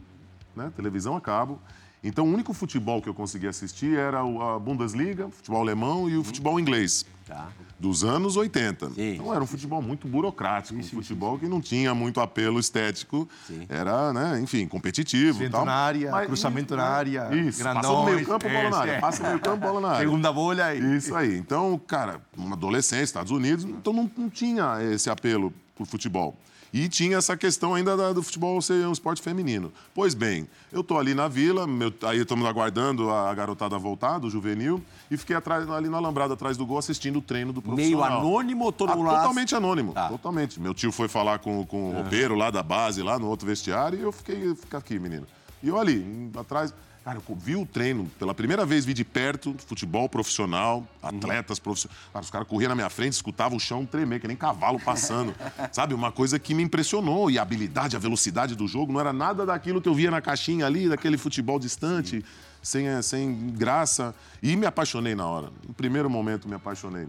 né, 0.55 0.71
televisão 0.75 1.15
a 1.15 1.21
cabo. 1.21 1.59
Então, 2.03 2.25
o 2.25 2.33
único 2.33 2.53
futebol 2.53 3.01
que 3.01 3.09
eu 3.09 3.13
conseguia 3.13 3.49
assistir 3.49 3.97
era 3.97 4.21
a 4.21 4.57
Bundesliga, 4.59 5.29
futebol 5.29 5.61
alemão 5.61 6.09
e 6.09 6.17
o 6.17 6.23
futebol 6.23 6.59
inglês. 6.59 7.05
Tá. 7.29 7.47
Dos 7.79 8.03
anos 8.03 8.35
80. 8.35 8.89
Sim. 8.89 9.13
Então, 9.13 9.31
era 9.31 9.43
um 9.43 9.45
futebol 9.45 9.81
muito 9.83 10.07
burocrático, 10.07 10.77
um 10.77 10.83
futebol 10.83 11.37
que 11.37 11.47
não 11.47 11.61
tinha 11.61 11.93
muito 11.93 12.19
apelo 12.19 12.59
estético. 12.59 13.29
Era, 13.69 14.11
né, 14.11 14.39
enfim, 14.41 14.67
competitivo. 14.67 15.37
Centro 15.37 15.51
tal. 15.51 15.65
na 15.65 15.75
área, 15.75 16.09
Mas 16.11 16.25
cruzamento 16.25 16.73
isso, 16.73 16.75
na 16.75 16.89
né, 16.89 16.95
área, 16.95 17.35
Isso, 17.35 17.59
grandões, 17.59 18.15
meio 18.15 18.27
campo, 18.27 18.49
bola 18.49 18.69
na 18.71 18.77
área. 18.79 18.99
Passa 18.99 19.23
do 19.23 19.29
meio 19.29 19.39
campo, 19.39 19.57
bola 19.57 19.79
na 19.79 19.87
área. 19.89 19.99
Segunda 19.99 20.33
bola 20.33 20.75
e... 20.75 20.97
Isso 20.97 21.15
aí. 21.15 21.37
Então, 21.37 21.79
cara, 21.87 22.19
uma 22.35 22.55
adolescência, 22.55 23.03
Estados 23.03 23.31
Unidos, 23.31 23.63
então 23.63 23.93
não, 23.93 24.09
não 24.17 24.29
tinha 24.29 24.79
esse 24.91 25.09
apelo 25.09 25.53
por 25.75 25.85
futebol. 25.85 26.35
E 26.71 26.87
tinha 26.87 27.17
essa 27.17 27.35
questão 27.35 27.73
ainda 27.73 27.97
da- 27.97 28.13
do 28.13 28.21
futebol 28.21 28.61
ser 28.61 28.85
um 28.85 28.91
esporte 28.91 29.21
feminino. 29.21 29.71
Pois 29.93 30.13
bem, 30.13 30.47
eu 30.71 30.83
tô 30.83 30.97
ali 30.99 31.15
na 31.15 31.27
vila, 31.27 31.65
meu- 31.65 31.91
aí 32.03 32.19
estamos 32.21 32.47
aguardando 32.47 33.09
a 33.09 33.33
garotada 33.33 33.77
voltar, 33.79 34.19
do 34.19 34.29
juvenil, 34.29 34.79
e 35.09 35.17
fiquei 35.17 35.35
atrás, 35.35 35.67
ali 35.69 35.89
no 35.89 35.97
alambrado, 35.97 36.33
atrás 36.33 36.57
do 36.57 36.65
gol, 36.65 36.77
assistindo 36.77 37.17
o 37.17 37.21
treino 37.21 37.51
do 37.51 37.61
Meio 37.61 37.75
profissional. 37.97 38.19
anônimo 38.19 38.65
ou 38.65 38.71
todo 38.71 38.91
Ah, 38.91 38.95
mundo? 38.95 39.09
Totalmente 39.09 39.55
anônimo, 39.55 39.93
Tá. 39.93 40.09
totalmente. 40.09 40.59
Meu 40.59 40.73
tio 40.75 40.91
foi 40.91 41.07
falar 41.07 41.39
com, 41.39 41.65
com 41.65 41.89
o 41.89 41.93
roupeiro 41.93 42.35
lá 42.35 42.51
da 42.51 42.61
base, 42.61 43.01
lá 43.01 43.17
no 43.17 43.27
outro 43.27 43.47
vestiário, 43.47 43.97
e 43.97 44.01
eu 44.03 44.11
fiquei, 44.11 44.53
fiquei 44.55 44.77
aqui, 44.77 44.99
menino. 44.99 45.25
E 45.63 45.67
eu 45.69 45.79
ali, 45.79 46.29
atrás. 46.37 46.73
Cara, 47.09 47.23
eu 47.27 47.35
vi 47.35 47.55
o 47.55 47.65
treino, 47.65 48.05
pela 48.19 48.35
primeira 48.35 48.63
vez 48.67 48.85
vi 48.85 48.93
de 48.93 49.03
perto 49.03 49.55
futebol 49.65 50.07
profissional, 50.07 50.87
atletas 51.01 51.57
profissionais. 51.57 51.99
Cara, 52.13 52.23
os 52.23 52.29
caras 52.29 52.47
corriam 52.47 52.69
na 52.69 52.75
minha 52.75 52.89
frente, 52.89 53.13
escutavam 53.13 53.57
o 53.57 53.59
chão 53.59 53.83
tremer, 53.83 54.19
que 54.19 54.27
nem 54.27 54.37
cavalo 54.37 54.79
passando. 54.79 55.33
Sabe? 55.73 55.95
Uma 55.95 56.11
coisa 56.11 56.37
que 56.37 56.53
me 56.53 56.61
impressionou. 56.61 57.31
E 57.31 57.39
a 57.39 57.41
habilidade, 57.41 57.95
a 57.95 57.99
velocidade 57.99 58.53
do 58.55 58.67
jogo 58.67 58.93
não 58.93 58.99
era 58.99 59.11
nada 59.11 59.43
daquilo 59.43 59.81
que 59.81 59.89
eu 59.89 59.95
via 59.95 60.11
na 60.11 60.21
caixinha 60.21 60.67
ali, 60.67 60.87
daquele 60.87 61.17
futebol 61.17 61.57
distante, 61.57 62.23
sem, 62.61 62.87
eh, 62.87 63.01
sem 63.01 63.55
graça. 63.57 64.13
E 64.39 64.55
me 64.55 64.67
apaixonei 64.67 65.15
na 65.15 65.25
hora. 65.25 65.49
No 65.67 65.73
primeiro 65.73 66.11
momento, 66.11 66.47
me 66.47 66.53
apaixonei. 66.53 67.07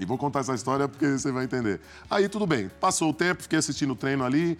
E 0.00 0.04
vou 0.04 0.18
contar 0.18 0.40
essa 0.40 0.54
história 0.54 0.88
porque 0.88 1.06
você 1.06 1.30
vai 1.30 1.44
entender. 1.44 1.80
Aí 2.10 2.28
tudo 2.28 2.44
bem, 2.44 2.68
passou 2.80 3.10
o 3.10 3.14
tempo, 3.14 3.44
fiquei 3.44 3.60
assistindo 3.60 3.92
o 3.92 3.96
treino 3.96 4.24
ali. 4.24 4.58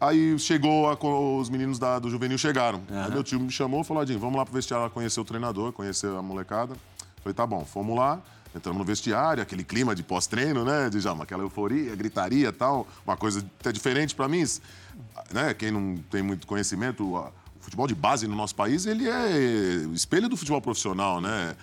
Aí 0.00 0.38
chegou, 0.38 0.88
a 0.90 0.96
os 1.38 1.48
meninos 1.48 1.78
da- 1.78 1.98
do 1.98 2.10
juvenil 2.10 2.36
chegaram. 2.36 2.82
Aí 2.90 3.10
meu 3.10 3.24
tio 3.24 3.40
me 3.40 3.50
chamou 3.50 3.80
e 3.80 3.84
falou: 3.84 4.02
Adinho, 4.02 4.18
vamos 4.18 4.36
lá 4.36 4.44
pro 4.44 4.52
vestiário 4.54 4.90
conhecer 4.90 5.20
o 5.20 5.24
treinador, 5.24 5.72
conhecer 5.72 6.08
a 6.10 6.20
molecada. 6.20 6.74
Falei: 7.22 7.34
tá 7.34 7.46
bom, 7.46 7.64
fomos 7.64 7.96
lá. 7.96 8.20
Entramos 8.54 8.78
no 8.78 8.84
vestiário, 8.86 9.42
aquele 9.42 9.62
clima 9.62 9.94
de 9.94 10.02
pós-treino, 10.02 10.64
né, 10.64 10.88
Djalma? 10.88 11.24
Aquela 11.24 11.42
euforia, 11.42 11.94
gritaria 11.94 12.48
e 12.48 12.52
tal. 12.52 12.86
Uma 13.06 13.14
coisa 13.16 13.44
até 13.60 13.70
diferente 13.70 14.14
para 14.14 14.28
mim. 14.28 14.44
Né? 15.30 15.52
Quem 15.52 15.70
não 15.70 15.96
tem 16.10 16.22
muito 16.22 16.46
conhecimento, 16.46 17.04
o 17.14 17.30
futebol 17.60 17.86
de 17.86 17.94
base 17.94 18.26
no 18.26 18.34
nosso 18.34 18.54
país, 18.54 18.86
ele 18.86 19.06
é 19.10 19.84
espelho 19.92 20.26
do 20.26 20.38
futebol 20.38 20.60
profissional, 20.62 21.20
né? 21.20 21.54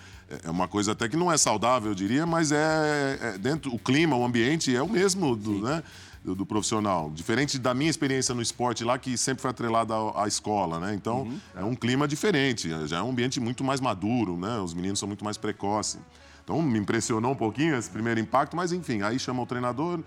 É 0.44 0.50
uma 0.50 0.66
coisa 0.68 0.92
até 0.92 1.08
que 1.08 1.16
não 1.16 1.30
é 1.32 1.36
saudável, 1.36 1.90
eu 1.90 1.94
diria, 1.94 2.24
mas 2.26 2.50
é, 2.52 3.18
é 3.20 3.38
dentro 3.38 3.74
o 3.74 3.78
clima, 3.78 4.16
o 4.16 4.24
ambiente 4.24 4.74
é 4.74 4.82
o 4.82 4.88
mesmo 4.88 5.34
do, 5.36 5.60
né, 5.62 5.82
do, 6.24 6.34
do 6.34 6.46
profissional. 6.46 7.10
Diferente 7.10 7.58
da 7.58 7.74
minha 7.74 7.90
experiência 7.90 8.34
no 8.34 8.40
esporte 8.40 8.82
lá, 8.82 8.98
que 8.98 9.16
sempre 9.18 9.42
foi 9.42 9.50
atrelada 9.50 9.94
à, 9.94 10.24
à 10.24 10.26
escola, 10.28 10.80
né? 10.80 10.94
Então, 10.94 11.30
é 11.54 11.62
um 11.62 11.74
clima 11.74 12.08
diferente, 12.08 12.70
já 12.86 12.98
é 12.98 13.02
um 13.02 13.10
ambiente 13.10 13.38
muito 13.38 13.62
mais 13.62 13.80
maduro, 13.80 14.36
né? 14.36 14.58
Os 14.58 14.72
meninos 14.72 14.98
são 14.98 15.06
muito 15.06 15.24
mais 15.24 15.36
precoces. 15.36 16.00
Então, 16.42 16.60
me 16.62 16.78
impressionou 16.78 17.32
um 17.32 17.36
pouquinho 17.36 17.76
esse 17.76 17.90
primeiro 17.90 18.18
impacto, 18.18 18.56
mas 18.56 18.72
enfim, 18.72 19.02
aí 19.02 19.18
chama 19.18 19.42
o 19.42 19.46
treinador, 19.46 20.00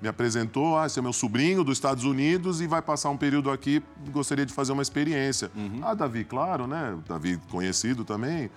me 0.00 0.08
apresentou, 0.08 0.78
ah, 0.78 0.86
esse 0.86 0.98
é 0.98 1.02
meu 1.02 1.12
sobrinho 1.12 1.64
dos 1.64 1.78
Estados 1.78 2.04
Unidos 2.04 2.60
e 2.60 2.66
vai 2.66 2.82
passar 2.82 3.10
um 3.10 3.16
período 3.16 3.50
aqui, 3.50 3.82
gostaria 4.12 4.44
de 4.46 4.52
fazer 4.52 4.72
uma 4.72 4.82
experiência. 4.82 5.50
Ah, 5.82 5.94
Davi, 5.94 6.24
claro, 6.24 6.66
né? 6.66 6.96
Davi 7.08 7.40
conhecido 7.50 8.04
também. 8.04 8.50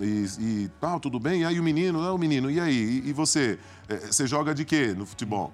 E, 0.00 0.26
e 0.40 0.70
tal, 0.80 0.98
tudo 0.98 1.20
bem? 1.20 1.42
E 1.42 1.44
aí 1.44 1.60
o 1.60 1.62
menino, 1.62 2.02
ah, 2.02 2.12
o 2.14 2.18
menino, 2.18 2.50
e 2.50 2.58
aí? 2.58 3.02
E, 3.04 3.10
e 3.10 3.12
você? 3.12 3.58
Eh, 3.88 3.96
Você 4.10 4.26
joga 4.26 4.54
de 4.54 4.64
quê 4.64 4.94
no 4.96 5.04
futebol? 5.04 5.52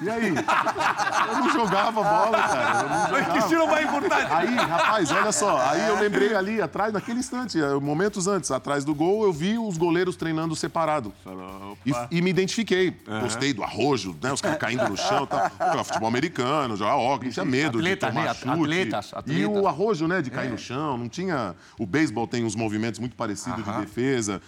E 0.00 0.10
aí? 0.10 0.28
Eu 0.28 1.36
não 1.38 1.50
jogava 1.50 2.02
bola, 2.02 2.42
cara. 2.42 2.82
Eu 2.82 2.88
não 2.88 3.06
jogava. 3.08 3.54
não 3.56 3.68
vai 3.68 3.84
importar. 3.84 4.36
Aí, 4.36 4.54
rapaz, 4.54 5.10
olha 5.10 5.32
só. 5.32 5.58
Aí 5.60 5.86
eu 5.88 5.98
lembrei 5.98 6.34
ali 6.34 6.60
atrás, 6.60 6.92
naquele 6.92 7.20
instante, 7.20 7.60
eh, 7.60 7.74
momentos 7.74 8.26
antes, 8.26 8.50
atrás 8.50 8.84
do 8.84 8.94
gol, 8.94 9.24
eu 9.24 9.32
vi 9.32 9.58
os 9.58 9.76
goleiros 9.76 10.16
treinando 10.16 10.56
separado. 10.56 11.12
E, 11.86 11.92
e 12.10 12.22
me 12.22 12.30
identifiquei. 12.30 12.96
Gostei 13.20 13.52
do 13.52 13.62
arrojo, 13.62 14.16
né? 14.22 14.32
Os 14.32 14.40
caras 14.40 14.58
caindo 14.58 14.88
no 14.88 14.96
chão. 14.96 15.26
Tá. 15.26 15.50
Jogava 15.58 15.84
futebol 15.84 16.08
americano, 16.08 16.76
jogava 16.76 17.02
não 17.02 17.18
tinha 17.30 17.44
medo 17.44 17.78
Atletas, 17.78 18.10
de 18.10 18.14
tomar 18.14 18.26
né? 18.26 18.34
chute. 18.34 18.94
Atletas, 18.94 19.12
E 19.26 19.46
o 19.46 19.66
arrojo, 19.68 20.08
né? 20.08 20.22
De 20.22 20.30
cair 20.30 20.50
no 20.50 20.58
chão. 20.58 20.96
Não 20.96 21.08
tinha... 21.08 21.54
O 21.78 21.86
beisebol 21.86 22.26
tem 22.26 22.44
uns 22.44 22.54
movimentos 22.54 22.98
muito 22.98 23.14
parecidos 23.14 23.64
de 23.64 23.72
defesa. 23.80 24.40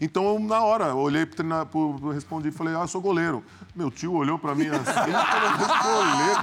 Então, 0.00 0.38
na 0.38 0.60
hora, 0.60 0.86
eu 0.86 0.98
olhei 0.98 1.24
pro 1.24 1.36
treinador, 1.36 2.08
respondi, 2.10 2.50
falei, 2.50 2.74
ah, 2.74 2.80
eu 2.80 2.88
sou 2.88 3.00
goleiro. 3.00 3.44
Meu 3.74 3.90
tio 3.90 4.12
olhou 4.12 4.38
pra 4.38 4.54
mim 4.54 4.68
goleiro. 4.84 6.40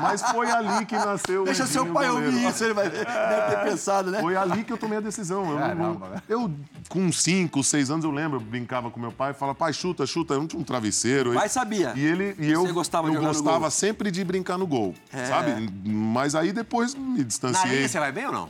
Mas 0.00 0.22
foi 0.22 0.50
ali 0.50 0.84
que 0.86 0.94
nasceu 0.96 1.42
o 1.42 1.44
Deixa 1.44 1.66
seu 1.66 1.86
pai 1.86 2.08
goleiro. 2.08 2.32
ouvir 2.34 2.48
isso, 2.48 2.64
ele 2.64 2.74
vai 2.74 2.88
deve 2.88 3.04
ter 3.04 3.62
pensado, 3.64 4.10
né? 4.10 4.20
Foi 4.20 4.36
ali 4.36 4.64
que 4.64 4.72
eu 4.72 4.78
tomei 4.78 4.98
a 4.98 5.00
decisão. 5.00 5.50
Eu, 5.50 5.58
Caramba, 5.58 6.22
eu, 6.28 6.50
com 6.88 7.12
5, 7.12 7.62
6 7.62 7.90
anos, 7.90 8.04
eu 8.04 8.10
lembro, 8.10 8.38
eu 8.38 8.40
brincava 8.40 8.90
com 8.90 8.98
meu 9.00 9.12
pai 9.12 9.32
falava, 9.32 9.56
pai, 9.56 9.72
chuta, 9.72 10.06
chuta. 10.06 10.34
Eu 10.34 10.40
não 10.40 10.46
tinha 10.46 10.60
um 10.60 10.64
travesseiro. 10.64 11.32
pai 11.34 11.48
sabia. 11.48 11.92
E 11.96 12.04
ele 12.04 12.34
e 12.38 12.50
eu, 12.50 12.62
Você 12.66 12.72
gostava 12.72 13.10
de 13.10 13.16
eu 13.16 13.22
gostava 13.22 13.70
sempre 13.70 14.10
de 14.10 14.24
brincar 14.24 14.58
no 14.58 14.66
gol, 14.66 14.94
É. 15.12 15.26
sabe? 15.26 15.70
Mas 15.84 16.34
aí 16.34 16.52
depois 16.52 16.94
me 16.94 17.18
Na 17.18 17.24
distanciei. 17.24 17.76
linha 17.76 17.88
você 17.88 17.98
vai 17.98 18.12
bem 18.12 18.26
ou 18.26 18.32
não? 18.32 18.48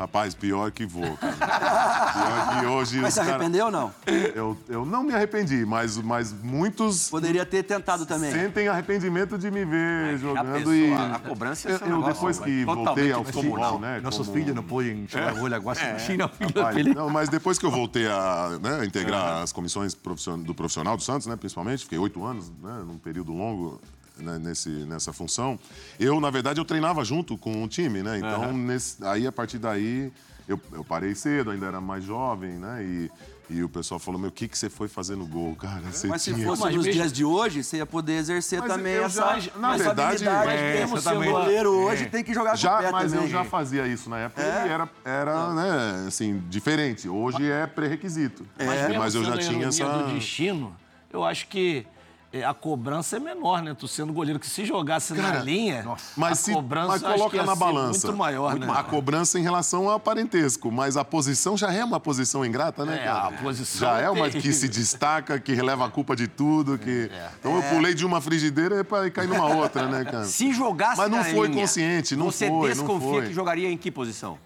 Rapaz, 0.00 0.34
pior 0.34 0.70
que 0.70 0.86
vou, 0.86 1.14
cara. 1.18 1.34
pior 1.36 2.60
que 2.60 2.66
hoje 2.66 3.00
Mas 3.00 3.12
se 3.12 3.20
cara- 3.20 3.34
arrependeu 3.34 3.66
ou 3.66 3.70
não? 3.70 3.92
Eu, 4.34 4.56
eu 4.66 4.86
não 4.86 5.02
me 5.02 5.12
arrependi, 5.12 5.66
mas, 5.66 5.98
mas 5.98 6.32
muitos 6.32 7.10
Poderia 7.10 7.44
ter 7.44 7.62
tentado 7.64 8.06
também. 8.06 8.32
sentem 8.32 8.66
arrependimento 8.66 9.36
de 9.36 9.50
me 9.50 9.62
ver 9.62 10.16
jogando 10.16 10.54
pessoa, 10.54 10.74
e 10.74 10.94
a 10.94 11.18
cobrança 11.18 11.68
é 11.68 11.72
eu, 11.74 11.78
eu 11.86 12.02
depois 12.02 12.38
vai. 12.38 12.48
que 12.48 12.64
voltei 12.64 13.12
ao 13.12 13.24
futebol, 13.24 13.78
né? 13.78 14.00
Nossos 14.00 14.26
como- 14.26 14.38
filhos 14.38 14.54
não 14.56 14.62
podem 14.62 15.06
jogar 15.06 15.34
É. 15.34 15.70
assim, 15.92 16.06
China, 16.06 16.28
filho 16.28 16.50
Rapaz, 16.56 16.74
dele. 16.76 16.94
não, 16.94 17.10
mas 17.10 17.28
depois 17.28 17.58
que 17.58 17.66
eu 17.66 17.70
voltei 17.70 18.06
a 18.08 18.58
né, 18.62 18.86
integrar 18.86 19.42
as 19.42 19.52
comissões 19.52 19.92
do 19.92 20.54
profissional 20.54 20.96
do 20.96 21.02
Santos, 21.02 21.26
né, 21.26 21.36
principalmente, 21.36 21.82
fiquei 21.84 21.98
oito 21.98 22.24
anos, 22.24 22.50
né, 22.62 22.82
num 22.86 22.96
período 22.96 23.32
longo 23.34 23.78
né, 24.22 24.38
nesse, 24.38 24.68
nessa 24.68 25.12
função. 25.12 25.58
Eu, 25.98 26.20
na 26.20 26.30
verdade, 26.30 26.60
eu 26.60 26.64
treinava 26.64 27.04
junto 27.04 27.36
com 27.36 27.62
o 27.62 27.68
time, 27.68 28.02
né? 28.02 28.18
Então, 28.18 28.52
nesse- 28.52 29.04
aí 29.04 29.26
a 29.26 29.32
partir 29.32 29.58
daí 29.58 30.12
eu, 30.48 30.60
eu 30.72 30.84
parei 30.84 31.14
cedo, 31.14 31.50
ainda 31.50 31.66
era 31.66 31.80
mais 31.80 32.04
jovem, 32.04 32.52
né? 32.52 32.82
E, 32.84 33.10
E 33.52 33.64
o 33.64 33.68
pessoal 33.68 33.98
falou, 33.98 34.20
meu, 34.20 34.28
o 34.30 34.32
que, 34.32 34.46
que 34.46 34.56
você 34.56 34.70
foi 34.70 34.86
fazer 34.86 35.16
no 35.16 35.26
gol, 35.26 35.56
cara? 35.56 35.82
Você 35.90 36.06
Mas 36.06 36.22
se 36.22 36.32
tinha... 36.32 36.46
fosse 36.46 36.62
Mas 36.62 36.72
nos 36.76 36.86
mesmo- 36.86 37.00
dias 37.00 37.12
de 37.12 37.24
hoje, 37.24 37.64
você 37.64 37.78
ia 37.78 37.84
poder 37.86 38.12
exercer 38.12 38.60
Mas 38.60 38.68
também 38.70 38.92
eu 38.92 39.04
essa, 39.06 39.40
já- 39.40 39.58
na 39.58 39.74
essa 39.74 39.84
verdade, 39.86 40.28
habilidade. 40.28 40.62
é, 40.62 40.72
mesmo 40.78 41.02
também. 41.02 41.30
goleiro 41.32 41.70
hoje, 41.72 42.04
É. 42.04 42.06
tem 42.06 42.22
que 42.22 42.32
jogar 42.32 42.50
com 42.50 42.56
o 42.58 42.60
já, 42.60 42.78
pé 42.78 42.92
Mas 42.92 43.10
também. 43.10 43.26
eu 43.26 43.28
já 43.32 43.42
fazia 43.44 43.88
isso 43.88 44.08
na 44.08 44.18
época 44.20 44.40
É? 44.40 44.66
e 44.68 44.70
era, 44.70 44.88
era 45.04 45.52
né, 45.52 46.04
assim, 46.06 46.40
diferente. 46.48 47.08
Hoje 47.08 47.50
é 47.50 47.66
pré-requisito. 47.66 48.46
Mas, 48.56 48.82
mesmo 48.82 48.98
Mas 49.00 49.14
eu 49.16 49.24
já 49.24 49.36
tinha 49.36 49.66
essa... 49.66 49.84
do 49.98 50.14
destino, 50.14 50.72
eu 51.12 51.24
acho 51.24 51.48
que 51.48 51.84
é, 51.88 51.99
a 52.46 52.54
cobrança 52.54 53.16
é 53.16 53.18
menor, 53.18 53.60
né? 53.60 53.74
Tu 53.76 53.88
sendo 53.88 54.12
goleiro, 54.12 54.38
que 54.38 54.46
se 54.46 54.64
jogasse 54.64 55.14
na 55.14 55.40
linha, 55.40 55.84
Mas, 56.16 56.32
a 56.32 56.34
se, 56.36 56.52
cobrança 56.52 56.88
mas 56.88 57.02
coloca 57.02 57.42
na 57.42 57.56
balança. 57.56 58.06
muito 58.06 58.18
maior, 58.18 58.56
né? 58.56 58.68
A 58.70 58.84
cobrança 58.84 59.38
em 59.38 59.42
relação 59.42 59.88
ao 59.90 59.98
parentesco, 59.98 60.70
mas 60.70 60.96
a 60.96 61.04
posição 61.04 61.56
já 61.56 61.72
é 61.72 61.84
uma 61.84 61.98
posição 61.98 62.44
ingrata, 62.44 62.84
né, 62.84 63.00
É, 63.00 63.04
cara? 63.04 63.26
a 63.28 63.32
posição 63.32 63.80
já 63.88 64.00
é 64.00 64.04
é 64.04 64.10
uma 64.10 64.30
que 64.30 64.52
se 64.52 64.68
destaca, 64.68 65.40
que 65.40 65.52
releva 65.54 65.86
a 65.86 65.90
culpa 65.90 66.14
de 66.14 66.28
tudo, 66.28 66.78
que... 66.78 67.10
É. 67.12 67.30
Então 67.38 67.56
eu 67.56 67.62
pulei 67.64 67.94
de 67.94 68.06
uma 68.06 68.20
frigideira 68.20 68.84
para 68.84 69.10
cair 69.10 69.26
numa 69.28 69.46
outra, 69.46 69.88
né, 69.88 70.04
cara? 70.04 70.24
Se 70.24 70.52
jogasse 70.52 70.98
Mas 70.98 71.10
não 71.10 71.24
foi 71.24 71.48
linha, 71.48 71.62
consciente, 71.62 72.14
não 72.14 72.26
você 72.26 72.46
foi, 72.46 72.68
não 72.74 72.84
desconfia 72.84 73.08
foi. 73.08 73.26
que 73.26 73.32
jogaria 73.34 73.68
em 73.70 73.76
que 73.76 73.90
posição? 73.90 74.38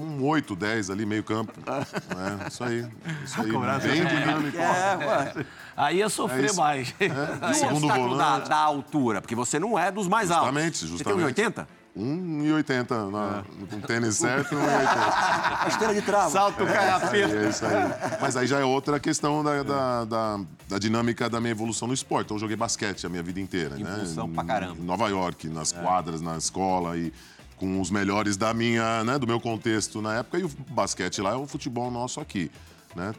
Um 0.00 0.24
8, 0.24 0.56
10 0.56 0.90
ali, 0.90 1.04
meio 1.06 1.22
campo. 1.24 1.52
É, 1.66 2.48
isso 2.48 2.64
aí. 2.64 2.86
Isso 3.24 3.40
aí, 3.40 3.50
bem 3.80 4.04
dinâmico. 4.04 4.56
É, 4.58 4.96
ué. 5.06 5.46
Aí 5.76 5.98
ia 5.98 6.08
sofrer 6.08 6.42
É 6.42 6.46
isso. 6.46 6.56
mais. 6.56 6.94
E 7.00 7.06
o 7.50 7.54
Segundo 7.54 7.76
obstáculo 7.84 8.16
da, 8.16 8.24
volante. 8.30 8.48
da 8.48 8.56
altura? 8.56 9.20
Porque 9.20 9.34
você 9.34 9.58
não 9.58 9.78
é 9.78 9.90
dos 9.90 10.08
mais 10.08 10.30
altos. 10.30 10.46
Justamente, 10.48 10.78
Você 10.86 11.04
tem 11.04 11.18
justamente. 11.18 11.40
1,80? 11.42 11.66
1,80 11.96 13.10
na- 13.10 13.42
com 13.70 13.80
tênis 13.80 14.16
certo, 14.16 14.54
1,80. 14.54 15.64
A 15.64 15.66
esteira 15.68 15.94
de 15.94 16.02
trava. 16.02 16.30
Salto 16.30 16.64
carrapeta. 16.66 17.34
É 17.36 17.48
isso 17.48 17.64
aí. 17.66 17.72
Mas 18.20 18.36
aí 18.36 18.46
já 18.46 18.60
é 18.60 18.64
outra 18.64 18.98
questão 19.00 19.42
da, 19.42 19.62
da, 19.62 20.04
da- 20.04 20.40
da 20.68 20.78
dinâmica 20.78 21.28
da 21.28 21.40
minha 21.40 21.50
evolução 21.52 21.88
no 21.88 21.94
esporte. 21.94 22.26
Então, 22.26 22.36
eu 22.36 22.40
joguei 22.40 22.56
basquete 22.56 23.06
a 23.06 23.08
minha 23.08 23.22
vida 23.22 23.40
inteira, 23.40 23.76
né? 23.76 23.96
função 24.00 24.28
pra 24.30 24.44
caramba. 24.44 24.76
Em 24.80 24.84
Nova 24.84 25.08
York, 25.08 25.48
nas 25.48 25.72
quadras, 25.72 26.20
na 26.20 26.36
escola 26.36 26.96
e 26.96 27.12
com 27.60 27.78
os 27.78 27.90
melhores 27.90 28.38
da 28.38 28.54
minha, 28.54 29.04
né, 29.04 29.18
do 29.18 29.26
meu 29.26 29.38
contexto 29.38 30.00
na 30.00 30.16
época. 30.16 30.38
E 30.38 30.44
o 30.44 30.48
basquete 30.70 31.20
lá 31.20 31.32
é 31.32 31.36
o 31.36 31.46
futebol 31.46 31.90
nosso 31.90 32.18
aqui, 32.18 32.50
né? 32.96 33.14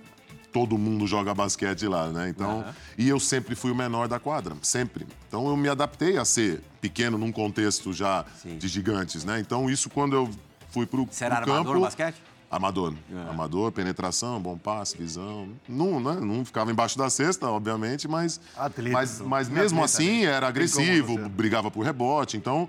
Todo 0.52 0.78
mundo 0.78 1.08
joga 1.08 1.34
basquete 1.34 1.88
lá, 1.88 2.08
né? 2.08 2.28
Então, 2.28 2.66
e 2.98 3.08
eu 3.08 3.20
sempre 3.20 3.56
fui 3.56 3.72
o 3.72 3.76
menor 3.76 4.08
da 4.10 4.20
quadra, 4.20 4.56
sempre. 4.62 5.08
Então 5.28 5.48
eu 5.48 5.56
me 5.56 5.70
adaptei 5.70 6.18
a 6.18 6.26
ser 6.26 6.62
pequeno 6.82 7.18
num 7.18 7.32
contexto 7.32 7.94
já 7.94 8.26
Sim. 8.42 8.58
de 8.58 8.68
gigantes, 8.68 9.24
né? 9.24 9.40
Então 9.40 9.70
isso 9.70 9.90
quando 9.90 10.14
eu 10.14 10.30
fui 10.72 10.86
pro, 10.86 11.08
Você 11.10 11.24
era 11.24 11.38
pro 11.38 11.46
campo, 11.46 11.58
armador 11.60 11.76
no 11.76 11.82
basquete? 11.82 12.22
Amador. 12.50 12.94
Amador, 13.30 13.72
penetração, 13.72 14.42
bom 14.42 14.58
passe, 14.58 14.98
visão. 14.98 15.48
Não, 15.70 16.02
né? 16.02 16.20
não 16.20 16.44
ficava 16.44 16.70
embaixo 16.70 16.98
da 16.98 17.10
cesta, 17.10 17.48
obviamente, 17.48 18.10
mas, 18.10 18.42
Atleta, 18.58 18.92
mas, 18.92 19.22
mas 19.22 19.48
Um 19.48 19.54
mesmo 19.54 19.82
atleta, 19.82 19.86
assim 19.86 20.26
né? 20.26 20.34
era 20.34 20.48
agressivo, 20.50 21.30
brigava 21.30 21.72
por 21.72 21.86
rebote. 21.86 22.36
Então, 22.36 22.68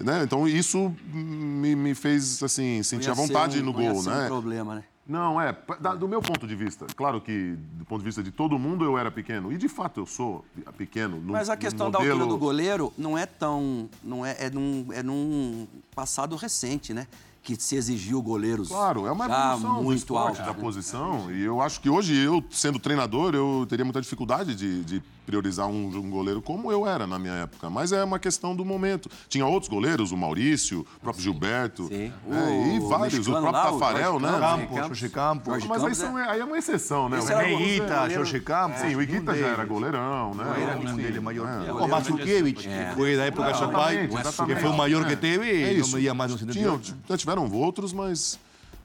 né? 0.00 0.22
então 0.22 0.46
isso 0.46 0.94
me, 1.12 1.74
me 1.76 1.94
fez 1.94 2.42
assim, 2.42 2.82
sentir 2.82 3.10
a 3.10 3.14
vontade 3.14 3.60
um- 3.60 3.64
no 3.64 3.72
gol, 3.72 4.02
ser 4.02 4.10
né? 4.10 4.24
um 4.24 4.26
problema, 4.28 4.74
né? 4.76 4.84
Não, 5.06 5.40
é, 5.40 5.56
da- 5.80 5.94
do 5.94 6.06
meu 6.06 6.20
ponto 6.20 6.46
de 6.46 6.54
vista. 6.54 6.86
Claro 6.94 7.18
que, 7.18 7.56
do 7.72 7.84
ponto 7.86 8.00
de 8.00 8.04
vista 8.04 8.22
de 8.22 8.30
todo 8.30 8.58
mundo, 8.58 8.84
eu 8.84 8.98
era 8.98 9.10
pequeno. 9.10 9.50
E 9.50 9.56
de 9.56 9.66
fato 9.66 10.00
eu 10.00 10.06
sou 10.06 10.44
pequeno. 10.76 11.16
No, 11.18 11.32
Mas 11.32 11.48
a 11.48 11.56
questão 11.56 11.90
da 11.90 11.98
modelo... 11.98 12.20
altura 12.20 12.30
do 12.34 12.38
goleiro 12.38 12.92
não 12.98 13.16
é 13.16 13.24
tão. 13.24 13.88
Não 14.04 14.26
é, 14.26 14.36
é, 14.38 14.50
num, 14.50 14.86
é 14.92 15.02
num 15.02 15.66
passado 15.94 16.36
recente, 16.36 16.92
né? 16.92 17.06
Que 17.48 17.56
se 17.56 17.76
exigiu 17.76 18.20
goleiros. 18.20 18.68
Claro, 18.68 19.06
é 19.06 19.10
uma 19.10 19.24
evolução 19.24 19.82
muito 19.82 20.18
altos, 20.18 20.38
da 20.40 20.52
né? 20.52 20.52
posição. 20.60 21.32
E 21.32 21.42
eu 21.42 21.62
acho 21.62 21.80
que 21.80 21.88
hoje, 21.88 22.14
eu 22.14 22.44
sendo 22.50 22.78
treinador, 22.78 23.34
eu 23.34 23.64
teria 23.66 23.86
muita 23.86 24.02
dificuldade 24.02 24.54
de, 24.54 24.84
de 24.84 25.02
priorizar 25.24 25.66
um, 25.66 25.88
um 25.88 26.10
goleiro 26.10 26.40
como 26.40 26.72
eu 26.72 26.86
era 26.86 27.06
na 27.06 27.18
minha 27.18 27.34
época. 27.34 27.68
Mas 27.70 27.92
é 27.92 28.02
uma 28.04 28.18
questão 28.18 28.54
do 28.56 28.64
momento. 28.64 29.10
Tinha 29.28 29.46
outros 29.46 29.68
goleiros, 29.70 30.10
o 30.12 30.16
Maurício, 30.16 30.80
o 30.96 31.00
próprio 31.00 31.22
Gilberto. 31.22 31.86
Sim. 31.88 32.12
é, 32.30 32.74
e 32.74 32.78
O 32.78 32.88
vários, 32.88 33.26
o 33.26 33.30
próprio 33.30 33.52
lá, 33.52 33.70
o 33.70 33.78
Tafarel, 33.78 34.18
Jorge 34.20 34.26
né? 34.26 34.38
Campos, 34.38 34.76
Jorge 34.76 35.08
Campos. 35.10 35.46
Jorge 35.52 35.68
Mas 35.68 35.78
aí, 35.78 35.82
Campos, 35.84 35.98
são, 35.98 36.16
aí 36.16 36.40
é 36.40 36.44
uma 36.44 36.58
exceção, 36.58 37.08
né? 37.10 37.18
Esse 37.18 37.32
O 37.32 37.38
Meita, 37.38 38.08
Jorge 38.10 38.40
Campos. 38.40 38.80
Sim, 38.80 38.94
o 38.94 39.02
Iguita 39.02 39.34
já 39.34 39.46
era 39.48 39.64
goleirão, 39.66 40.34
né? 40.34 40.44
Era 40.62 40.78
um 40.78 40.88
Sim, 40.88 40.96
deles 40.96 41.22
maior. 41.22 41.46
é. 41.66 41.72
O 41.72 41.88
Matsukiewicz, 41.88 42.62
que 42.62 42.94
foi 42.94 43.16
da 43.16 43.24
época 43.24 43.54
Chapai, 43.54 44.08
que 44.08 44.56
foi 44.56 44.70
o 44.70 44.76
maior 44.76 45.06
que 45.06 45.12
É. 45.12 45.16
teve 45.16 45.46
É 45.50 45.74
e 45.74 45.78
não 45.80 45.88
media 45.88 46.14
mais 46.14 46.34
de 46.34 46.42
um 46.44 46.50
Tinham, 46.50 46.78
1,78. 46.78 46.94
já 47.08 47.16
tiveram 47.46 47.52
outros, 47.52 47.92
mas 47.92 48.38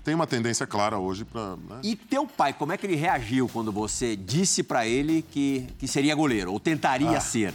tem 0.03 0.13
uma 0.13 0.27
tendência 0.27 0.67
clara 0.67 0.97
hoje 0.99 1.25
para. 1.25 1.55
Né? 1.55 1.79
E 1.83 1.95
teu 1.95 2.27
pai, 2.27 2.53
como 2.53 2.71
é 2.71 2.77
que 2.77 2.85
ele 2.85 2.95
reagiu 2.95 3.49
quando 3.49 3.71
você 3.71 4.15
disse 4.15 4.61
pra 4.61 4.85
ele 4.85 5.21
que, 5.21 5.67
que 5.79 5.87
seria 5.87 6.13
goleiro, 6.13 6.51
ou 6.51 6.59
tentaria 6.59 7.19
ser? 7.19 7.53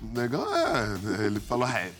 Negão, 0.00 0.46
é. 0.54 1.24
Ele 1.26 1.40
falou, 1.40 1.68
é. 1.68 1.90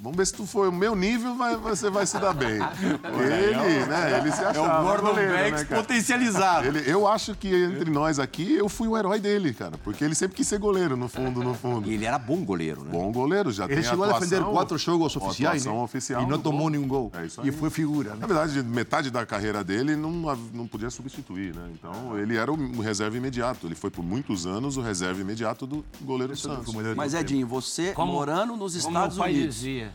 Vamos 0.00 0.16
ver 0.16 0.26
se 0.26 0.32
tu 0.34 0.46
for 0.46 0.68
o 0.68 0.72
meu 0.72 0.94
nível, 0.94 1.34
vai, 1.34 1.56
você 1.56 1.90
vai 1.90 2.06
se 2.06 2.18
dar 2.18 2.32
bem. 2.32 2.58
Ele, 3.18 3.86
né? 3.86 4.18
Ele 4.20 4.30
se 4.32 4.42
É 4.42 4.46
achava 4.46 4.80
o 4.80 4.84
Gordon 4.84 5.08
goleiro, 5.08 5.32
Banks 5.32 5.50
né, 5.52 5.64
cara? 5.64 5.82
potencializado. 5.82 6.66
Ele, 6.68 6.90
eu 6.90 7.06
acho 7.08 7.34
que 7.34 7.48
entre 7.54 7.90
nós 7.90 8.18
aqui, 8.18 8.54
eu 8.54 8.68
fui 8.68 8.86
o 8.86 8.96
herói 8.96 9.18
dele, 9.18 9.52
cara. 9.52 9.76
Porque 9.82 10.04
ele 10.04 10.14
sempre 10.14 10.36
quis 10.36 10.46
ser 10.46 10.58
goleiro, 10.58 10.96
no 10.96 11.08
fundo, 11.08 11.42
no 11.42 11.52
fundo. 11.54 11.90
E 11.90 11.94
ele 11.94 12.04
era 12.04 12.18
bom 12.18 12.44
goleiro, 12.44 12.82
né? 12.84 12.90
Bom 12.92 13.10
goleiro, 13.10 13.50
já 13.50 13.64
Ele 13.64 13.74
tem 13.74 13.82
chegou 13.82 14.04
a 14.04 14.12
defender 14.12 14.42
quatro 14.44 14.78
jogos 14.78 15.16
oficiais 15.16 15.64
né? 15.64 15.72
oficial 15.72 16.22
e 16.22 16.26
não 16.26 16.38
tomou 16.38 16.62
gol. 16.62 16.70
nenhum 16.70 16.86
gol. 16.86 17.10
É 17.14 17.26
isso 17.26 17.40
E 17.42 17.50
aí. 17.50 17.52
foi 17.52 17.68
figura. 17.70 18.10
Né? 18.10 18.18
Na 18.20 18.26
verdade, 18.26 18.62
metade 18.62 19.10
da 19.10 19.26
carreira 19.26 19.64
dele 19.64 19.96
não, 19.96 20.10
não 20.52 20.66
podia 20.66 20.90
substituir, 20.90 21.54
né? 21.54 21.70
Então, 21.74 22.16
ele 22.18 22.36
era 22.36 22.52
o 22.52 22.80
reserva 22.80 23.16
imediato. 23.16 23.66
Ele 23.66 23.74
foi 23.74 23.90
por 23.90 24.04
muitos 24.04 24.46
anos 24.46 24.76
o 24.76 24.80
reserva 24.80 25.20
imediato 25.20 25.66
do 25.66 25.84
goleiro 26.02 26.36
Santos. 26.36 26.72
Mas, 26.96 27.14
Edinho, 27.14 27.46
você 27.48 27.92
Como- 27.92 28.12
morando 28.12 28.56
nos 28.56 28.74
Estados 28.76 29.18
Unidos. 29.18 29.54
dizia. 29.56 29.87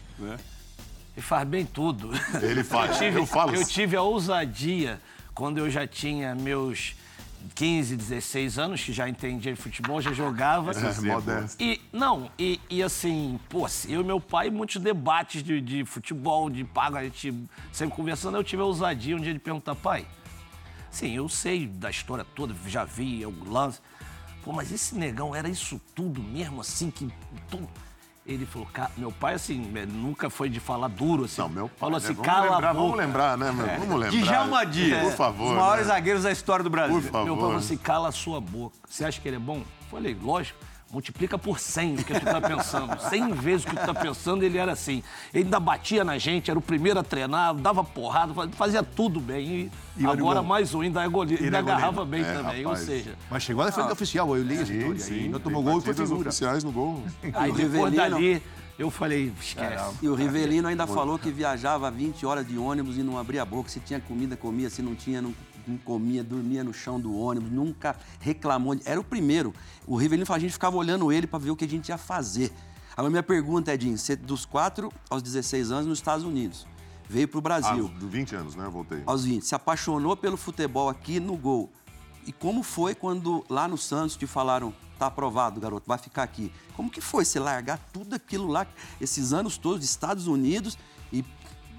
E 1.16 1.22
faz 1.22 1.48
bem 1.48 1.66
tudo. 1.66 2.12
Ele 2.42 2.64
faz, 2.64 2.98
tive, 3.00 3.20
eu 3.20 3.26
falo 3.26 3.56
eu 3.56 3.66
tive 3.66 3.96
a 3.96 4.02
ousadia, 4.02 5.00
quando 5.34 5.60
eu 5.60 5.70
já 5.70 5.86
tinha 5.86 6.34
meus 6.34 6.96
15, 7.56 7.96
16 7.96 8.58
anos, 8.58 8.84
que 8.84 8.94
já 8.94 9.08
entendia 9.08 9.54
de 9.54 9.62
futebol, 9.62 10.02
já 10.02 10.12
jogava. 10.14 10.72
É, 10.72 11.02
modesto. 11.02 11.62
E, 11.62 11.82
não, 11.92 12.32
e, 12.40 12.60
e 12.70 12.82
assim, 12.82 13.40
pô, 13.50 13.68
eu 13.88 14.02
e 14.02 14.04
meu 14.04 14.20
pai, 14.20 14.50
muitos 14.50 14.82
debates 14.82 15.44
de, 15.44 15.60
de 15.60 15.86
futebol, 15.86 16.50
de 16.50 16.64
pago, 16.64 16.98
a 16.98 17.04
gente 17.04 17.34
sempre 17.72 17.96
conversando, 17.96 18.38
eu 18.38 18.44
tive 18.44 18.62
a 18.62 18.66
ousadia 18.66 19.16
um 19.16 19.20
dia 19.20 19.34
de 19.34 19.40
perguntar, 19.40 19.76
pai, 19.76 20.08
sim, 20.90 21.16
eu 21.16 21.28
sei 21.28 21.68
da 21.68 21.90
história 21.90 22.26
toda, 22.36 22.56
já 22.68 22.84
vi 22.86 23.26
o 23.26 23.52
lance, 23.52 23.80
pô, 24.44 24.52
mas 24.54 24.72
esse 24.72 24.96
negão 24.96 25.36
era 25.36 25.50
isso 25.50 25.80
tudo 25.94 26.22
mesmo, 26.22 26.62
assim, 26.62 26.90
que 26.90 27.10
tudo... 27.50 27.68
Ele 28.26 28.46
falou, 28.46 28.68
"Ca- 28.72 28.90
meu 28.96 29.12
pai, 29.12 29.34
assim, 29.34 29.70
ele 29.76 29.92
nunca 29.92 30.30
foi 30.30 30.48
de 30.48 30.60
falar 30.62 30.88
duro, 30.88 31.26
assim. 31.26 31.42
Não, 31.42 31.50
meu 31.50 31.68
pai, 31.68 31.78
Falou 31.78 32.00
né? 32.00 32.06
assim, 32.06 32.14
vamos 32.14 32.26
cala 32.26 32.44
lembrar, 32.52 32.70
a 32.70 32.74
boca. 32.74 32.84
Vamos 32.86 32.98
lembrar, 32.98 33.38
né, 33.38 33.52
meu? 33.52 33.66
Vamos 33.66 34.00
lembrar. 34.00 34.22
Djalma 34.22 34.66
Dias. 34.66 35.04
Por 35.04 35.12
favor. 35.18 35.52
Os 35.52 35.58
maiores 35.58 35.88
né? 35.88 35.94
zagueiros 35.94 36.24
da 36.24 36.32
história 36.32 36.64
do 36.64 36.70
Brasil. 36.70 37.02
Por 37.02 37.12
favor. 37.12 37.26
Meu 37.26 37.36
pai 37.36 37.44
falou 37.46 37.58
assim, 37.58 37.76
cala 37.78 38.08
a 38.08 38.12
sua 38.14 38.40
boca. 38.40 38.78
Você 38.88 39.04
acha 39.04 39.20
que 39.20 39.28
ele 39.28 39.36
é 39.36 39.40
bom? 39.40 39.62
Falei, 39.92 40.18
lógico. 40.22 40.58
Multiplica 40.98 41.40
por 41.40 41.58
100 41.60 41.96
o 41.96 42.04
que 42.04 42.14
tu 42.14 42.24
tá 42.24 42.40
pensando. 42.40 43.00
100 43.10 43.32
vezes 43.34 43.66
o 43.66 43.70
que 43.70 43.76
tu 43.76 43.84
tá 43.84 43.96
pensando, 43.96 44.44
ele 44.44 44.60
era 44.60 44.74
assim. 44.74 45.02
Ele 45.34 45.46
ainda 45.46 45.60
batia 45.60 46.04
na 46.04 46.20
gente, 46.20 46.52
era 46.52 46.60
o 46.60 46.62
primeiro 46.62 47.00
a 47.00 47.04
treinar, 47.04 47.56
dava 47.56 47.84
porrada, 47.84 48.32
fazia 48.52 48.84
tudo 48.84 49.20
bem. 49.20 49.72
E, 49.98 50.04
E 50.04 50.06
agora 50.06 50.44
mais 50.44 50.72
um, 50.76 50.82
ainda, 50.82 51.04
é 51.04 51.08
goleiro, 51.10 51.44
ainda 51.44 51.58
é 51.58 51.62
goleiro. 51.62 51.80
agarrava 51.80 52.06
bem 52.06 52.22
É, 52.22 52.34
também. 52.34 52.60
Ou 52.64 52.72
rapaz. 52.74 52.86
seja, 52.86 53.16
Mas 53.32 53.42
chegou 53.42 53.64
a 53.64 53.66
defender 53.66 53.92
oficial, 53.92 54.38
eu 54.38 54.44
li 54.44 54.58
Sim, 54.58 54.78
história. 54.78 55.00
sim. 55.00 55.32
Tem 55.32 55.40
tomou 55.40 55.64
gol 55.64 55.80
e 55.80 55.82
foi 55.82 55.94
figura. 55.96 56.30
oficiais 56.30 56.64
no 56.64 56.72
gol. 56.72 57.02
aí 57.24 57.50
o 57.50 57.56
depois 57.56 57.58
Rivelino- 57.58 57.96
dali, 57.96 58.44
eu 58.78 58.92
falei, 58.92 59.34
esquece. 59.42 59.96
E 60.00 60.08
o 60.08 60.14
Rivelino 60.14 60.68
ainda 60.68 60.86
falou 60.86 61.18
que 61.18 61.32
viajava 61.32 61.90
20 61.90 62.24
horas 62.24 62.48
de 62.48 62.56
ônibus 62.56 62.98
e 63.00 63.02
não 63.04 63.18
abria 63.18 63.42
a 63.42 63.46
boca. 63.46 63.68
Se 63.68 63.80
tinha 63.80 64.00
comida, 64.00 64.38
comia. 64.38 64.70
Se 64.70 64.84
não 64.84 64.94
tinha, 64.94 65.24
não, 65.24 65.34
não 65.68 65.78
comia. 65.78 66.24
Dormia 66.24 66.64
no 66.64 66.74
chão 66.74 67.00
do 67.00 67.18
ônibus. 67.18 67.52
Nunca 67.52 67.96
reclamou. 68.20 68.76
Era 68.86 69.00
o 69.00 69.04
primeiro. 69.04 69.54
O 69.88 69.96
Rivelino 69.96 70.26
falou, 70.26 70.38
a 70.38 70.42
gente 70.42 70.54
ficava 70.54 70.76
olhando 70.78 71.12
ele 71.12 71.28
para 71.28 71.40
ver 71.40 71.52
o 71.52 71.56
que 71.56 71.66
a 71.66 71.70
gente 71.70 71.90
ia 71.90 71.98
fazer. 71.98 72.52
Agora, 72.96 73.10
minha 73.10 73.24
pergunta, 73.24 73.74
Edinho, 73.74 73.98
você 73.98 74.16
dos 74.16 74.46
4 74.46 74.92
aos 75.10 75.22
16 75.24 75.72
anos 75.72 75.86
nos 75.88 75.98
Estados 75.98 76.26
Unidos. 76.26 76.68
Veio 77.10 77.28
pro 77.28 77.40
Ah, 77.40 77.42
Brasil. 77.42 77.88
dos 77.88 78.10
20 78.10 78.36
anos, 78.36 78.56
né? 78.56 78.66
Eu 78.66 78.72
voltei. 78.72 79.02
aos 79.06 79.26
20, 79.26 79.44
se 79.44 79.54
apaixonou 79.56 80.16
pelo 80.16 80.38
futebol 80.38 80.90
aqui 80.90 81.20
no 81.20 81.36
gol. 81.36 81.72
E 82.26 82.32
como 82.32 82.64
foi 82.64 82.96
quando 82.96 83.44
lá 83.50 83.68
no 83.68 83.78
Santos 83.78 84.16
te 84.16 84.26
falaram, 84.26 84.74
tá 84.98 85.08
aprovado, 85.08 85.60
garoto, 85.60 85.86
vai 85.88 85.98
ficar 85.98 86.24
aqui? 86.24 86.52
Como 86.76 86.90
que 86.90 87.02
foi 87.02 87.26
você 87.26 87.40
largar 87.40 87.78
tudo 87.92 88.16
aquilo 88.16 88.48
lá, 88.48 88.66
esses 89.02 89.34
anos 89.34 89.58
todos 89.58 89.80
de 89.80 89.86
Estados 89.86 90.28
Unidos 90.28 90.78
e 91.12 91.26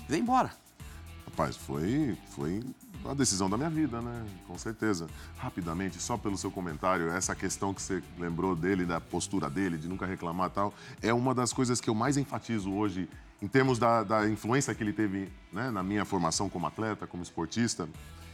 vem 0.06 0.20
embora? 0.20 0.52
Rapaz, 1.24 1.56
foi, 1.56 2.18
foi 2.36 2.62
a 3.10 3.14
decisão 3.14 3.50
da 3.50 3.56
minha 3.56 3.70
vida, 3.70 4.00
né? 4.00 4.24
Com 4.46 4.56
certeza. 4.56 5.06
Rapidamente, 5.38 6.00
só 6.00 6.16
pelo 6.16 6.36
seu 6.38 6.50
comentário, 6.50 7.10
essa 7.10 7.34
questão 7.34 7.74
que 7.74 7.82
você 7.82 8.02
lembrou 8.18 8.56
dele, 8.56 8.84
da 8.84 9.00
postura 9.00 9.50
dele, 9.50 9.76
de 9.76 9.88
nunca 9.88 10.06
reclamar 10.06 10.50
tal, 10.50 10.72
é 11.02 11.12
uma 11.12 11.34
das 11.34 11.52
coisas 11.52 11.80
que 11.80 11.90
eu 11.90 11.94
mais 11.94 12.16
enfatizo 12.16 12.72
hoje 12.72 13.08
em 13.42 13.48
termos 13.48 13.78
da, 13.78 14.02
da 14.02 14.28
influência 14.28 14.74
que 14.74 14.82
ele 14.82 14.92
teve 14.92 15.28
né, 15.52 15.70
na 15.70 15.82
minha 15.82 16.04
formação 16.04 16.48
como 16.48 16.66
atleta, 16.66 17.06
como 17.06 17.22
esportista. 17.22 17.88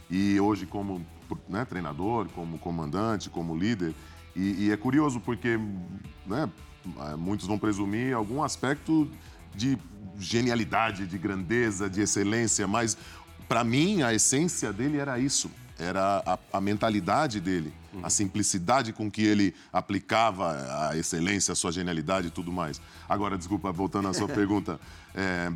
E 0.09 0.39
hoje 0.39 0.65
como 0.65 1.05
né, 1.47 1.65
treinador, 1.65 2.27
como 2.29 2.57
comandante, 2.57 3.29
como 3.29 3.55
líder. 3.55 3.93
E, 4.35 4.65
e 4.67 4.71
é 4.71 4.77
curioso 4.77 5.19
porque 5.19 5.57
né, 6.25 6.49
muitos 7.17 7.47
vão 7.47 7.57
presumir 7.57 8.13
algum 8.13 8.43
aspecto 8.43 9.09
de 9.53 9.77
genialidade, 10.17 11.07
de 11.07 11.17
grandeza, 11.17 11.89
de 11.89 12.01
excelência, 12.01 12.67
mas 12.67 12.97
para 13.51 13.65
mim 13.65 14.01
a 14.01 14.13
essência 14.13 14.71
dele 14.71 14.97
era 14.97 15.19
isso, 15.19 15.51
era 15.77 16.23
a, 16.25 16.39
a 16.53 16.61
mentalidade 16.61 17.41
dele, 17.41 17.73
a 18.01 18.09
simplicidade 18.09 18.93
com 18.93 19.11
que 19.11 19.25
ele 19.25 19.53
aplicava 19.73 20.87
a 20.87 20.97
excelência, 20.97 21.51
a 21.51 21.55
sua 21.55 21.69
genialidade 21.69 22.27
e 22.27 22.31
tudo 22.31 22.49
mais. 22.49 22.79
Agora, 23.09 23.37
desculpa, 23.37 23.69
voltando 23.69 24.07
à 24.07 24.13
sua 24.13 24.29
pergunta, 24.31 24.79
é, 25.13 25.51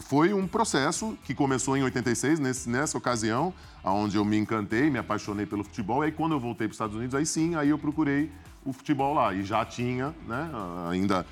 foi 0.00 0.32
um 0.32 0.46
processo 0.46 1.18
que 1.24 1.34
começou 1.34 1.76
em 1.76 1.82
86, 1.82 2.38
nesse, 2.38 2.70
nessa 2.70 2.96
ocasião, 2.96 3.52
onde 3.82 4.16
eu 4.16 4.24
me 4.24 4.38
encantei, 4.38 4.88
me 4.88 5.00
apaixonei 5.00 5.44
pelo 5.44 5.64
futebol. 5.64 6.04
E 6.04 6.06
aí, 6.06 6.12
quando 6.12 6.36
eu 6.36 6.38
voltei 6.38 6.68
para 6.68 6.72
os 6.72 6.76
Estados 6.76 6.94
Unidos, 6.94 7.16
aí 7.16 7.26
sim, 7.26 7.56
aí 7.56 7.70
eu 7.70 7.78
procurei 7.78 8.30
o 8.64 8.72
futebol 8.72 9.12
lá. 9.12 9.34
E 9.34 9.42
já 9.42 9.64
tinha, 9.64 10.14
né, 10.28 10.48
ainda 10.88 11.26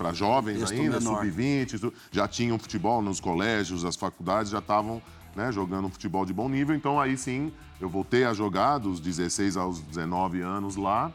para 0.00 0.14
jovens 0.14 0.70
ainda, 0.70 0.98
sub-20, 0.98 1.92
já 2.10 2.26
tinham 2.26 2.58
futebol 2.58 3.02
nos 3.02 3.20
colégios, 3.20 3.84
as 3.84 3.96
faculdades 3.96 4.50
já 4.50 4.58
estavam 4.58 5.02
né, 5.36 5.52
jogando 5.52 5.90
futebol 5.90 6.24
de 6.24 6.32
bom 6.32 6.48
nível. 6.48 6.74
Então 6.74 6.98
aí 6.98 7.18
sim, 7.18 7.52
eu 7.78 7.86
voltei 7.86 8.24
a 8.24 8.32
jogar 8.32 8.78
dos 8.78 8.98
16 8.98 9.58
aos 9.58 9.78
19 9.82 10.40
anos 10.40 10.76
lá. 10.76 11.12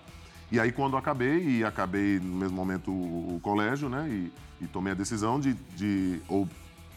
E 0.52 0.60
aí 0.60 0.72
quando 0.72 0.96
acabei, 0.96 1.44
e 1.44 1.64
acabei 1.64 2.20
no 2.20 2.36
mesmo 2.36 2.56
momento 2.56 2.92
o, 2.92 3.38
o 3.38 3.40
colégio, 3.40 3.90
né, 3.90 4.08
e, 4.08 4.32
e, 4.64 4.68
tomei 4.68 4.94
a 4.94 4.96
decisão 4.96 5.40
de, 5.40 5.56
de 5.76 6.22
ou 6.28 6.48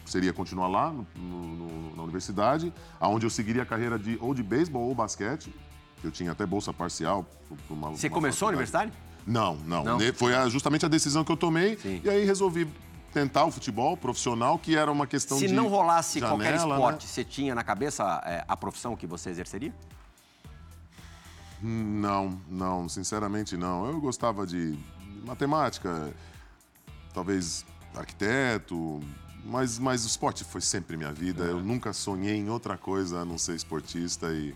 seria 0.05 0.31
continuar 0.31 0.67
lá 0.67 0.93
no, 0.93 1.07
no, 1.15 1.95
na 1.95 2.03
universidade, 2.03 2.71
aonde 2.99 3.25
eu 3.25 3.31
seguiria 3.31 3.63
a 3.63 3.65
carreira 3.65 3.97
de 3.97 4.15
ou 4.21 4.35
de 4.35 4.43
beisebol 4.43 4.83
ou 4.83 4.93
basquete. 4.93 5.51
Eu 6.03 6.11
tinha 6.11 6.33
até 6.33 6.45
bolsa 6.45 6.71
parcial. 6.71 7.25
Uma, 7.67 7.89
Você 7.89 8.07
uma 8.07 8.13
começou 8.13 8.47
a 8.47 8.49
universidade? 8.49 8.93
Não, 9.25 9.55
não, 9.65 9.83
não. 9.83 9.99
Foi 10.13 10.33
justamente 10.49 10.85
a 10.85 10.89
decisão 10.89 11.23
que 11.23 11.31
eu 11.31 11.37
tomei. 11.37 11.77
Sim. 11.77 12.01
E 12.03 12.09
aí 12.09 12.25
resolvi 12.25 12.67
tentar 13.13 13.45
o 13.45 13.51
futebol 13.51 13.97
profissional, 13.97 14.57
que 14.57 14.75
era 14.75 14.91
uma 14.91 15.07
questão 15.07 15.37
Se 15.37 15.43
de. 15.43 15.49
Se 15.49 15.55
não 15.55 15.67
rolasse 15.67 16.19
janela, 16.19 16.37
qualquer 16.37 16.55
esporte, 16.55 17.05
né? 17.05 17.11
você 17.11 17.23
tinha 17.23 17.55
na 17.55 17.63
cabeça 17.63 18.21
é, 18.25 18.43
a 18.47 18.57
profissão 18.57 18.95
que 18.95 19.07
você 19.07 19.29
exerceria? 19.29 19.73
Não, 21.61 22.39
não, 22.47 22.87
sinceramente 22.87 23.57
não. 23.57 23.87
Eu 23.87 23.99
gostava 23.99 24.47
de 24.47 24.77
matemática, 25.25 26.13
talvez 27.13 27.65
arquiteto, 27.95 29.01
mas, 29.43 29.77
mas 29.77 30.05
o 30.05 30.07
esporte 30.07 30.43
foi 30.43 30.61
sempre 30.61 30.95
minha 30.95 31.11
vida. 31.11 31.43
Eu 31.43 31.59
nunca 31.59 31.91
sonhei 31.91 32.35
em 32.35 32.49
outra 32.49 32.77
coisa 32.77 33.19
a 33.19 33.25
não 33.25 33.37
ser 33.37 33.55
esportista 33.55 34.31
e, 34.31 34.55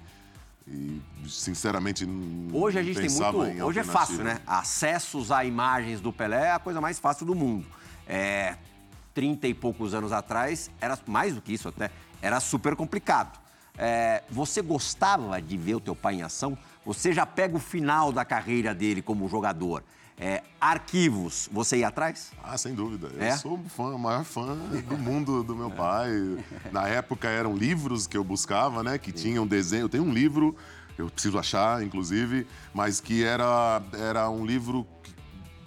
e 0.68 1.02
sinceramente 1.28 2.08
hoje 2.54 2.80
a 2.80 2.84
gente 2.84 3.00
tem 3.00 3.10
muito 3.10 3.66
hoje 3.66 3.80
é 3.80 3.84
fácil 3.84 4.24
né 4.24 4.40
acessos 4.48 5.32
a 5.32 5.44
imagens 5.44 6.00
do 6.00 6.14
Pelé 6.14 6.48
é 6.48 6.52
a 6.52 6.60
coisa 6.60 6.80
mais 6.80 7.00
fácil 7.00 7.26
do 7.26 7.36
mundo 7.36 7.66
é, 8.08 8.56
30 9.14 9.48
e 9.48 9.54
poucos 9.54 9.94
anos 9.94 10.12
atrás, 10.12 10.72
era 10.82 10.98
mais 11.08 11.36
do 11.36 11.42
que 11.42 11.54
isso 11.54 11.68
até, 11.68 11.90
era 12.22 12.40
super 12.40 12.76
complicado. 12.76 13.40
É, 13.78 14.24
você 14.30 14.62
gostava 14.62 15.42
de 15.42 15.58
ver 15.58 15.76
o 15.76 15.80
teu 15.80 15.96
pai 15.96 16.16
em 16.16 16.22
ação? 16.22 16.58
Você 16.86 17.12
já 17.12 17.26
pega 17.26 17.56
o 17.56 17.60
final 17.60 18.12
da 18.12 18.24
carreira 18.24 18.74
dele 18.74 19.02
como 19.02 19.28
jogador. 19.28 19.84
É, 20.18 20.44
arquivos, 20.62 21.50
você 21.52 21.78
ia 21.78 21.88
atrás? 21.88 22.32
Ah, 22.44 22.58
sem 22.58 22.74
dúvida. 22.74 23.12
É? 23.20 23.32
Eu 23.32 23.38
sou 23.38 23.60
fã, 23.76 23.96
o 23.96 24.00
maior 24.00 24.24
fã 24.24 24.56
do 24.56 24.98
mundo 24.98 25.44
do 25.44 25.56
meu 25.56 25.72
pai. 25.72 26.10
Na 26.72 26.88
época 26.88 27.28
eram 27.28 27.56
livros 27.56 28.06
que 28.06 28.16
eu 28.16 28.24
buscava, 28.24 28.84
né? 28.84 28.98
Que 28.98 29.12
tinham 29.12 29.46
desenho. 29.46 29.86
Eu 29.86 29.90
tenho 29.90 30.04
um 30.04 30.14
livro, 30.14 30.56
eu 30.98 31.10
preciso 31.10 31.38
achar, 31.40 31.84
inclusive, 31.84 32.46
mas 32.74 33.00
que 33.00 33.24
era, 33.24 33.82
era 33.94 34.30
um 34.30 34.46
livro 34.46 34.88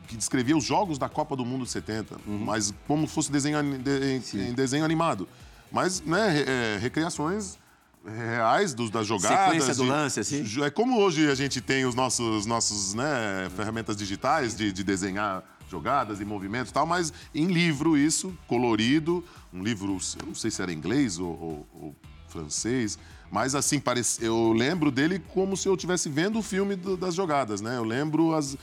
que 0.06 0.16
descrevia 0.16 0.56
os 0.56 0.64
jogos 0.64 0.98
da 0.98 1.08
Copa 1.08 1.34
do 1.34 1.44
Mundo 1.44 1.64
de 1.64 1.70
70, 1.70 2.16
uhum. 2.26 2.38
mas 2.38 2.72
como 2.86 3.08
se 3.08 3.14
fosse 3.14 3.32
desenho, 3.32 3.58
de, 3.78 4.22
em 4.38 4.52
desenho 4.52 4.84
animado. 4.84 5.28
Mas, 5.70 6.00
né, 6.00 6.44
é, 6.46 6.78
recriações 6.80 7.58
reais 8.06 8.72
dos, 8.72 8.90
das 8.90 9.06
jogadas. 9.06 9.62
Sequência 9.62 9.74
do 9.74 9.84
lance, 9.84 10.20
assim? 10.20 10.44
É 10.62 10.70
como 10.70 11.00
hoje 11.00 11.30
a 11.30 11.34
gente 11.34 11.60
tem 11.60 11.84
os 11.84 11.94
nossos, 11.94 12.46
nossos 12.46 12.94
né, 12.94 13.50
ferramentas 13.56 13.96
digitais 13.96 14.56
de, 14.56 14.72
de 14.72 14.84
desenhar 14.84 15.42
jogadas 15.68 16.20
e 16.20 16.24
movimentos 16.24 16.70
e 16.70 16.74
tal, 16.74 16.86
mas 16.86 17.12
em 17.34 17.46
livro 17.46 17.96
isso, 17.96 18.36
colorido, 18.46 19.24
um 19.52 19.62
livro, 19.62 19.98
eu 20.20 20.26
não 20.26 20.34
sei 20.34 20.50
se 20.50 20.62
era 20.62 20.72
inglês 20.72 21.18
ou, 21.18 21.26
ou, 21.26 21.68
ou 21.72 21.96
francês, 22.28 22.98
mas 23.30 23.54
assim, 23.54 23.80
parece, 23.80 24.24
eu 24.24 24.52
lembro 24.52 24.90
dele 24.90 25.18
como 25.18 25.56
se 25.56 25.68
eu 25.68 25.74
estivesse 25.74 26.08
vendo 26.08 26.38
o 26.38 26.42
filme 26.42 26.76
do, 26.76 26.96
das 26.96 27.14
jogadas, 27.14 27.60
né? 27.60 27.76
Eu 27.76 27.84
lembro 27.84 28.34
as, 28.34 28.56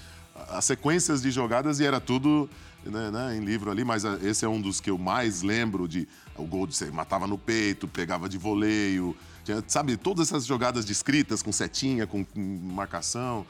as 0.49 0.63
sequências 0.63 1.21
de 1.21 1.29
jogadas 1.31 1.81
e 1.81 1.85
era 1.85 1.99
tudo 1.99 2.49
né, 2.85 3.11
né, 3.11 3.37
em 3.37 3.41
livro 3.41 3.71
ali, 3.71 3.83
mas 3.83 4.05
ah, 4.05 4.17
esse 4.21 4.45
é 4.45 4.47
um 4.47 4.59
dos 4.59 4.79
que 4.79 4.89
eu 4.89 4.97
mais 4.97 5.41
lembro 5.41 5.87
de 5.87 6.07
o 6.37 6.45
gol 6.45 6.65
de 6.65 6.75
você 6.75 6.89
matava 6.91 7.27
no 7.27 7.37
peito, 7.37 7.87
pegava 7.87 8.27
de 8.27 8.37
voleio, 8.37 9.15
tinha, 9.43 9.63
sabe, 9.67 9.97
todas 9.97 10.29
essas 10.29 10.45
jogadas 10.45 10.85
descritas 10.85 11.41
com 11.41 11.51
setinha, 11.51 12.07
com, 12.07 12.23
com 12.23 12.39
marcação. 12.39 13.45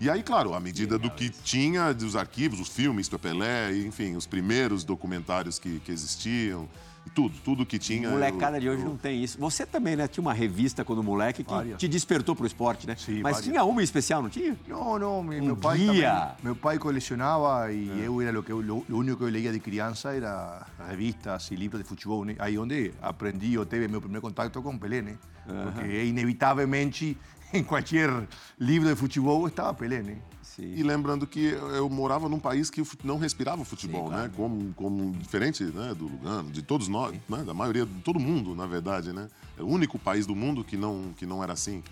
E 0.00 0.10
aí, 0.10 0.22
claro, 0.22 0.54
à 0.54 0.60
medida 0.60 0.98
do 0.98 1.10
que 1.10 1.30
tinha 1.30 1.92
dos 1.92 2.16
arquivos, 2.16 2.60
os 2.60 2.68
filmes 2.68 3.08
do 3.08 3.18
Pelé, 3.18 3.76
enfim, 3.76 4.16
os 4.16 4.26
primeiros 4.26 4.82
documentários 4.82 5.58
que, 5.58 5.80
que 5.80 5.92
existiam, 5.92 6.68
tudo, 7.14 7.34
tudo 7.44 7.66
que 7.66 7.78
tinha. 7.78 8.10
Molecada 8.10 8.56
eu, 8.56 8.60
de 8.60 8.68
hoje 8.70 8.82
eu... 8.82 8.88
não 8.88 8.96
tem 8.96 9.22
isso. 9.22 9.38
Você 9.38 9.66
também, 9.66 9.96
né? 9.96 10.08
Tinha 10.08 10.22
uma 10.22 10.32
revista 10.32 10.84
quando 10.84 11.02
moleque 11.02 11.44
que 11.44 11.50
várias. 11.50 11.78
te 11.78 11.88
despertou 11.88 12.34
para 12.34 12.44
o 12.44 12.46
esporte, 12.46 12.86
né? 12.86 12.96
Sim, 12.96 13.22
Mas 13.22 13.36
várias. 13.36 13.44
tinha 13.44 13.64
uma 13.64 13.82
especial, 13.82 14.22
não 14.22 14.30
tinha? 14.30 14.56
Não, 14.66 14.98
não. 14.98 15.22
Meu, 15.22 15.42
um 15.42 15.46
meu 15.46 15.56
pai 15.56 15.78
guia. 15.78 16.10
também, 16.10 16.34
meu 16.42 16.56
pai 16.56 16.78
colecionava 16.78 17.72
e 17.72 17.90
é. 17.90 18.06
eu 18.06 18.20
era 18.20 18.38
o 18.38 18.42
que 18.42 18.52
o 18.52 18.84
único 18.90 19.18
que 19.18 19.24
eu 19.24 19.28
lia 19.28 19.52
de 19.52 19.60
criança 19.60 20.14
era 20.14 20.66
revistas 20.88 21.50
e 21.50 21.56
livros 21.56 21.82
de 21.82 21.88
futebol, 21.88 22.24
né? 22.24 22.36
Aí 22.38 22.58
onde 22.58 22.92
aprendi 23.02 23.56
ou 23.58 23.66
teve 23.66 23.88
meu 23.88 24.00
primeiro 24.00 24.22
contato 24.22 24.62
com 24.62 24.78
Pelé, 24.78 25.02
né? 25.02 25.16
Porque 25.46 26.04
inevitavelmente 26.04 27.16
em 27.52 27.62
qualquer 27.62 28.10
livro 28.58 28.88
de 28.88 28.96
futebol 28.96 29.46
estava 29.46 29.74
Pelé, 29.74 30.02
né? 30.02 30.18
Sim. 30.56 30.72
E 30.76 30.82
lembrando 30.82 31.26
que 31.26 31.46
eu 31.46 31.88
morava 31.90 32.28
num 32.28 32.38
país 32.38 32.70
que 32.70 32.82
não 33.02 33.18
respirava 33.18 33.64
futebol, 33.64 34.04
Sim, 34.04 34.08
claro. 34.10 34.22
né? 34.22 34.30
Como, 34.36 34.72
como 34.74 35.12
diferente 35.12 35.64
né, 35.64 35.92
do 35.94 36.06
Lugano, 36.06 36.50
de 36.50 36.62
todos 36.62 36.86
nós, 36.86 37.12
né? 37.28 37.42
da 37.42 37.52
maioria, 37.52 37.84
de 37.84 38.00
todo 38.02 38.20
mundo, 38.20 38.54
na 38.54 38.66
verdade, 38.66 39.12
né? 39.12 39.28
É 39.58 39.62
o 39.62 39.66
único 39.66 39.98
país 39.98 40.26
do 40.26 40.34
mundo 40.34 40.62
que 40.62 40.76
não, 40.76 41.12
que 41.16 41.26
não 41.26 41.42
era 41.42 41.52
assim. 41.52 41.82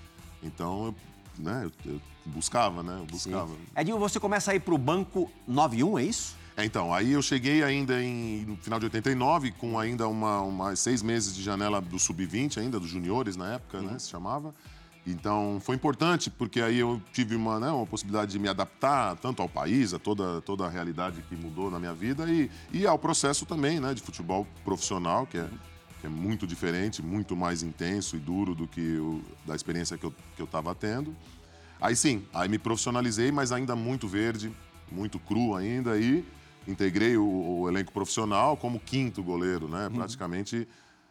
Então, 0.43 0.87
eu, 0.87 0.95
né, 1.39 1.71
eu, 1.85 1.93
eu 1.93 2.01
buscava, 2.25 2.83
né? 2.83 2.99
Eu 3.01 3.07
buscava. 3.07 3.49
Sim. 3.49 3.61
Edinho, 3.77 3.99
você 3.99 4.21
começa 4.21 4.53
a 4.53 4.55
ir 4.55 4.61
para 4.61 4.75
o 4.75 4.79
Banco 4.79 5.29
91, 5.47 5.99
é 5.99 6.05
isso? 6.05 6.37
É, 6.57 6.65
então, 6.65 6.93
aí 6.93 7.13
eu 7.13 7.23
cheguei 7.23 7.65
ainda 7.65 8.01
em, 8.03 8.45
no 8.45 8.57
final 8.57 8.79
de 8.79 8.87
89, 8.87 9.53
com 9.53 9.79
ainda 9.79 10.07
uma, 10.07 10.41
uma 10.43 10.77
seis 10.77 11.03
meses 11.03 11.35
de 11.35 11.43
janela 11.43 11.81
do 11.81 11.99
Sub-20 11.99 12.59
ainda, 12.59 12.79
dos 12.79 12.91
juniores 12.91 13.37
na 13.37 13.55
época, 13.55 13.79
né, 13.79 13.87
uhum. 13.87 13.93
né, 13.95 13.99
se 13.99 14.09
chamava. 14.11 14.55
Então 15.07 15.59
foi 15.61 15.75
importante 15.75 16.31
porque 16.31 16.61
aí 16.61 16.79
eu 16.79 17.03
tive 17.13 17.35
uma, 17.35 17.59
né, 17.59 17.71
uma 17.71 17.87
possibilidade 17.87 18.31
de 18.33 18.39
me 18.39 18.49
adaptar 18.49 19.17
tanto 19.17 19.43
ao 19.43 19.49
país, 19.49 19.93
a 19.93 19.99
toda, 19.99 20.41
toda 20.43 20.65
a 20.65 20.69
realidade 20.69 21.23
que 21.23 21.35
mudou 21.35 21.71
na 21.71 21.79
minha 21.79 21.93
vida 21.93 22.31
e, 22.31 22.51
e 22.73 22.87
ao 22.87 22.99
processo 22.99 23.45
também 23.45 23.81
né, 23.81 23.95
de 23.95 24.01
futebol 24.01 24.47
profissional, 24.65 25.27
que 25.27 25.39
é, 25.39 25.49
que 26.01 26.07
é 26.07 26.11
muito 26.11 26.47
diferente, 26.47 27.03
muito 27.03 27.35
mais 27.35 27.63
intenso 27.63 28.17
e 28.17 28.21
duro 28.21 28.55
do 28.55 28.69
que 28.69 28.97
o, 28.99 29.21
da 29.45 29.57
experiência 29.57 29.99
que 29.99 30.05
eu 30.05 30.15
estava 30.45 30.75
tendo. 30.75 31.17
Aí 31.81 31.97
sim, 31.97 32.25
aí 32.33 32.49
me 32.49 32.59
profissionalizei, 32.59 33.33
mas 33.33 33.51
ainda 33.51 33.75
muito 33.75 34.07
verde, 34.07 34.53
muito 34.91 35.19
cru 35.19 35.57
ainda 35.57 35.99
e 35.99 36.25
integrei 36.67 37.17
o, 37.17 37.25
o 37.63 37.69
elenco 37.69 37.93
profissional 37.93 38.57
como 38.57 38.79
quinto 38.79 39.21
goleiro, 39.21 39.67
né? 39.69 39.89
Uhum. 39.89 39.97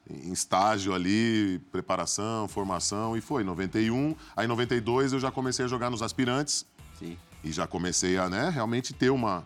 Em 0.10 0.32
estágio 0.32 0.94
ali, 0.94 1.60
preparação, 1.72 2.48
formação, 2.48 3.16
e 3.16 3.22
foi. 3.22 3.44
Em 3.44 3.46
91, 3.46 4.16
aí 4.36 4.46
em 4.46 4.48
92 4.48 5.14
eu 5.14 5.20
já 5.20 5.32
comecei 5.32 5.66
a 5.66 5.68
jogar 5.68 5.90
nos 5.90 6.02
aspirantes. 6.02 6.66
Sim. 6.98 7.18
E 7.44 7.52
já 7.52 7.66
comecei 7.66 8.18
a, 8.18 8.30
né, 8.30 8.50
realmente 8.50 8.94
ter 8.94 9.10
uma, 9.10 9.44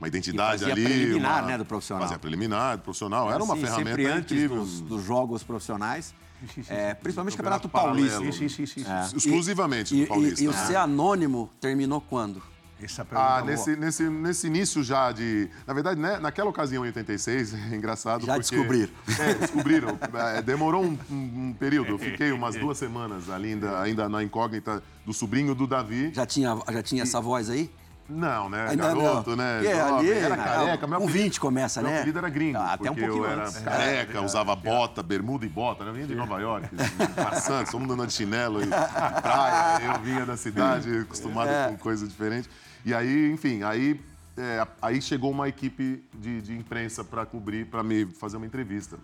uma 0.00 0.08
identidade 0.08 0.64
e 0.64 0.70
ali. 0.70 0.84
preliminar, 0.84 1.42
uma, 1.42 1.46
né, 1.48 1.58
do 1.58 1.64
profissional. 1.64 2.02
Fazia 2.04 2.18
preliminar, 2.18 2.76
do 2.76 2.82
profissional. 2.82 3.30
Era 3.30 3.42
uma 3.42 3.54
assim, 3.54 3.64
ferramenta 3.64 3.90
sempre 3.90 4.06
antes 4.06 4.32
incrível. 4.32 4.56
Dos, 4.58 4.80
dos 4.80 5.04
jogos 5.04 5.42
profissionais. 5.42 6.14
É, 6.68 6.92
principalmente 6.92 7.32
o 7.32 7.36
Campeonato 7.38 7.66
Paulista. 7.66 8.20
Sim, 8.30 8.48
sim, 8.50 8.66
sim. 8.66 8.84
É. 8.86 9.16
Exclusivamente 9.16 9.96
e, 9.96 10.02
do 10.02 10.08
Paulista. 10.08 10.40
E, 10.40 10.44
e, 10.44 10.46
e 10.46 10.48
o 10.48 10.52
ser 10.52 10.76
anônimo 10.76 11.50
terminou 11.58 11.98
quando? 11.98 12.42
Essa 12.82 13.04
pergunta 13.04 13.36
ah, 13.36 13.42
nesse, 13.42 13.74
nesse, 13.74 14.02
nesse 14.04 14.46
início 14.46 14.82
já 14.82 15.10
de. 15.10 15.48
Na 15.66 15.72
verdade, 15.72 15.98
né, 15.98 16.18
naquela 16.18 16.50
ocasião, 16.50 16.84
em 16.84 16.88
86, 16.88 17.54
é 17.72 17.76
engraçado. 17.76 18.26
Já 18.26 18.34
porque, 18.34 18.54
descobriram. 18.54 18.92
É, 19.18 19.34
descobriram. 19.34 19.98
é, 20.36 20.42
demorou 20.42 20.84
um, 20.84 20.98
um, 21.10 21.54
período. 21.58 21.90
Eu 21.92 21.98
fiquei 21.98 22.32
umas 22.32 22.54
duas 22.60 22.76
semanas 22.76 23.30
ali, 23.30 23.52
ainda, 23.52 23.80
ainda 23.80 24.08
na 24.08 24.22
incógnita 24.22 24.82
do 25.06 25.12
sobrinho 25.14 25.54
do 25.54 25.66
Davi. 25.66 26.12
Já 26.12 26.26
tinha, 26.26 26.56
já 26.70 26.82
tinha 26.82 27.02
e, 27.02 27.02
essa 27.02 27.20
voz 27.20 27.48
aí? 27.48 27.70
Não, 28.08 28.48
né? 28.48 28.68
Ainda 28.68 28.86
Garoto, 28.86 29.30
não. 29.30 29.36
né? 29.36 29.66
É, 29.66 29.74
Jovem, 29.74 29.98
ali, 29.98 30.10
era 30.10 30.36
careca. 30.36 30.86
Meu 30.86 30.98
com 30.98 31.04
apelido- 31.06 31.24
20 31.24 31.40
começa, 31.40 31.82
meu 31.82 31.90
né? 31.90 31.96
apelido 31.96 32.18
era 32.18 32.28
gringo. 32.28 32.58
Ah, 32.58 32.74
até 32.74 32.90
um 32.90 32.94
pouquinho 32.94 33.24
eu 33.24 33.30
era 33.30 33.46
antes. 33.46 33.58
careca, 33.58 34.20
usava 34.20 34.54
bota, 34.54 35.02
bermuda 35.02 35.44
e 35.44 35.48
bota, 35.48 35.82
né? 35.82 35.90
Eu 35.90 35.94
vinha 35.94 36.06
de 36.06 36.14
Nova 36.14 36.38
York, 36.38 36.68
passando, 37.16 37.66
todo 37.66 37.80
mundo 37.80 37.94
andando 37.94 38.08
de 38.08 38.14
chinelo 38.14 38.62
e 38.62 38.66
praia. 38.68 39.86
Eu 39.86 40.00
vinha 40.02 40.24
da 40.24 40.36
cidade, 40.36 40.98
acostumado 40.98 41.48
É. 41.48 41.68
com 41.68 41.78
coisa 41.78 42.06
diferente. 42.06 42.48
E 42.86 42.94
aí, 42.94 43.32
enfim, 43.32 43.64
aí, 43.64 44.00
é, 44.36 44.64
aí 44.80 45.02
chegou 45.02 45.32
uma 45.32 45.48
equipe 45.48 46.04
de, 46.14 46.40
de 46.40 46.56
imprensa 46.56 47.02
para 47.02 47.26
cobrir, 47.26 47.66
para 47.66 47.82
me 47.82 48.06
fazer 48.06 48.36
uma 48.36 48.46
entrevista. 48.46 48.96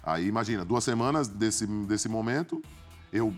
Aí, 0.00 0.28
imagina, 0.28 0.64
duas 0.64 0.84
semanas 0.84 1.26
desse, 1.26 1.66
desse 1.66 2.08
momento, 2.08 2.62
eu, 3.12 3.34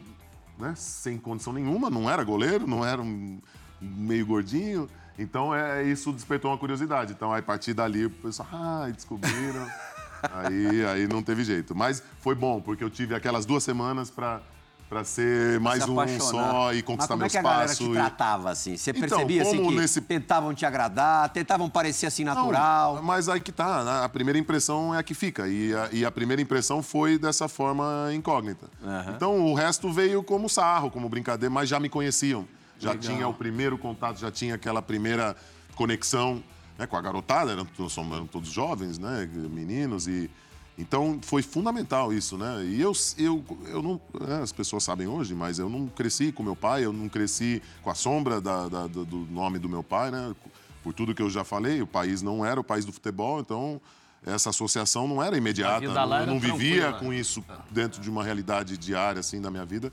né, 0.59 0.75
sem 0.77 1.16
condição 1.16 1.55
nenhuma, 1.55 1.88
não 1.88 2.11
era 2.11 2.23
goleiro, 2.23 2.66
não 2.66 2.85
era 2.85 3.01
um 3.01 3.40
meio 3.81 4.27
gordinho. 4.27 4.90
Então, 5.19 5.55
é, 5.55 5.83
isso 5.85 6.12
despertou 6.12 6.51
uma 6.51 6.59
curiosidade. 6.59 7.14
Então, 7.14 7.33
aí, 7.33 7.40
a 7.40 7.42
partir 7.42 7.73
dali, 7.73 8.05
o 8.05 8.11
pessoal, 8.11 8.49
ah, 8.53 8.90
descobriram. 8.95 9.66
aí, 10.35 10.85
aí 10.85 11.09
não 11.09 11.23
teve 11.23 11.42
jeito. 11.42 11.75
Mas 11.75 12.03
foi 12.21 12.35
bom, 12.35 12.61
porque 12.61 12.85
eu 12.85 12.90
tive 12.90 13.14
aquelas 13.14 13.47
duas 13.47 13.64
semanas 13.64 14.11
para 14.11 14.42
para 14.88 15.03
ser 15.03 15.59
mais 15.59 15.83
um 15.88 15.96
só 16.20 16.72
e 16.72 16.77
Mas 16.77 16.83
conquistar 16.83 17.09
como 17.14 17.18
meu 17.18 17.27
é 17.27 17.31
que 17.31 17.37
a 17.38 17.42
galera 17.42 17.64
espaço. 17.64 17.85
te 17.85 17.90
e- 17.90 17.94
tratava, 17.94 18.51
assim? 18.51 18.77
Você 18.77 18.90
Então, 18.90 19.01
percebia, 19.01 19.42
assim, 19.42 19.57
como 19.57 19.70
que 19.70 19.77
nesse- 19.77 20.01
tentavam 20.01 20.55
te 20.55 20.64
agradar, 20.64 21.29
tentavam 21.31 21.68
parecer, 21.68 22.07
assim, 22.07 22.22
Não, 22.22 22.35
natural? 22.35 23.03
mas 23.03 23.29
aí 23.29 23.40
que 23.40 23.51
tá, 23.51 23.83
né? 23.83 24.05
a 24.05 24.09
primeira 24.09 24.38
impressão 24.38 24.94
é 24.94 24.99
a 24.99 25.03
que 25.03 25.12
fica. 25.14 25.49
E 25.49 25.75
a, 25.75 25.88
e 25.92 26.05
a 26.05 26.11
primeira 26.11 26.40
impressão 26.40 26.83
foi 26.83 27.18
dessa 27.18 27.49
forma 27.49 28.11
incógnita. 28.14 28.68
Então 29.14 29.40
o 29.46 29.55
resto 29.55 29.92
veio 29.92 30.22
como 30.22 30.49
sarro, 30.49 30.90
como 30.90 31.09
brincadeira, 31.09 31.53
mas 31.53 31.68
já 31.68 31.81
me 31.81 31.88
conheciam. 31.88 32.46
Já 32.79 32.96
tinha 32.96 33.27
o 33.27 33.35
primeiro 33.35 33.77
contato, 33.79 34.18
já 34.20 34.31
tinha 34.31 34.55
aquela 34.55 34.83
primeira 34.83 35.35
conexão 35.75 36.42
né, 36.79 36.87
com 36.87 36.96
a 36.96 37.01
garotada, 37.01 37.51
eram, 37.53 37.66
eram 38.14 38.27
todos 38.27 38.51
jovens, 38.51 38.99
né? 38.99 39.29
Meninos 39.35 40.07
e. 40.07 40.31
Então 40.79 41.19
foi 41.23 41.41
fundamental 41.43 42.12
isso, 42.12 42.37
né? 42.37 42.62
E 42.65 42.81
eu, 42.81 42.93
eu, 43.17 43.45
eu 43.69 43.83
não. 43.83 44.01
né, 44.21 44.43
as 44.43 44.53
pessoas 44.53 44.85
sabem 44.85 45.07
hoje, 45.07 45.35
mas 45.35 45.59
eu 45.59 45.71
não 45.71 45.87
cresci 45.87 46.31
com 46.33 46.43
meu 46.43 46.55
pai, 46.57 46.85
eu 46.85 46.93
não 46.93 47.09
cresci 47.09 47.62
com 47.83 47.89
a 47.91 47.95
sombra 47.95 48.41
da- 48.41 48.69
da- 48.69 48.87
do, 48.87 49.05
nome 49.31 49.59
do 49.59 49.69
meu 49.69 49.83
pai, 49.83 50.11
né? 50.11 50.35
Por 50.83 50.93
tudo 50.93 51.15
que 51.15 51.23
eu 51.23 51.31
já 51.31 51.45
falei, 51.45 51.81
o 51.81 51.87
país 51.87 52.21
não 52.21 52.45
era 52.45 52.61
o 52.61 52.65
país 52.65 52.85
do 52.85 52.93
futebol, 52.93 53.41
então 53.41 53.81
essa 54.25 54.51
associação 54.51 55.09
não 55.09 55.23
era 55.23 55.37
imediata. 55.39 55.81
eu 55.87 55.91
era 56.23 56.27
não 56.27 56.39
vivia 56.59 56.93
com 56.99 57.12
isso 57.12 57.43
dentro 57.71 58.01
de 58.03 58.11
uma 58.11 58.23
realidade 58.23 58.77
diária 58.77 59.21
assim 59.21 59.41
da 59.41 59.51
minha 59.51 59.65
vida. 59.65 59.91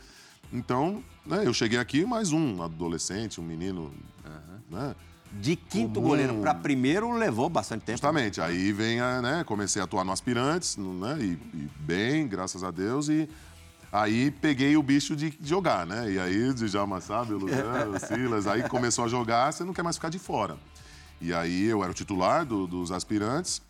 Então, 0.51 1.01
né, 1.25 1.43
eu 1.47 1.53
cheguei 1.53 1.79
aqui 1.79 2.05
mais 2.05 2.31
um 2.33 2.61
adolescente, 2.61 3.39
um 3.39 3.43
menino, 3.43 3.91
né? 4.69 4.93
De 5.39 5.55
quinto 5.55 5.99
goleiro 5.99 6.35
para 6.41 6.53
primeiro 6.53 7.11
levou 7.11 7.49
bastante 7.49 7.81
tempo. 7.81 7.97
Justamente, 7.97 8.39
aí 8.39 8.71
vem 8.71 8.99
a, 8.99 9.21
né, 9.21 9.43
comecei 9.43 9.81
a 9.81 9.85
atuar 9.85 10.05
no 10.05 10.11
aspirantes, 10.11 10.77
né, 10.77 11.17
e, 11.19 11.31
e 11.57 11.69
bem, 11.79 12.27
graças 12.27 12.63
a 12.63 12.69
Deus, 12.71 13.09
e 13.09 13.27
aí 13.91 14.29
peguei 14.31 14.77
o 14.77 14.83
bicho 14.83 15.15
de 15.15 15.37
jogar, 15.41 15.85
né? 15.85 16.11
E 16.11 16.19
aí 16.19 16.49
o 16.49 16.53
Djalma 16.53 17.01
sabe, 17.01 17.33
o 17.33 17.37
Luciano, 17.37 17.95
o 17.95 17.99
Silas, 17.99 18.47
aí 18.47 18.67
começou 18.69 19.05
a 19.05 19.07
jogar, 19.07 19.51
você 19.51 19.63
não 19.63 19.73
quer 19.73 19.83
mais 19.83 19.97
ficar 19.97 20.09
de 20.09 20.19
fora. 20.19 20.55
E 21.19 21.33
aí 21.33 21.65
eu 21.65 21.81
era 21.83 21.91
o 21.91 21.95
titular 21.95 22.45
do- 22.45 22.67
dos 22.67 22.91
aspirantes, 22.91 23.61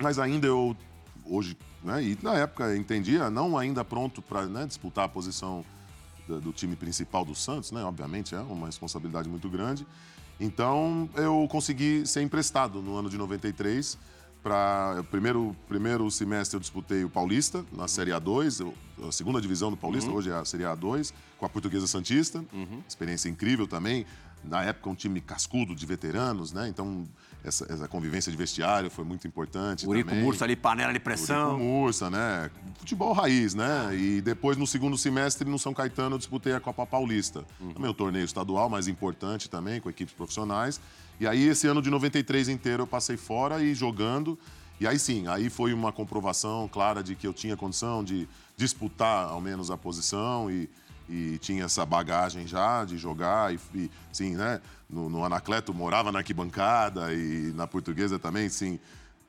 mas 0.00 0.18
ainda 0.18 0.46
eu, 0.46 0.76
hoje, 1.24 1.56
né, 1.82 2.02
e 2.02 2.18
na 2.22 2.34
época 2.34 2.76
entendia, 2.76 3.28
não 3.30 3.58
ainda 3.58 3.84
pronto 3.84 4.22
para 4.22 4.46
disputar 4.66 5.04
a 5.04 5.08
posição 5.08 5.64
do 6.28 6.52
time 6.52 6.76
principal 6.76 7.24
do 7.24 7.34
Santos, 7.34 7.72
né? 7.72 7.82
Obviamente 7.82 8.34
é 8.34 8.38
uma 8.40 8.66
responsabilidade 8.66 9.28
muito 9.30 9.48
grande. 9.48 9.86
Então 10.40 11.08
eu 11.16 11.46
consegui 11.50 12.06
ser 12.06 12.22
emprestado 12.22 12.80
no 12.80 12.96
ano 12.96 13.10
de 13.10 13.18
93 13.18 13.98
para 14.42 15.02
primeiro 15.10 15.54
primeiro 15.66 16.08
semestre 16.10 16.56
eu 16.56 16.60
disputei 16.60 17.02
o 17.04 17.10
Paulista 17.10 17.64
na 17.72 17.88
Série 17.88 18.12
A2, 18.12 18.60
eu- 18.60 18.74
a 19.08 19.12
segunda 19.12 19.40
divisão 19.40 19.70
do 19.70 19.76
Paulista, 19.76 20.10
hoje 20.10 20.30
é 20.30 20.34
a 20.34 20.44
Série 20.44 20.62
A2, 20.64 21.12
com 21.38 21.44
a 21.44 21.48
Portuguesa 21.48 21.86
Santista. 21.86 22.44
Experiência 22.88 23.28
incrível 23.28 23.66
também. 23.66 24.06
Na 24.44 24.62
época 24.62 24.88
um 24.88 24.94
time 24.94 25.20
cascudo 25.20 25.74
de 25.74 25.84
veteranos, 25.84 26.52
né? 26.52 26.68
Então 26.68 27.04
essa, 27.44 27.66
essa 27.72 27.88
convivência 27.88 28.30
de 28.30 28.36
vestiário 28.36 28.90
foi 28.90 29.04
muito 29.04 29.26
importante 29.26 29.86
Urico 29.86 30.08
também. 30.08 30.24
Murso 30.24 30.44
ali, 30.44 30.56
panela 30.56 30.88
de 30.88 30.96
Urico 30.96 31.04
pressão. 31.04 31.58
Mursa, 31.58 32.10
né? 32.10 32.50
Futebol 32.78 33.12
raiz, 33.12 33.54
né? 33.54 33.94
E 33.94 34.20
depois, 34.20 34.56
no 34.56 34.66
segundo 34.66 34.98
semestre, 34.98 35.48
no 35.48 35.58
São 35.58 35.72
Caetano, 35.72 36.16
eu 36.16 36.18
disputei 36.18 36.52
a 36.52 36.60
Copa 36.60 36.86
Paulista. 36.86 37.44
Também 37.74 37.90
o 37.90 37.94
torneio 37.94 38.24
estadual, 38.24 38.68
mais 38.68 38.88
importante 38.88 39.48
também, 39.48 39.80
com 39.80 39.88
equipes 39.88 40.14
profissionais. 40.14 40.80
E 41.20 41.26
aí, 41.26 41.48
esse 41.48 41.66
ano 41.66 41.80
de 41.80 41.90
93 41.90 42.48
inteiro, 42.48 42.82
eu 42.82 42.86
passei 42.86 43.16
fora 43.16 43.62
e 43.62 43.74
jogando. 43.74 44.38
E 44.80 44.86
aí 44.86 44.98
sim, 44.98 45.26
aí 45.26 45.50
foi 45.50 45.72
uma 45.72 45.90
comprovação 45.90 46.68
clara 46.68 47.02
de 47.02 47.16
que 47.16 47.26
eu 47.26 47.32
tinha 47.32 47.56
condição 47.56 48.04
de 48.04 48.28
disputar, 48.56 49.28
ao 49.28 49.40
menos, 49.40 49.72
a 49.72 49.76
posição 49.76 50.48
e, 50.48 50.68
e 51.08 51.38
tinha 51.38 51.64
essa 51.64 51.84
bagagem 51.86 52.46
já 52.46 52.84
de 52.84 52.96
jogar. 52.98 53.54
E, 53.54 53.58
e 53.74 53.90
sim, 54.12 54.34
né? 54.36 54.60
No, 54.88 55.08
no 55.08 55.24
Anacleto, 55.24 55.72
morava 55.74 56.10
na 56.10 56.18
arquibancada 56.18 57.12
e 57.12 57.52
na 57.54 57.66
Portuguesa 57.66 58.18
também, 58.18 58.48
sim 58.48 58.78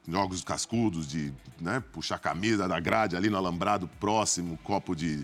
jogos 0.07 0.43
cascudos 0.43 1.07
de 1.07 1.31
né, 1.59 1.83
puxar 1.91 2.15
a 2.15 2.19
camisa 2.19 2.67
da 2.67 2.79
grade 2.79 3.15
ali 3.15 3.29
no 3.29 3.37
alambrado 3.37 3.87
próximo, 3.99 4.57
copo 4.63 4.95
de. 4.95 5.17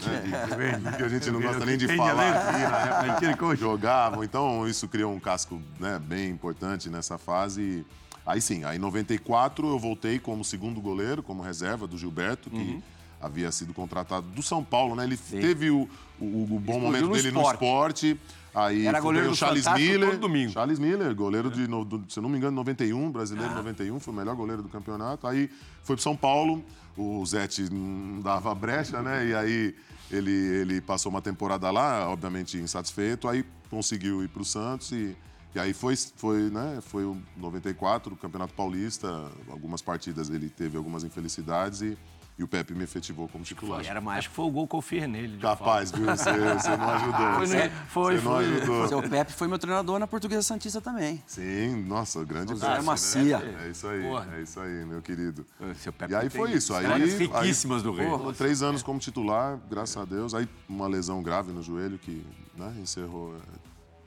Né, 0.00 0.78
de- 0.90 0.96
que 0.96 1.02
a 1.02 1.08
gente 1.08 1.30
não 1.30 1.40
gosta 1.40 1.64
nem 1.64 1.76
de 1.76 1.86
falar 1.96 2.30
aqui 2.30 3.24
na 3.26 3.30
época 3.30 3.56
jogavam. 3.56 4.24
Então, 4.24 4.66
isso 4.66 4.88
criou 4.88 5.12
um 5.12 5.20
casco 5.20 5.60
né, 5.78 5.98
bem 5.98 6.30
importante 6.30 6.88
nessa 6.88 7.18
fase. 7.18 7.84
Aí 8.24 8.40
sim, 8.40 8.64
aí 8.64 8.76
em 8.76 8.80
94 8.80 9.66
eu 9.66 9.78
voltei 9.78 10.18
como 10.18 10.44
segundo 10.44 10.80
goleiro, 10.80 11.22
como 11.22 11.42
reserva 11.42 11.86
do 11.86 11.98
Gilberto, 11.98 12.50
que 12.50 12.82
havia 13.22 13.50
sido 13.52 13.72
contratado 13.72 14.26
do 14.28 14.42
São 14.42 14.62
Paulo, 14.64 14.94
né? 14.96 15.04
Ele 15.04 15.16
teve 15.16 15.70
o, 15.70 15.88
o- 16.20 16.42
o 16.56 16.60
bom 16.60 16.80
momento 16.80 17.06
no 17.06 17.12
dele 17.14 17.30
no 17.30 17.40
esporte. 17.40 18.08
esporte. 18.10 18.20
Aí 18.54 18.86
Era 18.86 19.00
goleiro 19.00 19.28
o 19.28 19.30
do 19.30 19.36
Charles 19.36 19.64
Miller. 19.66 20.18
domingo. 20.18 20.52
Charles 20.52 20.78
Miller, 20.78 21.14
goleiro 21.14 21.50
de, 21.50 21.66
no- 21.66 21.84
do- 21.84 22.04
se 22.12 22.20
não 22.20 22.28
me 22.28 22.36
engano, 22.36 22.54
91, 22.56 23.10
brasileiro 23.10 23.54
91, 23.54 23.98
foi 24.00 24.12
o 24.12 24.16
melhor 24.16 24.34
goleiro 24.36 24.62
do 24.62 24.68
campeonato. 24.68 25.26
Aí 25.26 25.48
foi 25.82 25.96
pro 25.96 26.02
São 26.02 26.14
Paulo, 26.16 26.62
o 26.96 27.24
Zete 27.24 27.72
não 27.72 28.20
dava 28.20 28.54
brecha, 28.54 29.00
né? 29.00 29.26
E 29.28 29.34
aí 29.34 29.74
ele, 30.10 30.30
ele 30.30 30.80
passou 30.82 31.08
uma 31.10 31.22
temporada 31.22 31.70
lá, 31.70 32.06
obviamente 32.10 32.58
insatisfeito, 32.58 33.26
aí 33.26 33.42
conseguiu 33.70 34.22
ir 34.22 34.28
pro 34.28 34.44
Santos 34.44 34.92
e, 34.92 35.16
e 35.54 35.58
aí 35.58 35.72
foi, 35.72 35.96
foi, 35.96 36.50
né? 36.50 36.80
Foi 36.82 37.04
o 37.04 37.16
94, 37.38 38.12
o 38.12 38.16
Campeonato 38.18 38.52
Paulista, 38.52 39.30
algumas 39.50 39.80
partidas 39.80 40.28
ele 40.28 40.50
teve 40.50 40.76
algumas 40.76 41.04
infelicidades 41.04 41.80
e, 41.80 41.96
e 42.38 42.42
o 42.42 42.48
Pepe 42.48 42.74
me 42.74 42.84
efetivou 42.84 43.28
como 43.28 43.44
titular. 43.44 43.84
Era 43.86 44.00
mais 44.00 44.20
Acho 44.20 44.30
que 44.30 44.34
foi 44.34 44.44
o 44.46 44.50
gol 44.50 44.66
que 44.66 44.74
eu 44.74 44.80
fiz 44.80 45.06
nele. 45.08 45.38
Capaz, 45.38 45.90
viu? 45.90 46.04
Você, 46.06 46.32
você 46.32 46.76
não 46.76 46.90
ajudou. 46.90 47.34
Foi, 47.34 47.46
Você? 47.46 47.70
Foi, 47.88 48.16
você 48.16 48.24
não 48.24 48.32
foi. 48.34 48.44
ajudou. 48.44 48.88
Seu 48.88 49.02
Pepe 49.02 49.32
foi 49.32 49.48
meu 49.48 49.58
treinador 49.58 49.98
na 49.98 50.06
Portuguesa 50.06 50.42
Santista 50.42 50.80
também. 50.80 51.22
Sim, 51.26 51.82
nossa, 51.84 52.24
grande 52.24 52.52
José 52.52 52.68
Pepe, 52.72 52.84
Macia. 52.84 53.38
Né? 53.38 53.66
É 53.66 53.70
isso 53.70 53.86
aí, 53.86 54.02
Porra. 54.02 54.28
é 54.36 54.42
isso 54.42 54.60
aí, 54.60 54.84
meu 54.86 55.02
querido. 55.02 55.46
Seu 55.76 55.92
Pepe 55.92 56.12
E 56.12 56.16
aí 56.16 56.30
foi 56.30 56.52
isso. 56.52 56.74
Aí, 56.74 56.84
histórias 56.84 57.12
aí, 57.12 57.18
riquíssimas 57.18 57.82
do 57.82 57.92
Rei. 57.92 58.06
Pô, 58.08 58.32
Três 58.32 58.62
anos 58.62 58.82
como 58.82 58.98
titular, 58.98 59.58
graças 59.70 59.96
a 59.96 60.04
Deus. 60.04 60.34
Aí 60.34 60.48
uma 60.68 60.86
lesão 60.86 61.22
grave 61.22 61.52
no 61.52 61.62
joelho 61.62 61.98
que 61.98 62.24
né, 62.56 62.74
encerrou, 62.80 63.34
é, 63.36 63.38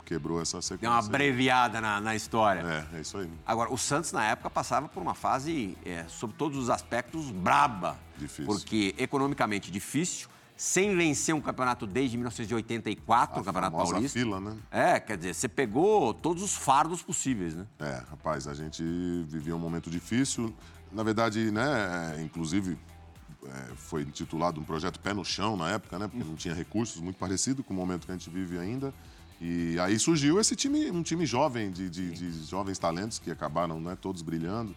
quebrou 0.06 0.42
essa 0.42 0.62
sequência. 0.62 0.88
Deu 0.88 0.92
uma 0.92 1.00
abreviada 1.00 1.82
na, 1.82 2.00
na 2.00 2.16
história. 2.16 2.88
É, 2.94 2.98
é 2.98 3.02
isso 3.02 3.18
aí. 3.18 3.30
Agora, 3.46 3.74
o 3.74 3.78
Santos, 3.78 4.12
na 4.12 4.24
época, 4.24 4.50
passava 4.50 4.88
por 4.88 5.02
uma 5.02 5.16
fase, 5.16 5.76
é, 5.84 6.06
sob 6.08 6.34
todos 6.34 6.58
os 6.58 6.70
aspectos, 6.70 7.32
braba. 7.32 7.98
Difícil. 8.18 8.46
Porque 8.46 8.96
economicamente 8.98 9.72
difícil, 9.72 10.30
sem 10.56 10.96
vencer 10.96 11.36
um 11.36 11.42
campeonato 11.42 11.86
desde 11.86 12.16
1984, 12.18 13.38
A 13.38 13.42
o 13.42 13.44
Campeonato 13.44 13.76
Paulista. 13.76 14.20
fila, 14.20 14.40
né? 14.40 14.56
É, 14.72 15.00
quer 15.00 15.18
dizer, 15.18 15.34
você 15.34 15.50
pegou 15.50 16.14
todos 16.14 16.42
os 16.42 16.56
fardos 16.56 17.02
possíveis, 17.02 17.56
né? 17.56 17.66
É, 17.80 18.04
rapaz, 18.10 18.48
a 18.48 18.54
gente 18.54 18.84
vivia 19.28 19.56
um 19.56 19.60
momento 19.60 19.90
difícil. 19.90 20.54
Na 20.92 21.04
verdade, 21.04 21.52
né, 21.52 22.16
é, 22.18 22.22
inclusive, 22.22 22.78
é, 23.46 23.76
foi 23.76 24.04
intitulado 24.04 24.62
um 24.62 24.64
projeto 24.64 25.00
Pé 25.00 25.14
no 25.14 25.26
Chão 25.26 25.58
na 25.58 25.72
época, 25.72 26.00
né? 26.00 26.08
Porque 26.08 26.24
não 26.24 26.36
tinha 26.36 26.54
recursos, 26.54 27.02
muito 27.02 27.18
parecido 27.18 27.64
com 27.64 27.74
o 27.74 27.78
momento 27.78 28.06
que 28.06 28.12
a 28.12 28.16
gente 28.16 28.30
vive 28.30 28.58
ainda. 28.58 28.94
E 29.42 29.78
aí 29.80 30.00
surgiu 30.00 30.40
esse 30.40 30.56
time, 30.56 30.90
um 30.92 31.04
time 31.04 31.26
jovem, 31.26 31.70
de, 31.70 31.90
de- 31.90 32.12
de 32.12 32.46
jovens 32.48 32.78
talentos 32.80 33.20
que 33.20 33.30
acabaram 33.30 33.80
né, 33.82 33.98
todos 34.00 34.22
brilhando. 34.22 34.76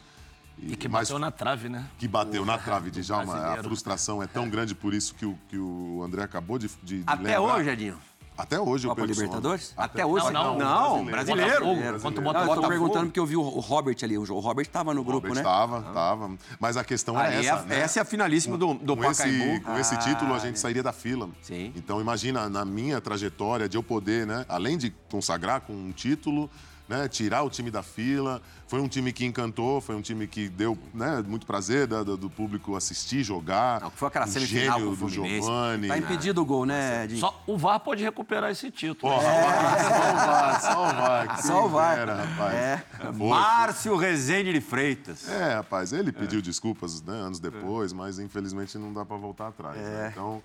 E 0.60 0.74
que 0.74 0.88
mas 0.88 1.08
bateu 1.08 1.18
na 1.20 1.30
trave, 1.30 1.68
né? 1.68 1.88
que 1.98 2.08
bateu 2.08 2.44
na 2.44 2.58
trave 2.58 2.90
de 2.90 3.00
Djalma. 3.02 3.36
A 3.36 3.62
frustração 3.62 4.20
é 4.20 4.26
tão 4.26 4.50
grande 4.50 4.74
por 4.74 4.92
isso 4.92 5.14
que 5.14 5.24
o, 5.24 5.38
que 5.48 5.56
o 5.56 6.02
André 6.02 6.22
acabou 6.24 6.58
de, 6.58 6.68
de, 6.82 7.04
Até 7.06 7.38
lembrar. 7.38 7.56
hoje, 7.58 7.70
Edinho. 7.70 7.98
Até 8.38 8.60
hoje 8.60 8.86
eu 8.86 8.90
Copa 8.90 9.00
perco 9.02 9.14
sono. 9.16 9.26
Libertadores? 9.26 9.74
Até 9.76 10.06
hoje, 10.06 10.30
Não, 10.32 10.56
não, 10.56 10.58
não, 10.98 11.04
brasileiro. 11.04 11.64
brasileiro. 11.64 12.00
Quanto 12.00 12.22
Não, 12.22 12.32
bota 12.32 12.38
eu 12.40 12.54
tô 12.54 12.68
perguntando 12.68 13.06
porque 13.06 13.18
eu 13.18 13.26
vi 13.26 13.36
o 13.36 13.42
Robert 13.42 13.96
ali. 14.00 14.16
O 14.16 14.38
Robert 14.38 14.64
estava 14.64 14.94
no 14.94 15.02
grupo, 15.02 15.26
Robert 15.26 15.42
né? 15.42 15.42
Tava, 15.42 15.82
tava. 15.92 16.30
Mas 16.60 16.76
a 16.76 16.84
questão 16.84 17.20
é 17.20 17.34
é 17.34 17.44
essa, 17.44 17.62
né? 17.62 17.80
essa 17.80 17.98
é 17.98 18.02
a 18.02 18.04
finalíssima 18.04 18.56
do, 18.56 18.74
do 18.74 18.96
com 18.96 19.04
esse, 19.10 19.22
Pacaembu. 19.24 19.60
com 19.64 19.78
esse 19.78 19.96
título 19.98 20.34
a 20.34 20.38
gente 20.38 20.58
sairia 20.60 20.84
da 20.84 20.92
fila. 20.92 21.28
Sim. 21.42 21.72
Então 21.74 22.00
imagina 22.00 22.48
na 22.48 22.64
minha 22.64 23.00
trajetória 23.00 23.68
de 23.68 23.76
eu 23.76 23.82
poder, 23.82 24.24
né, 24.24 24.46
além 24.48 24.78
de 24.78 24.94
consagrar 25.10 25.62
com 25.62 25.72
um 25.72 25.90
título, 25.90 26.48
né, 26.88 27.06
tirar 27.08 27.42
o 27.42 27.50
time 27.50 27.70
da 27.70 27.82
fila. 27.82 28.40
Foi 28.66 28.80
um 28.80 28.88
time 28.88 29.12
que 29.12 29.24
encantou, 29.24 29.80
foi 29.80 29.94
um 29.96 30.02
time 30.02 30.26
que 30.26 30.48
deu 30.48 30.76
né, 30.92 31.22
muito 31.26 31.46
prazer 31.46 31.86
da- 31.86 32.02
do, 32.02 32.16
do 32.16 32.28
público 32.30 32.76
assistir, 32.76 33.22
jogar. 33.22 33.80
Não, 33.80 33.90
foi 33.90 34.08
aquela 34.08 34.26
o 34.26 34.28
semifinal 34.28 34.78
gênio 34.78 34.96
com 34.96 35.04
o 35.04 35.08
do. 35.08 35.12
Giovani. 35.14 35.88
Tá 35.88 35.96
impedido 35.98 36.42
o 36.42 36.44
gol, 36.44 36.66
né, 36.66 37.04
Edinho? 37.04 37.20
Só 37.20 37.42
o 37.46 37.56
VAR 37.56 37.80
pode 37.80 38.02
recuperar 38.02 38.50
esse 38.50 38.70
título. 38.70 39.12
Porra, 39.12 39.22
só 39.22 39.30
o 39.30 40.26
VAR, 40.26 40.60
só 40.60 40.82
o 40.82 40.92
VAR. 40.92 41.42
Só 41.42 41.66
o 41.66 41.68
VAR. 41.68 41.98
Era, 41.98 42.14
rapaz. 42.24 42.54
É. 42.54 42.84
Márcio 43.14 43.96
Rezende 43.96 44.52
de 44.52 44.60
Freitas. 44.60 45.28
É, 45.28 45.54
rapaz, 45.54 45.92
ele 45.92 46.12
pediu 46.12 46.42
desculpas 46.42 47.02
né, 47.02 47.14
anos 47.14 47.38
depois, 47.40 47.92
mas 47.92 48.18
infelizmente 48.18 48.76
não 48.78 48.92
dá 48.92 49.04
para 49.04 49.16
voltar 49.16 49.48
atrás. 49.48 49.76
né? 49.78 50.10
Então, 50.12 50.42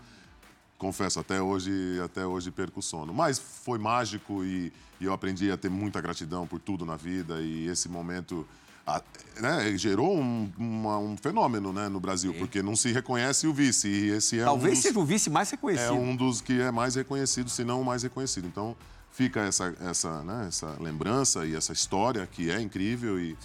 confesso, 0.77 1.19
até 1.19 1.41
hoje, 1.41 1.71
até 2.03 2.25
hoje 2.25 2.51
perco 2.51 2.79
o 2.79 2.83
sono. 2.83 3.13
Mas 3.13 3.39
foi 3.39 3.77
mágico 3.79 4.43
e, 4.43 4.71
e 4.99 5.05
eu 5.05 5.13
aprendi 5.13 5.51
a 5.51 5.57
ter 5.57 5.69
muita 5.69 6.01
gratidão 6.01 6.45
por 6.47 6.59
tudo 6.59 6.85
na 6.85 6.95
vida 6.95 7.41
e 7.41 7.67
esse 7.67 7.87
momento 7.87 8.45
a- 8.85 9.01
né, 9.39 9.77
gerou 9.77 10.17
um, 10.17 10.51
uma- 10.57 10.97
um 10.99 11.15
fenômeno 11.15 11.71
né, 11.71 11.87
no 11.87 11.99
Brasil, 12.01 12.33
porque 12.33 12.61
não 12.61 12.75
se 12.75 12.91
reconhece 12.91 13.47
o 13.47 13.53
vice 13.53 13.87
e 13.87 14.09
esse 14.09 14.39
é 14.39 14.43
Talvez 14.43 14.73
um 14.73 14.75
dos, 14.75 14.83
seja 14.83 14.99
o 14.99 15.05
vice 15.05 15.29
mais 15.29 15.47
é 15.47 15.51
reconhecido. 15.55 15.93
um 15.93 16.15
dos 16.15 16.41
que 16.41 16.59
é 16.59 16.69
mais 16.71 16.95
reconhecido, 16.95 17.49
se 17.49 17.63
não 17.63 17.81
o 17.81 17.85
mais 17.85 18.03
reconhecido. 18.03 18.45
Então 18.45 18.75
fica 19.09 19.39
essa, 19.41 19.73
essa, 19.79 20.21
né, 20.23 20.45
essa 20.49 20.75
lembrança 20.81 21.45
e 21.45 21.55
essa 21.55 21.71
história 21.71 22.27
que 22.27 22.51
é 22.51 22.59
incrível 22.59 23.17
e, 23.19 23.37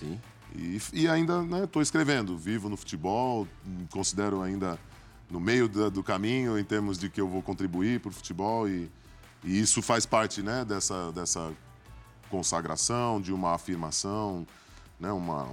e, 0.57 0.81
e 0.93 1.09
ainda 1.09 1.45
estou 1.63 1.83
escrevendo, 1.83 2.37
vivo 2.37 2.69
no 2.69 2.77
futebol, 2.77 3.47
considero 3.91 4.43
ainda 4.43 4.77
no 5.31 5.39
meio 5.41 5.69
da- 5.69 5.89
do 5.89 6.03
caminho 6.03 6.59
em 6.59 6.65
termos 6.65 6.99
de 6.99 7.09
que 7.09 7.21
eu 7.21 7.29
vou 7.29 7.43
contribuir 7.43 8.01
para 8.01 8.09
o 8.09 8.13
futebol 8.13 8.69
e, 8.69 8.91
e 9.45 9.61
isso 9.61 9.83
faz 9.83 10.07
parte 10.07 10.43
né, 10.43 10.65
dessa, 10.65 11.13
dessa 11.13 11.53
consagração, 12.31 13.21
de 13.21 13.33
uma 13.33 13.55
afirmação, 13.55 14.47
né, 15.01 15.11
uma, 15.13 15.49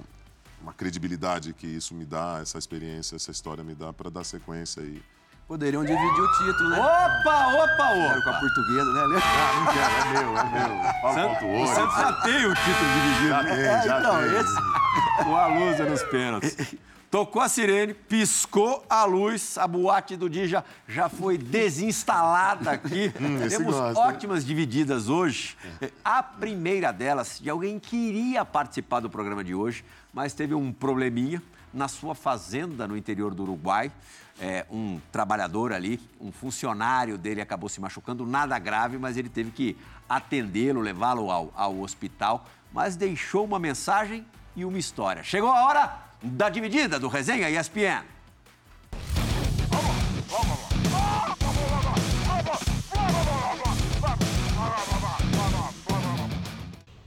uma 0.62 0.74
credibilidade 0.74 1.54
que 1.54 1.68
isso 1.68 1.94
me 1.94 2.06
dá, 2.06 2.40
essa 2.42 2.58
experiência, 2.58 3.16
essa 3.16 3.32
história 3.32 3.64
me 3.64 3.76
dá 3.76 3.94
para 3.94 4.10
dar 4.10 4.24
sequência 4.24 4.82
e 4.82 5.02
Poderiam 5.48 5.86
dividir 5.86 6.22
o 6.22 6.32
título, 6.40 6.70
né? 6.72 6.80
Opa, 6.80 7.48
opa, 7.54 7.84
Era 7.92 8.20
com 8.24 8.30
a 8.30 8.32
opa. 8.32 8.40
portuguesa, 8.40 8.92
né? 8.94 9.22
Ah, 9.24 9.60
não 9.60 9.74
quero, 9.74 9.94
é 10.00 10.24
meu, 10.24 10.38
é 10.40 10.44
meu. 10.44 11.02
Fala 11.02 11.14
quanto 11.28 11.46
O 11.46 11.62
hoje. 11.62 11.76
Santos 11.76 11.96
já 11.98 12.14
tem 12.24 12.46
o 12.48 12.56
título 12.56 12.94
dividido. 12.96 13.30
Já 13.30 13.44
tem, 13.44 13.88
já 13.88 14.00
então, 14.00 14.22
tem. 14.24 14.40
esse- 14.40 15.30
O 15.30 15.36
Alusa 15.36 15.86
nos 15.86 16.02
pênaltis. 16.02 16.58
Tocou 17.10 17.42
a 17.42 17.50
sirene, 17.50 17.94
piscou 17.94 18.86
a 18.90 19.06
luz, 19.06 19.58
a 19.58 19.68
boate 19.68 20.16
do 20.16 20.30
dia 20.30 20.48
já, 20.48 20.64
já 20.88 21.08
foi 21.10 21.38
desinstalada 21.38 22.72
aqui. 22.72 23.14
Hum, 23.20 23.48
Temos 23.48 23.74
gosta, 23.74 24.00
né? 24.00 24.08
ótimas 24.08 24.46
divididas 24.46 25.10
hoje. 25.10 25.58
A 26.04 26.22
primeira 26.22 26.92
delas, 26.92 27.40
de 27.42 27.50
alguém 27.50 27.80
que 27.80 27.96
queria 27.96 28.44
participar 28.44 29.00
do 29.00 29.10
programa 29.10 29.44
de 29.44 29.56
hoje, 29.56 29.84
mas 30.14 30.34
teve 30.34 30.54
um 30.54 30.72
probleminha 30.72 31.42
na 31.74 31.88
sua 31.88 32.14
fazenda 32.14 32.88
no 32.88 32.96
interior 32.96 33.34
do 33.34 33.44
Uruguai. 33.44 33.92
É, 34.40 34.66
um 34.70 35.00
trabalhador 35.12 35.72
ali, 35.72 36.00
um 36.20 36.32
funcionário 36.32 37.18
dele 37.18 37.40
acabou 37.42 37.70
se 37.70 37.80
machucando, 37.80 38.26
nada 38.26 38.60
grave, 38.60 38.98
mas 38.98 39.16
ele 39.16 39.30
teve 39.30 39.50
que 39.52 39.78
atendê-lo, 40.10 40.82
levá-lo 40.82 41.32
ao, 41.32 41.54
ao 41.56 41.80
hospital, 41.80 42.46
mas 42.74 42.98
deixou 42.98 43.46
uma 43.46 43.58
mensagem 43.58 44.26
e 44.56 44.66
uma 44.66 44.78
história. 44.78 45.24
Chegou 45.24 45.50
a 45.50 45.66
hora 45.66 46.05
da 46.26 46.50
dividida 46.50 47.00
do 47.00 47.08
Resenha 47.08 47.50
ESPN. 47.50 48.04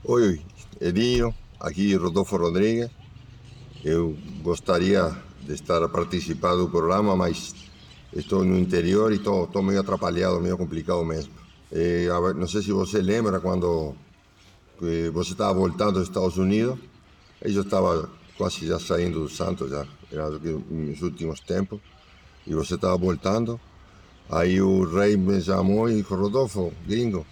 Oi, 0.05 0.41
Edinho, 0.79 1.35
aqui 1.59 1.93
Rodolfo 1.95 2.37
Rodrigues. 2.37 2.89
Eu 3.83 4.17
gostaria 4.41 5.15
de 5.41 5.53
estar 5.53 5.83
a 5.83 5.89
participar 5.89 6.55
do 6.55 6.69
programa, 6.69 7.15
mas 7.15 7.53
estou 8.13 8.43
no 8.43 8.57
interior 8.57 9.11
e 9.11 9.15
estou, 9.15 9.43
estou 9.43 9.61
meio 9.61 9.81
atrapalhado, 9.81 10.39
meio 10.39 10.57
complicado 10.57 11.05
mesmo. 11.05 11.33
A 11.71 12.19
ver, 12.19 12.35
não 12.35 12.47
sei 12.47 12.63
se 12.63 12.71
você 12.71 13.01
lembra 13.01 13.39
quando 13.39 13.93
eh, 14.81 15.11
você 15.11 15.33
estava 15.33 15.53
voltando 15.53 15.93
dos 15.93 16.07
Estados 16.07 16.37
Unidos. 16.37 16.79
Eu 17.41 17.61
estava 17.61 18.09
quase 18.39 18.65
já 18.65 18.79
saindo 18.79 19.19
do 19.19 19.29
Santos, 19.29 19.69
já 19.69 19.85
era 20.09 20.29
nos 20.29 21.01
últimos 21.01 21.41
tempos, 21.41 21.81
e 22.47 22.53
você 22.53 22.75
estava 22.75 22.97
voltando. 22.97 23.59
Aí 24.29 24.61
o 24.61 24.85
rei 24.85 25.17
me 25.17 25.41
chamou 25.41 25.89
e 25.89 25.97
disse, 25.97 26.13
Rodolfo, 26.13 26.71
gringo, 26.87 27.27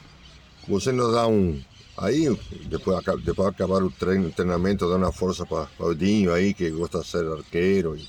você 0.68 0.91
nos 0.91 1.14
dá 1.14 1.26
um. 1.26 1.64
Aí, 1.97 2.28
depois, 2.66 3.01
de 3.24 3.32
acabar 3.32 3.82
o 3.82 3.89
treino, 3.89 4.30
treinamento, 4.32 4.89
dá 4.89 4.97
uma 4.97 5.14
força 5.14 5.45
para 5.45 5.70
o 5.80 5.95
Dinho 5.95 6.34
aí, 6.34 6.53
que 6.53 6.70
gosta 6.72 6.99
de 6.99 7.08
ser 7.08 7.26
arqueiro 7.26 7.95
e 7.95 8.05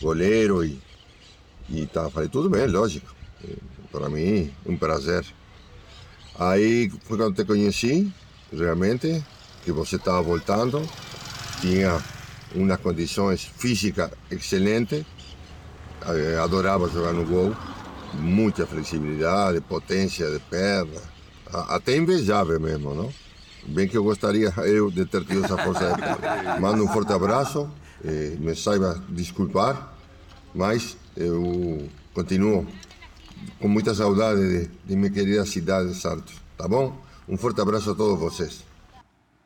goleiro. 0.00 0.64
E, 0.64 0.80
e 1.68 1.86
tá, 1.86 2.08
falei, 2.08 2.30
tudo 2.30 2.48
bem, 2.48 2.66
lógico. 2.66 3.14
Para 3.92 4.08
mim, 4.08 4.50
um 4.64 4.76
prazer. 4.76 5.24
Aí 6.38 6.90
foi 7.04 7.18
quando 7.18 7.36
te 7.36 7.44
conheci, 7.44 8.10
realmente, 8.50 9.22
que 9.64 9.70
você 9.70 9.96
estava 9.96 10.22
voltando, 10.22 10.82
tinha 11.60 12.02
umas 12.54 12.80
condições 12.80 13.44
físicas 13.44 14.10
excelentes, 14.30 15.04
eh, 16.06 16.38
adorava 16.42 16.88
jogar 16.88 17.12
no 17.12 17.24
gol, 17.24 17.54
muita 18.14 18.66
flexibilidade, 18.66 19.60
potência 19.60 20.30
de 20.30 20.38
perna, 20.38 21.00
até 21.68 21.96
invejável 21.96 22.58
mesmo, 22.60 22.94
não? 22.94 23.12
Bem 23.66 23.86
que 23.86 23.96
eu 23.96 24.02
gostaria 24.02 24.52
eu 24.64 24.90
de 24.90 25.04
ter 25.04 25.24
tido 25.24 25.44
essa 25.44 25.56
força. 25.56 25.96
Mando 26.60 26.84
um 26.84 26.88
forte 26.88 27.12
abraço, 27.12 27.70
eh, 28.04 28.36
me 28.38 28.56
saiba 28.56 29.02
desculpar, 29.08 29.96
mas 30.54 30.96
eu 31.16 31.88
continuo 32.12 32.66
com 33.60 33.68
muita 33.68 33.94
saudade 33.94 34.40
de, 34.40 34.70
de 34.84 34.96
minha 34.96 35.10
querida 35.10 35.46
cidade 35.46 35.90
de 35.90 35.94
Santos, 35.94 36.34
tá 36.56 36.66
bom? 36.66 36.96
Um 37.28 37.36
forte 37.36 37.60
abraço 37.60 37.90
a 37.90 37.94
todos 37.94 38.18
vocês. 38.18 38.71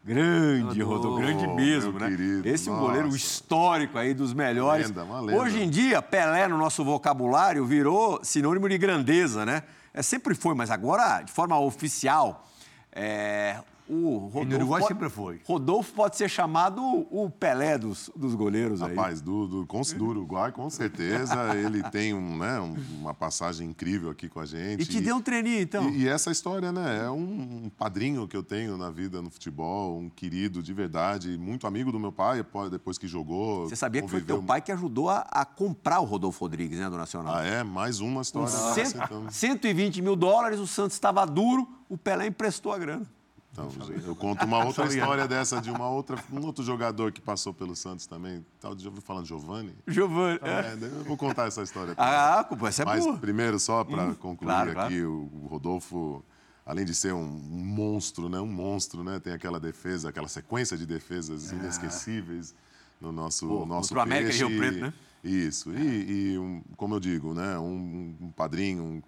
Grande, 0.07 0.81
Rodolfo, 0.83 1.19
grande 1.19 1.49
mesmo, 1.49 1.99
né? 1.99 2.09
querido, 2.09 2.49
Esse 2.49 2.71
nossa. 2.71 2.81
goleiro 2.81 3.09
histórico 3.09 3.99
aí 3.99 4.15
dos 4.15 4.33
melhores. 4.33 4.87
Lenda, 4.87 5.03
uma 5.03 5.21
lenda. 5.21 5.43
Hoje 5.43 5.61
em 5.61 5.69
dia, 5.69 6.01
Pelé 6.01 6.47
no 6.47 6.57
nosso 6.57 6.85
vocabulário 6.85 7.67
virou 7.67 8.21
sinônimo 8.23 8.69
de 8.69 8.79
grandeza, 8.79 9.45
né? 9.45 9.65
É, 9.93 10.03
sempre 10.03 10.37
foi, 10.37 10.55
mas 10.55 10.71
agora, 10.71 11.23
de 11.23 11.33
forma 11.33 11.59
oficial, 11.59 12.47
é, 12.93 13.57
o 13.89 14.29
Rodolfo. 14.33 14.57
Uruguai 14.57 14.81
pode- 14.81 14.93
sempre 14.95 15.09
foi. 15.11 15.41
Rodolfo 15.45 15.93
pode 15.95 16.17
ser 16.17 16.29
chamado 16.29 16.83
o 17.11 17.31
Pelé 17.31 17.79
dos, 17.79 18.11
dos 18.17 18.35
goleiros 18.35 18.83
aí. 18.83 18.95
Rapaz, 18.95 19.21
do, 19.21 19.47
do, 19.47 19.65
do 19.65 20.07
Uruguai, 20.07 20.51
com 20.53 20.69
certeza, 20.69 21.55
ele 21.57 21.83
tem 21.85 22.13
um, 22.15 22.39
né, 22.39 22.61
um- 22.61 22.77
uma 23.01 23.15
passagem 23.15 23.69
incrível 23.71 24.11
aqui 24.11 24.29
com 24.29 24.41
a 24.41 24.47
gente. 24.47 24.83
E 24.83 24.87
te 24.87 25.01
deu 25.01 25.17
um 25.17 25.23
treininho, 25.23 25.61
então? 25.61 25.89
E, 25.91 26.03
e 26.03 26.09
essa 26.09 26.31
história, 26.31 26.73
né? 26.73 27.05
É 27.07 27.11
um, 27.11 27.65
um 27.67 27.71
padrinho 27.71 28.27
que 28.27 28.37
eu 28.37 28.43
tenho 28.43 28.77
na 28.77 28.91
vida 28.91 29.23
no 29.23 29.31
futebol, 29.31 29.99
um 29.99 30.09
querido 30.09 30.63
de 30.63 30.73
verdade, 30.73 31.37
muito 31.39 31.67
amigo 31.67 31.93
do 31.93 31.99
meu 32.01 32.13
pai, 32.13 32.45
depois 32.71 32.99
que 32.99 33.07
jogou. 33.07 33.69
Você 33.69 33.77
sabia 33.77 34.03
que 34.03 34.09
foi 34.09 34.21
conviveu- 34.21 34.39
teu 34.39 34.47
pai 34.47 34.61
que 34.61 34.73
ajudou 34.73 35.11
a, 35.11 35.19
a 35.31 35.45
comprar 35.45 36.01
o 36.01 36.05
Rodolfo 36.05 36.41
Rodrigues, 36.45 36.79
né, 36.79 36.91
do 36.91 36.97
Nacional? 36.97 37.35
Ah, 37.37 37.45
é? 37.45 37.63
Mais 37.63 38.01
uma 38.01 38.23
história. 38.23 38.49
dessa, 38.51 38.75
Cento- 38.75 39.05
então. 39.05 39.31
120 39.31 40.03
mil 40.03 40.17
dólares, 40.17 40.59
o 40.59 40.67
Santos 40.67 40.95
estava 40.97 41.25
duro, 41.27 41.67
o 41.89 41.97
Pelé 41.97 42.27
emprestou 42.27 42.73
a 42.73 42.79
grana. 42.79 43.07
Então, 43.57 43.71
eu 44.07 44.15
conto 44.15 44.45
uma 44.45 44.59
outra 44.65 44.87
história 44.87 45.27
dessa 45.27 45.61
de 45.61 45.71
uma 45.71 45.89
outra, 45.89 46.17
um 46.31 46.45
outro 46.45 46.63
jogador 46.63 47.11
que 47.13 47.21
passou 47.21 47.55
pelo 47.55 47.75
Santos 47.75 48.07
também. 48.07 48.45
Tal, 48.61 48.79
já 48.79 48.89
ouviu 48.89 49.01
falando 49.03 49.23
de 49.23 49.29
Giovanni? 49.31 49.75
Giovanni. 49.87 50.39
é. 50.43 50.51
É, 50.51 50.79
eu 50.99 51.05
vou 51.05 51.17
contar 51.17 51.47
essa 51.47 51.63
história. 51.63 51.95
também. 51.95 52.11
Ah, 52.13 52.45
pô, 52.45 52.67
essa 52.67 52.83
é 52.83 52.85
Mas 52.85 53.05
boa. 53.05 53.17
primeiro, 53.19 53.59
só 53.59 53.83
para 53.85 54.15
concluir 54.15 54.49
claro, 54.49 54.81
aqui, 54.81 55.03
O, 55.03 55.31
o 55.43 55.47
Rodolfo, 55.51 56.23
além 56.65 56.85
de 56.85 56.95
ser 56.95 57.15
um, 57.15 57.25
monstro, 57.25 58.29
né? 58.29 58.39
Um 58.41 58.47
monstro, 58.47 59.03
né? 59.03 59.19
Tem 59.19 59.33
aquela 59.33 59.59
defesa, 59.59 60.11
aquela 60.11 60.29
sequência 60.29 60.77
de 60.77 60.85
defesas 60.85 61.51
inesquecíveis 61.53 62.55
no 63.01 63.13
nosso, 63.13 63.47
Pô, 63.47 63.67
nosso 63.67 63.89
contra 63.89 63.99
o 63.99 64.03
América 64.03 64.31
peixe. 64.31 64.45
Rio 64.47 64.59
Preto, 64.59 64.81
né? 64.81 64.95
Isso. 65.25 65.73
E, 65.73 66.33
e 66.35 66.39
um- 66.39 66.63
como 66.77 66.95
eu 66.95 67.01
digo, 67.01 67.35
né? 67.35 67.59
Um, 67.59 68.15
um 68.21 68.31
padrinho, 68.31 68.83
um- 68.85 69.03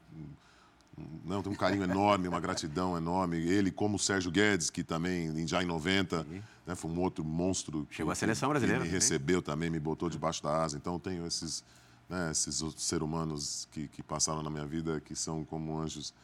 não, 1.25 1.43
tem 1.43 1.53
um 1.53 1.57
carinho 1.57 1.85
enorme, 1.85 2.29
uma 2.29 2.41
gratidão 2.41 2.97
enorme. 2.97 3.37
Ele, 3.37 3.71
como 3.71 3.97
o 3.97 3.99
Sérgio 3.99 4.31
Guedes, 4.31 4.71
que 4.71 4.83
também, 4.83 5.47
já 5.47 5.63
em 5.63 5.67
90, 5.67 6.27
né, 6.67 6.75
foi 6.75 6.91
um 6.91 7.01
outro 7.01 7.25
monstro. 7.25 7.87
Chegou 7.91 8.13
à 8.13 8.15
seleção 8.15 8.49
brasileira 8.49 8.83
Me 8.83 8.89
recebeu 8.89 9.41
também, 9.43 9.71
me 9.71 9.81
botou 9.81 10.09
debaixo 10.09 10.43
da 10.43 10.63
asa. 10.63 10.77
Então, 10.77 10.99
tenho 10.99 11.27
esses, 11.27 11.65
né, 12.09 12.31
esses 12.31 12.63
outros 12.63 12.85
seres 12.85 13.03
humanos 13.03 13.69
que, 13.71 13.89
que 13.89 14.03
passaram 14.03 14.43
na 14.43 14.51
minha 14.51 14.67
vida, 14.67 15.01
que 15.01 15.15
são 15.15 15.45
como 15.45 15.79
anjos 15.79 16.15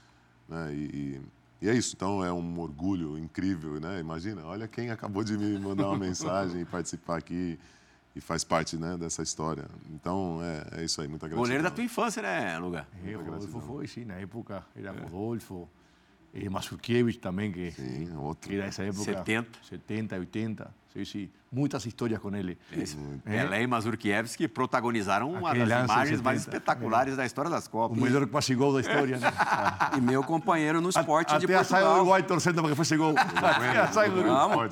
Né? 0.48 0.74
E, 0.74 0.76
e, 0.76 1.20
e 1.62 1.68
é 1.68 1.74
isso. 1.74 1.94
Então 1.96 2.24
é 2.24 2.32
um 2.32 2.60
orgulho 2.60 3.18
incrível, 3.18 3.80
né? 3.80 3.98
Imagina, 3.98 4.44
olha 4.44 4.68
quem 4.68 4.90
acabou 4.90 5.24
de 5.24 5.36
me 5.36 5.58
mandar 5.58 5.88
uma 5.88 5.98
mensagem 5.98 6.60
e 6.60 6.64
participar 6.64 7.18
aqui 7.18 7.58
e 8.14 8.20
faz 8.20 8.44
parte 8.44 8.76
né, 8.76 8.96
dessa 8.96 9.22
história. 9.22 9.64
Então 9.92 10.40
é, 10.42 10.80
é 10.80 10.84
isso 10.84 11.00
aí, 11.00 11.08
muita 11.08 11.26
gratidão. 11.26 11.42
Goleiro 11.42 11.62
da 11.62 11.70
tua 11.70 11.84
infância, 11.84 12.22
né, 12.22 12.58
Luga? 12.58 12.86
É, 13.04 13.14
Rodolfo 13.14 13.60
foi, 13.60 13.86
sim, 13.86 14.04
na 14.04 14.14
época 14.14 14.64
era 14.76 14.92
Rodolfo, 14.92 15.68
eh, 16.32 16.48
Mazurkiewicz 16.48 17.18
também, 17.18 17.52
que, 17.52 17.70
Sim, 17.72 18.16
outro. 18.16 18.48
que 18.48 18.56
era 18.56 18.66
essa 18.66 18.82
época. 18.82 19.04
70. 19.04 19.58
70, 19.68 20.16
80. 20.16 20.74
Sim, 20.92 21.04
sim. 21.04 21.30
Muitas 21.50 21.86
histórias 21.86 22.20
com 22.20 22.34
ele. 22.34 22.56
Pelé 23.24 23.62
e 23.62 23.66
Mazurkiewicz 23.66 24.36
protagonizaram 24.52 25.30
uma 25.32 25.50
Aquele 25.50 25.66
das 25.66 25.84
imagens 25.84 26.20
mais 26.20 26.42
70. 26.42 26.56
espetaculares 26.56 27.16
da 27.16 27.26
história 27.26 27.50
das 27.50 27.66
O 27.66 27.70
Copas. 27.70 27.98
melhor 27.98 28.26
passe 28.28 28.54
gol 28.54 28.72
da 28.74 28.80
história, 28.80 29.18
né? 29.18 29.26
E 29.96 30.00
meu 30.00 30.22
companheiro 30.22 30.80
no 30.80 30.88
esporte 30.88 31.36
de 31.38 31.44
Até 31.44 31.54
a 31.54 31.64
saia 31.64 31.82
do 31.82 31.86
Portugal. 31.86 31.94
Uruguai 31.96 32.22
torcendo 32.22 32.60
para 32.60 32.70
que 32.70 32.76
fosse 32.76 32.96
gol. 32.96 33.14
Até 33.16 33.80
a 33.80 33.92
saia 33.92 34.10
do 34.10 34.20
Uruguai. 34.20 34.70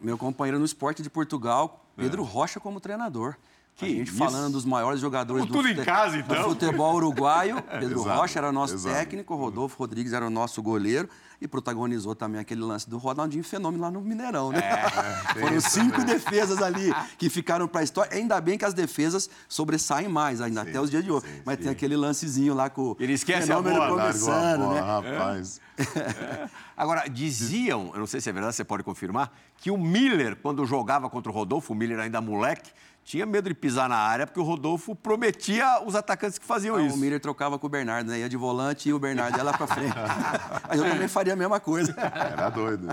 Meu 0.00 0.16
companheiro 0.16 0.58
no 0.60 0.64
esporte 0.64 1.02
de 1.02 1.10
Portugal, 1.10 1.87
Pedro 1.98 2.24
Rocha 2.24 2.60
como 2.60 2.80
treinador. 2.80 3.36
Que 3.78 3.84
a 3.84 3.88
gente 3.88 4.08
isso? 4.08 4.18
falando 4.18 4.54
dos 4.54 4.64
maiores 4.64 5.00
jogadores 5.00 5.46
do, 5.46 5.52
Tudo 5.52 5.68
em 5.68 5.76
casa, 5.84 6.18
então. 6.18 6.36
do 6.36 6.48
futebol 6.50 6.96
uruguaio. 6.96 7.62
Pedro 7.78 8.00
Exato, 8.00 8.20
Rocha 8.20 8.38
era 8.40 8.48
o 8.48 8.52
nosso 8.52 8.74
exato. 8.74 8.96
técnico, 8.96 9.36
Rodolfo 9.36 9.76
Rodrigues 9.78 10.12
era 10.12 10.26
o 10.26 10.30
nosso 10.30 10.60
goleiro 10.60 11.08
e 11.40 11.46
protagonizou 11.46 12.16
também 12.16 12.40
aquele 12.40 12.60
lance 12.62 12.90
do 12.90 12.98
Ronaldinho 12.98 13.44
Fenômeno 13.44 13.84
lá 13.84 13.88
no 13.88 14.00
Mineirão, 14.00 14.50
né? 14.50 14.60
tem 15.32 15.42
Foram 15.42 15.60
cinco 15.60 15.92
também. 16.00 16.06
defesas 16.06 16.60
ali 16.60 16.92
que 17.16 17.30
ficaram 17.30 17.68
para 17.68 17.82
a 17.82 17.84
história. 17.84 18.16
Ainda 18.16 18.40
bem 18.40 18.58
que 18.58 18.64
as 18.64 18.74
defesas 18.74 19.30
sobressaem 19.48 20.08
mais, 20.08 20.40
ainda 20.40 20.62
até 20.62 20.80
os 20.80 20.90
dias 20.90 21.04
de 21.04 21.12
hoje. 21.12 21.26
Mas 21.46 21.58
tem 21.58 21.68
aquele 21.68 21.96
lancezinho 21.96 22.54
lá 22.54 22.68
com 22.68 22.96
Ele 22.98 23.12
esquece 23.12 23.44
a 23.52 23.56
Fenômeno 23.58 23.76
bola, 23.76 23.86
Largou 23.94 24.00
a 24.00 24.02
começando, 24.12 24.60
bola, 24.60 24.74
né? 24.74 24.80
rapaz. 24.80 25.60
Agora, 26.76 27.06
diziam, 27.08 27.90
eu 27.94 28.00
não 28.00 28.06
sei 28.08 28.20
se 28.20 28.28
é 28.28 28.32
verdade, 28.32 28.56
você 28.56 28.64
pode 28.64 28.82
confirmar, 28.82 29.32
que 29.56 29.70
o 29.70 29.78
Miller, 29.78 30.34
quando 30.36 30.66
jogava 30.66 31.08
contra 31.08 31.30
o 31.30 31.34
Rodolfo, 31.34 31.72
o 31.72 31.76
Miller 31.76 32.00
ainda 32.00 32.20
moleque, 32.20 32.72
tinha 33.08 33.24
medo 33.24 33.48
de 33.48 33.54
pisar 33.54 33.88
na 33.88 33.96
área 33.96 34.26
porque 34.26 34.38
o 34.38 34.42
Rodolfo 34.42 34.94
prometia 34.94 35.82
os 35.82 35.94
atacantes 35.94 36.36
que 36.36 36.44
faziam 36.44 36.76
Ah, 36.76 36.82
isso. 36.82 36.94
O 36.94 36.98
Miller 36.98 37.18
trocava 37.18 37.58
com 37.58 37.66
o 37.66 37.70
Bernardo, 37.70 38.10
né? 38.10 38.18
Ia 38.18 38.28
de 38.28 38.36
volante 38.36 38.90
e 38.90 38.92
o 38.92 38.98
Bernardo 38.98 39.34
ia 39.34 39.42
lá 39.42 39.56
pra 39.56 39.66
frente. 39.66 39.94
Aí 40.68 40.78
eu 40.78 40.84
também 40.84 41.08
faria 41.08 41.32
a 41.32 41.36
mesma 41.36 41.58
coisa. 41.58 41.94
Era 41.98 42.50
doido. 42.50 42.86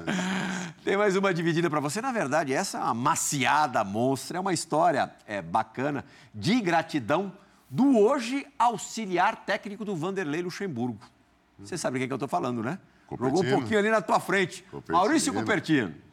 Tem 0.86 0.96
mais 0.96 1.18
uma 1.18 1.34
dividida 1.34 1.70
para 1.70 1.82
você. 1.82 2.00
Na 2.00 2.14
verdade, 2.14 2.54
essa 2.54 2.78
é 2.78 2.82
uma 2.82 2.94
maciada 2.94 3.84
monstra, 3.84 4.38
é 4.38 4.40
uma 4.40 4.54
história 4.54 5.12
é, 5.28 5.42
bacana 5.42 6.06
de 6.34 6.62
gratidão 6.62 7.34
do 7.70 8.00
hoje 8.00 8.48
auxiliar 8.58 9.44
técnico 9.46 9.84
do 9.84 9.98
Vanderlei 9.98 10.42
Luxemburgo. 10.42 11.00
Você 11.60 11.78
sabe 11.78 12.00
quem 12.00 12.08
que 12.08 12.14
eu 12.14 12.16
estou 12.16 12.30
falando, 12.30 12.64
né? 12.64 12.80
Jogou 13.12 13.44
um 13.44 13.50
pouquinho 13.50 13.80
ali 13.80 13.90
na 13.90 14.02
tua 14.02 14.22
frente. 14.22 14.64
Cupertino. 14.64 14.98
Maurício 14.98 15.34
Cupertino. 15.34 16.05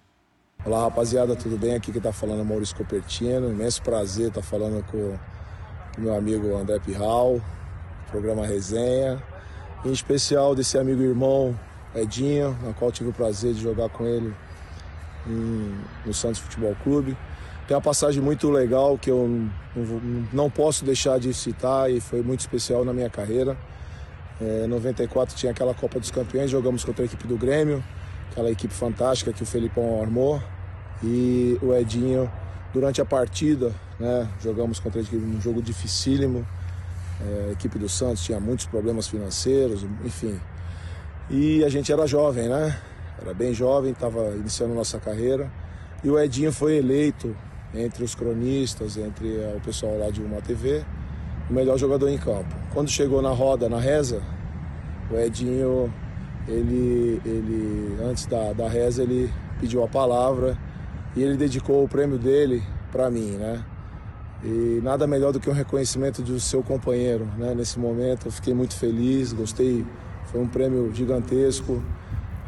Olá 0.64 0.82
rapaziada, 0.82 1.34
tudo 1.34 1.56
bem? 1.58 1.74
Aqui 1.74 1.90
que 1.90 2.00
tá 2.00 2.12
falando 2.12 2.40
é 2.40 2.44
Maurício 2.44 2.76
Copertino. 2.76 3.50
Imenso 3.50 3.82
prazer 3.82 4.28
estar 4.28 4.42
falando 4.42 4.84
com 4.90 4.96
o 4.96 5.18
meu 6.00 6.14
amigo 6.14 6.56
André 6.56 6.78
Pirral, 6.78 7.40
programa 8.10 8.46
Resenha. 8.46 9.20
Em 9.84 9.90
especial 9.90 10.54
desse 10.54 10.78
amigo 10.78 11.02
e 11.02 11.06
irmão 11.06 11.58
Edinho, 11.94 12.56
na 12.62 12.72
qual 12.72 12.92
tive 12.92 13.10
o 13.10 13.12
prazer 13.12 13.54
de 13.54 13.60
jogar 13.60 13.88
com 13.88 14.06
ele 14.06 14.32
em- 15.26 15.80
no 16.06 16.14
Santos 16.14 16.38
Futebol 16.40 16.76
Clube. 16.84 17.16
Tem 17.66 17.76
uma 17.76 17.82
passagem 17.82 18.22
muito 18.22 18.48
legal 18.48 18.96
que 18.96 19.10
eu 19.10 19.28
não, 19.74 20.22
não 20.32 20.50
posso 20.50 20.84
deixar 20.84 21.18
de 21.18 21.34
citar 21.34 21.90
e 21.90 22.00
foi 22.00 22.22
muito 22.22 22.40
especial 22.40 22.84
na 22.84 22.92
minha 22.92 23.10
carreira. 23.10 23.56
Em 24.40 24.66
94 24.68 25.34
tinha 25.34 25.50
aquela 25.50 25.74
Copa 25.74 25.98
dos 25.98 26.10
Campeões, 26.12 26.50
jogamos 26.50 26.84
contra 26.84 27.02
a 27.02 27.06
equipe 27.06 27.26
do 27.26 27.36
Grêmio, 27.36 27.82
aquela 28.32 28.50
equipe 28.50 28.72
fantástica 28.72 29.32
que 29.32 29.42
o 29.42 29.46
Felipão 29.46 30.00
armou. 30.02 30.42
E 31.02 31.58
o 31.62 31.74
Edinho, 31.74 32.30
durante 32.72 33.00
a 33.00 33.04
partida, 33.04 33.72
né, 34.00 34.28
jogamos 34.40 34.80
contra 34.80 35.00
a 35.00 35.02
equipe, 35.02 35.22
um 35.22 35.40
jogo 35.40 35.62
dificílimo. 35.62 36.46
É, 37.20 37.48
a 37.50 37.52
equipe 37.52 37.78
do 37.78 37.88
Santos 37.88 38.24
tinha 38.24 38.40
muitos 38.40 38.66
problemas 38.66 39.06
financeiros, 39.06 39.84
enfim. 40.04 40.40
E 41.30 41.64
a 41.64 41.68
gente 41.68 41.92
era 41.92 42.06
jovem, 42.06 42.48
né? 42.48 42.76
Era 43.20 43.32
bem 43.32 43.54
jovem, 43.54 43.92
estava 43.92 44.34
iniciando 44.34 44.74
nossa 44.74 44.98
carreira. 44.98 45.50
E 46.02 46.10
o 46.10 46.18
Edinho 46.18 46.52
foi 46.52 46.76
eleito 46.76 47.36
entre 47.74 48.02
os 48.02 48.14
cronistas, 48.14 48.96
entre 48.96 49.36
eh, 49.36 49.54
o 49.56 49.60
pessoal 49.60 49.96
lá 49.98 50.10
de 50.10 50.20
uma 50.20 50.40
TV, 50.42 50.84
o 51.48 51.52
melhor 51.52 51.78
jogador 51.78 52.08
em 52.08 52.18
campo. 52.18 52.54
Quando 52.72 52.90
chegou 52.90 53.22
na 53.22 53.30
roda, 53.30 53.68
na 53.68 53.78
reza, 53.78 54.20
o 55.10 55.16
Edinho, 55.16 55.92
ele, 56.48 57.20
ele 57.24 57.98
antes 58.02 58.26
da, 58.26 58.52
da 58.52 58.68
reza, 58.68 59.02
ele 59.02 59.32
pediu 59.60 59.82
a 59.84 59.88
palavra 59.88 60.56
e 61.14 61.22
ele 61.22 61.36
dedicou 61.36 61.84
o 61.84 61.88
prêmio 61.88 62.18
dele 62.18 62.62
para 62.90 63.10
mim, 63.10 63.32
né? 63.32 63.64
E 64.44 64.80
nada 64.82 65.06
melhor 65.06 65.32
do 65.32 65.38
que 65.38 65.48
um 65.48 65.52
reconhecimento 65.52 66.20
do 66.20 66.40
seu 66.40 66.62
companheiro, 66.62 67.26
né? 67.38 67.54
Nesse 67.54 67.78
momento 67.78 68.26
eu 68.26 68.32
fiquei 68.32 68.52
muito 68.52 68.74
feliz, 68.74 69.32
gostei, 69.32 69.86
foi 70.26 70.40
um 70.40 70.48
prêmio 70.48 70.92
gigantesco. 70.92 71.82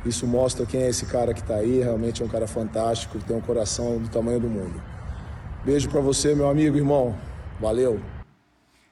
Isso 0.05 0.27
mostra 0.27 0.67
quem 0.67 0.83
é 0.83 0.89
esse 0.89 1.07
cara 1.07 1.33
que 1.33 1.41
está 1.41 1.55
aí, 1.55 1.81
realmente 1.81 2.21
é 2.21 2.25
um 2.25 2.29
cara 2.29 2.47
fantástico, 2.47 3.19
tem 3.19 3.37
um 3.37 3.41
coração 3.41 3.99
do 3.99 4.09
tamanho 4.09 4.41
do 4.41 4.49
mundo. 4.49 4.83
Beijo 5.65 5.89
para 5.89 6.01
você, 6.01 6.35
meu 6.35 6.49
amigo, 6.49 6.77
irmão. 6.77 7.15
Valeu. 7.59 7.99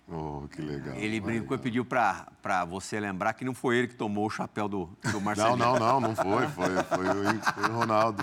Oh, 0.08 0.46
que 0.48 0.60
legal. 0.60 0.94
Ele 0.96 1.20
brincou 1.20 1.56
e 1.56 1.60
pediu 1.60 1.84
para 1.84 2.64
você 2.68 2.98
lembrar 3.00 3.32
que 3.32 3.44
não 3.44 3.54
foi 3.54 3.78
ele 3.78 3.88
que 3.88 3.94
tomou 3.94 4.26
o 4.26 4.30
chapéu 4.30 4.68
do, 4.68 4.86
do 5.04 5.12
Não, 5.12 5.20
Marcelo. 5.20 5.56
não, 5.56 5.78
não, 5.78 6.00
não 6.00 6.14
foi. 6.16 6.46
Foi, 6.48 6.82
foi, 6.82 7.06
o, 7.08 7.40
foi 7.40 7.64
o 7.70 7.72
Ronaldo. 7.72 8.22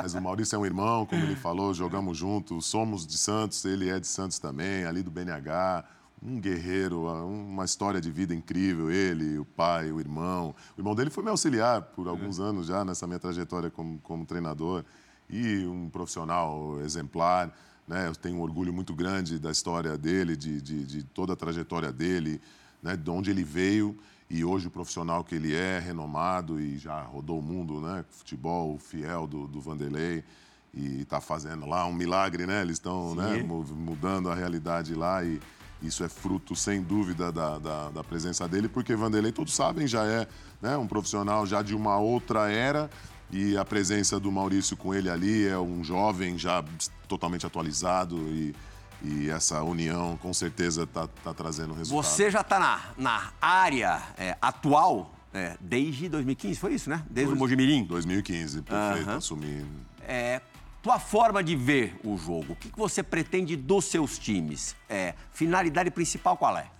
Mas 0.00 0.14
o 0.14 0.20
Maurício 0.20 0.56
é 0.56 0.58
um 0.58 0.64
irmão, 0.64 1.04
como 1.04 1.22
ele 1.22 1.36
falou, 1.36 1.74
jogamos 1.74 2.16
juntos, 2.16 2.66
somos 2.66 3.06
de 3.06 3.18
Santos, 3.18 3.64
ele 3.64 3.90
é 3.90 3.98
de 4.00 4.06
Santos 4.06 4.38
também, 4.38 4.84
ali 4.84 5.02
do 5.02 5.10
BNH. 5.10 5.84
Um 6.22 6.40
guerreiro, 6.40 7.02
uma 7.26 7.66
história 7.66 8.00
de 8.00 8.10
vida 8.10 8.34
incrível, 8.34 8.90
ele, 8.90 9.38
o 9.38 9.44
pai, 9.44 9.92
o 9.92 10.00
irmão. 10.00 10.54
O 10.74 10.80
irmão 10.80 10.94
dele 10.94 11.10
foi 11.10 11.22
meu 11.22 11.32
auxiliar 11.32 11.82
por 11.82 12.08
alguns 12.08 12.40
anos 12.40 12.68
já 12.68 12.82
nessa 12.82 13.06
minha 13.06 13.18
trajetória 13.18 13.68
como, 13.70 13.98
como 13.98 14.24
treinador. 14.24 14.84
E 15.28 15.66
um 15.66 15.90
profissional 15.90 16.80
exemplar. 16.80 17.52
Né? 17.86 18.08
Eu 18.08 18.14
tenho 18.14 18.36
um 18.36 18.40
orgulho 18.40 18.72
muito 18.72 18.94
grande 18.94 19.38
da 19.38 19.50
história 19.50 19.96
dele, 19.98 20.36
de, 20.36 20.60
de, 20.60 20.84
de 20.84 21.02
toda 21.02 21.34
a 21.34 21.36
trajetória 21.36 21.92
dele, 21.92 22.40
né? 22.82 22.96
de 22.96 23.10
onde 23.10 23.30
ele 23.30 23.44
veio 23.44 23.96
e 24.30 24.42
hoje 24.44 24.68
o 24.68 24.70
profissional 24.70 25.22
que 25.22 25.34
ele 25.34 25.54
é, 25.54 25.78
renomado 25.78 26.58
e 26.60 26.78
já 26.78 27.02
rodou 27.02 27.38
o 27.38 27.42
mundo, 27.42 27.80
né? 27.80 28.04
Futebol 28.10 28.78
fiel 28.78 29.26
do, 29.26 29.46
do 29.46 29.60
Vanderlei 29.60 30.24
e 30.72 31.02
está 31.02 31.20
fazendo 31.20 31.66
lá 31.66 31.84
um 31.86 31.92
milagre, 31.92 32.46
né? 32.46 32.62
Eles 32.62 32.76
estão 32.76 33.14
né? 33.14 33.42
mu- 33.42 33.62
mudando 33.62 34.30
a 34.30 34.34
realidade 34.34 34.94
lá 34.94 35.22
e 35.22 35.38
isso 35.82 36.02
é 36.02 36.08
fruto, 36.08 36.56
sem 36.56 36.82
dúvida, 36.82 37.30
da, 37.30 37.58
da, 37.58 37.90
da 37.90 38.02
presença 38.02 38.48
dele, 38.48 38.66
porque 38.66 38.96
Vanderlei, 38.96 39.30
todos 39.30 39.54
sabem, 39.54 39.86
já 39.86 40.04
é 40.06 40.26
né? 40.60 40.74
um 40.78 40.86
profissional 40.86 41.44
já 41.46 41.60
de 41.60 41.74
uma 41.74 41.98
outra 41.98 42.50
era 42.50 42.88
e 43.34 43.58
a 43.58 43.64
presença 43.64 44.20
do 44.20 44.30
Maurício 44.30 44.76
com 44.76 44.94
ele 44.94 45.10
ali 45.10 45.48
é 45.48 45.58
um 45.58 45.82
jovem 45.82 46.38
já 46.38 46.64
totalmente 47.08 47.44
atualizado 47.44 48.16
e, 48.28 48.54
e 49.02 49.28
essa 49.28 49.60
união 49.64 50.16
com 50.18 50.32
certeza 50.32 50.84
está 50.84 51.08
tá 51.08 51.34
trazendo 51.34 51.74
resultado. 51.74 52.04
Você 52.04 52.30
já 52.30 52.42
está 52.42 52.60
na, 52.60 52.80
na 52.96 53.32
área 53.42 54.00
é, 54.16 54.36
atual 54.40 55.12
é, 55.32 55.56
desde 55.60 56.08
2015, 56.08 56.60
foi 56.60 56.74
isso, 56.74 56.88
né? 56.88 57.04
Desde 57.10 57.34
o 57.34 57.36
Mojimirim. 57.36 57.82
2015, 57.82 58.62
perfeito, 58.62 59.08
Aham. 59.08 59.16
assumi. 59.16 59.66
É, 60.06 60.40
tua 60.80 61.00
forma 61.00 61.42
de 61.42 61.56
ver 61.56 61.98
o 62.04 62.16
jogo, 62.16 62.52
o 62.52 62.56
que, 62.56 62.68
que 62.68 62.78
você 62.78 63.02
pretende 63.02 63.56
dos 63.56 63.86
seus 63.86 64.16
times? 64.16 64.76
É, 64.88 65.12
finalidade 65.32 65.90
principal 65.90 66.36
qual 66.36 66.56
é? 66.56 66.70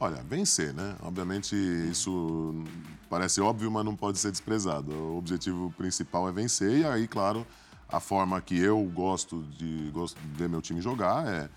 Olha, 0.00 0.22
vencer, 0.22 0.72
né? 0.72 0.94
Obviamente 1.02 1.56
isso 1.90 2.64
parece 3.10 3.40
óbvio, 3.40 3.68
mas 3.70 3.84
não 3.84 3.96
pode 3.96 4.18
ser 4.18 4.30
desprezado. 4.30 4.92
O 4.92 5.18
objetivo 5.18 5.74
principal 5.76 6.28
é 6.28 6.32
vencer 6.32 6.78
e 6.78 6.84
aí, 6.84 7.08
claro, 7.08 7.44
a 7.88 7.98
forma 7.98 8.40
que 8.40 8.56
eu 8.56 8.80
gosto 8.94 9.42
de, 9.58 9.90
gosto 9.92 10.20
de 10.20 10.28
ver 10.36 10.48
meu 10.48 10.62
time 10.62 10.80
jogar 10.80 11.26
é 11.26 11.48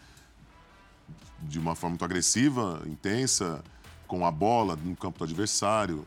de 1.42 1.60
uma 1.60 1.76
forma 1.76 1.92
muito 1.92 2.06
agressiva, 2.06 2.82
intensa, 2.88 3.64
com 4.08 4.26
a 4.26 4.32
bola 4.32 4.76
no 4.76 4.96
campo 4.96 5.20
do 5.20 5.26
adversário. 5.26 6.04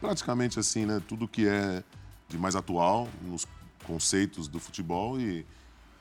Praticamente 0.00 0.58
assim, 0.58 0.84
né? 0.84 1.00
Tudo 1.06 1.28
que 1.28 1.46
é 1.46 1.84
de 2.28 2.38
mais 2.38 2.56
atual 2.56 3.08
nos 3.22 3.46
conceitos 3.84 4.48
do 4.48 4.58
futebol 4.58 5.20
e, 5.20 5.46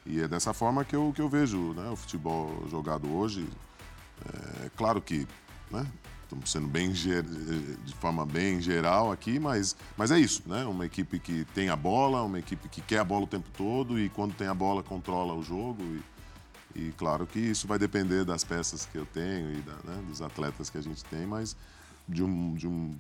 e 0.07 0.22
é 0.22 0.28
dessa 0.28 0.53
forma 0.53 0.84
que 0.84 0.95
eu, 0.95 1.12
que 1.16 1.22
eu 1.22 1.30
vejo 1.30 1.74
né? 1.74 1.88
o 1.89 1.95
futebol 1.95 2.68
jogado 2.68 3.14
hoje. 3.14 3.47
É 4.64 4.70
claro 4.76 5.01
que 5.01 5.28
né? 5.72 5.86
estamos 6.32 6.49
sendo 6.49 6.67
bem 6.67 6.91
de 6.91 7.93
forma 7.99 8.26
bem 8.26 8.61
geral 8.61 9.11
aqui, 9.11 9.38
mas, 9.38 9.76
mas 9.97 10.11
é 10.11 10.19
isso, 10.19 10.43
né? 10.45 10.63
Uma 10.65 10.86
equipe 10.86 11.19
que 11.19 11.45
tem 11.53 11.69
a 11.69 11.76
bola, 11.76 12.24
uma 12.24 12.39
equipe 12.39 12.69
que 12.69 12.82
quer 12.82 12.99
a 12.99 13.03
bola 13.03 13.26
o 13.26 13.28
tempo 13.28 13.49
todo 13.57 13.99
e 13.99 14.09
quando 14.09 14.34
tem 14.34 14.47
a 14.47 14.53
bola 14.53 14.82
controla 14.82 15.34
o 15.34 15.43
jogo 15.43 15.84
e, 15.84 16.80
e 16.80 16.91
claro 16.93 17.28
que 17.28 17.38
isso 17.38 17.67
vai 17.67 17.78
depender 17.78 18.24
das 18.24 18.45
peças 18.45 18.86
que 18.86 18.97
eu 18.97 19.05
tenho 19.05 19.51
e 19.51 19.61
da, 19.61 19.74
né, 19.84 20.01
dos 20.07 20.22
atletas 20.22 20.69
que 20.69 20.78
a 20.78 20.82
gente 20.82 21.03
tem, 21.05 21.26
mas 21.26 21.55
de 22.12 22.24
um, 22.24 22.53
de 22.53 22.68
um 22.68 22.93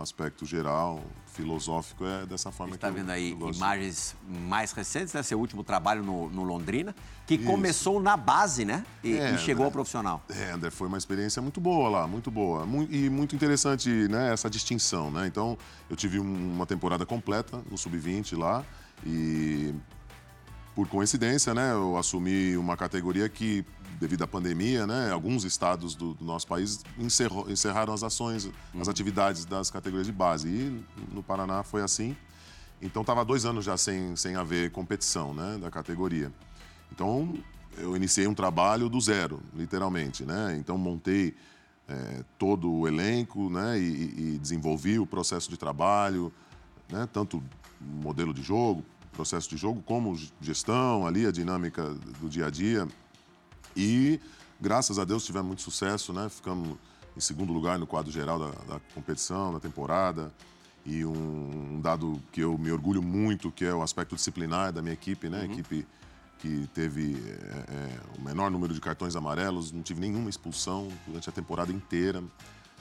aspecto 0.00 0.44
geral, 0.44 1.02
filosófico, 1.26 2.04
é 2.04 2.26
dessa 2.26 2.50
forma 2.50 2.74
Está 2.74 2.88
que 2.88 2.92
eu- 2.92 2.96
vendo 3.02 3.10
aí 3.10 3.36
eu 3.38 3.50
imagens 3.50 4.14
mais 4.48 4.72
recentes, 4.72 5.14
né? 5.14 5.22
Seu 5.22 5.38
último 5.38 5.62
trabalho 5.62 6.02
no, 6.02 6.28
no 6.30 6.42
Londrina, 6.42 6.94
que 7.26 7.38
começou 7.38 8.00
na 8.00 8.16
base, 8.16 8.64
né? 8.64 8.84
E, 9.04 9.14
É, 9.14 9.32
e 9.34 9.38
chegou 9.38 9.62
né? 9.62 9.66
ao 9.66 9.72
profissional. 9.72 10.22
É, 10.28 10.50
André, 10.50 10.70
foi 10.70 10.88
uma 10.88 10.98
experiência 10.98 11.40
muito 11.40 11.60
boa 11.60 11.88
lá, 11.88 12.06
muito 12.06 12.30
boa. 12.30 12.66
E 12.90 13.08
muito 13.08 13.34
interessante 13.34 13.88
né, 14.08 14.32
essa 14.32 14.50
distinção, 14.50 15.10
né? 15.10 15.26
Então, 15.26 15.56
eu 15.88 15.96
tive 15.96 16.18
um- 16.18 16.54
uma 16.54 16.66
temporada 16.66 17.06
completa 17.06 17.62
no 17.70 17.76
Sub-20 17.78 18.36
lá 18.36 18.64
e, 19.04 19.74
por 20.76 20.86
coincidência, 20.88 21.54
né, 21.54 21.72
eu 21.72 21.96
assumi 21.96 22.54
uma 22.54 22.76
categoria 22.76 23.30
que, 23.30 23.64
devido 23.98 24.24
à 24.24 24.26
pandemia, 24.26 24.86
né, 24.86 25.10
alguns 25.10 25.42
estados 25.42 25.94
do, 25.94 26.12
do 26.12 26.22
nosso 26.22 26.46
país 26.46 26.84
encerrou- 26.98 27.50
encerraram 27.50 27.94
as 27.94 28.02
ações, 28.02 28.50
as 28.78 28.86
atividades 28.86 29.46
das 29.46 29.70
categorias 29.70 30.06
de 30.06 30.12
base. 30.12 30.46
E 30.46 30.84
no 31.14 31.22
Paraná 31.22 31.62
foi 31.62 31.80
assim. 31.80 32.14
Então, 32.82 33.00
estava 33.00 33.24
dois 33.24 33.46
anos 33.46 33.64
já 33.64 33.78
sem, 33.78 34.14
sem 34.16 34.36
haver 34.36 34.70
competição 34.70 35.32
né, 35.32 35.56
da 35.58 35.70
categoria. 35.70 36.30
Então, 36.92 37.34
eu 37.78 37.96
iniciei 37.96 38.26
um 38.26 38.34
trabalho 38.34 38.90
do 38.90 39.00
zero, 39.00 39.40
literalmente, 39.54 40.24
né? 40.24 40.56
Então, 40.58 40.76
montei 40.76 41.34
eh, 41.88 42.22
todo 42.38 42.70
o 42.70 42.86
elenco, 42.86 43.48
né? 43.48 43.78
E, 43.78 44.34
e- 44.34 44.38
desenvolvi 44.38 44.98
o 44.98 45.06
processo 45.06 45.48
de 45.48 45.56
trabalho, 45.56 46.30
né? 46.90 47.08
Tanto 47.12 47.42
modelo 47.80 48.32
de 48.32 48.42
jogo, 48.42 48.84
processo 49.16 49.48
de 49.48 49.56
jogo, 49.56 49.82
como 49.82 50.16
gestão 50.40 51.06
ali, 51.06 51.26
a 51.26 51.32
dinâmica 51.32 51.82
do 52.20 52.28
dia 52.28 52.46
a 52.46 52.50
dia. 52.50 52.86
E, 53.74 54.20
graças 54.60 54.98
a 54.98 55.04
Deus, 55.04 55.24
tivemos 55.24 55.48
muito 55.48 55.62
sucesso, 55.62 56.12
né? 56.12 56.28
Ficamos 56.28 56.76
em 57.16 57.20
segundo 57.20 57.52
lugar 57.52 57.78
no 57.78 57.86
quadro 57.86 58.12
geral 58.12 58.38
da, 58.38 58.50
da 58.74 58.80
competição, 58.94 59.52
da 59.52 59.58
temporada. 59.58 60.32
E 60.84 61.04
um, 61.04 61.76
um 61.76 61.80
dado 61.80 62.22
que 62.30 62.40
eu 62.40 62.56
me 62.56 62.70
orgulho 62.70 63.02
muito, 63.02 63.50
que 63.50 63.64
é 63.64 63.74
o 63.74 63.82
aspecto 63.82 64.14
disciplinar 64.14 64.72
da 64.72 64.80
minha 64.82 64.94
equipe, 64.94 65.28
né? 65.28 65.44
Equipe 65.46 65.86
que 66.38 66.68
teve 66.74 67.14
é, 67.14 67.72
é, 67.74 68.00
o 68.18 68.22
menor 68.22 68.50
número 68.50 68.74
de 68.74 68.80
cartões 68.80 69.16
amarelos, 69.16 69.72
não 69.72 69.82
tive 69.82 70.00
nenhuma 70.00 70.28
expulsão 70.28 70.88
durante 71.06 71.28
a 71.28 71.32
temporada 71.32 71.72
inteira. 71.72 72.22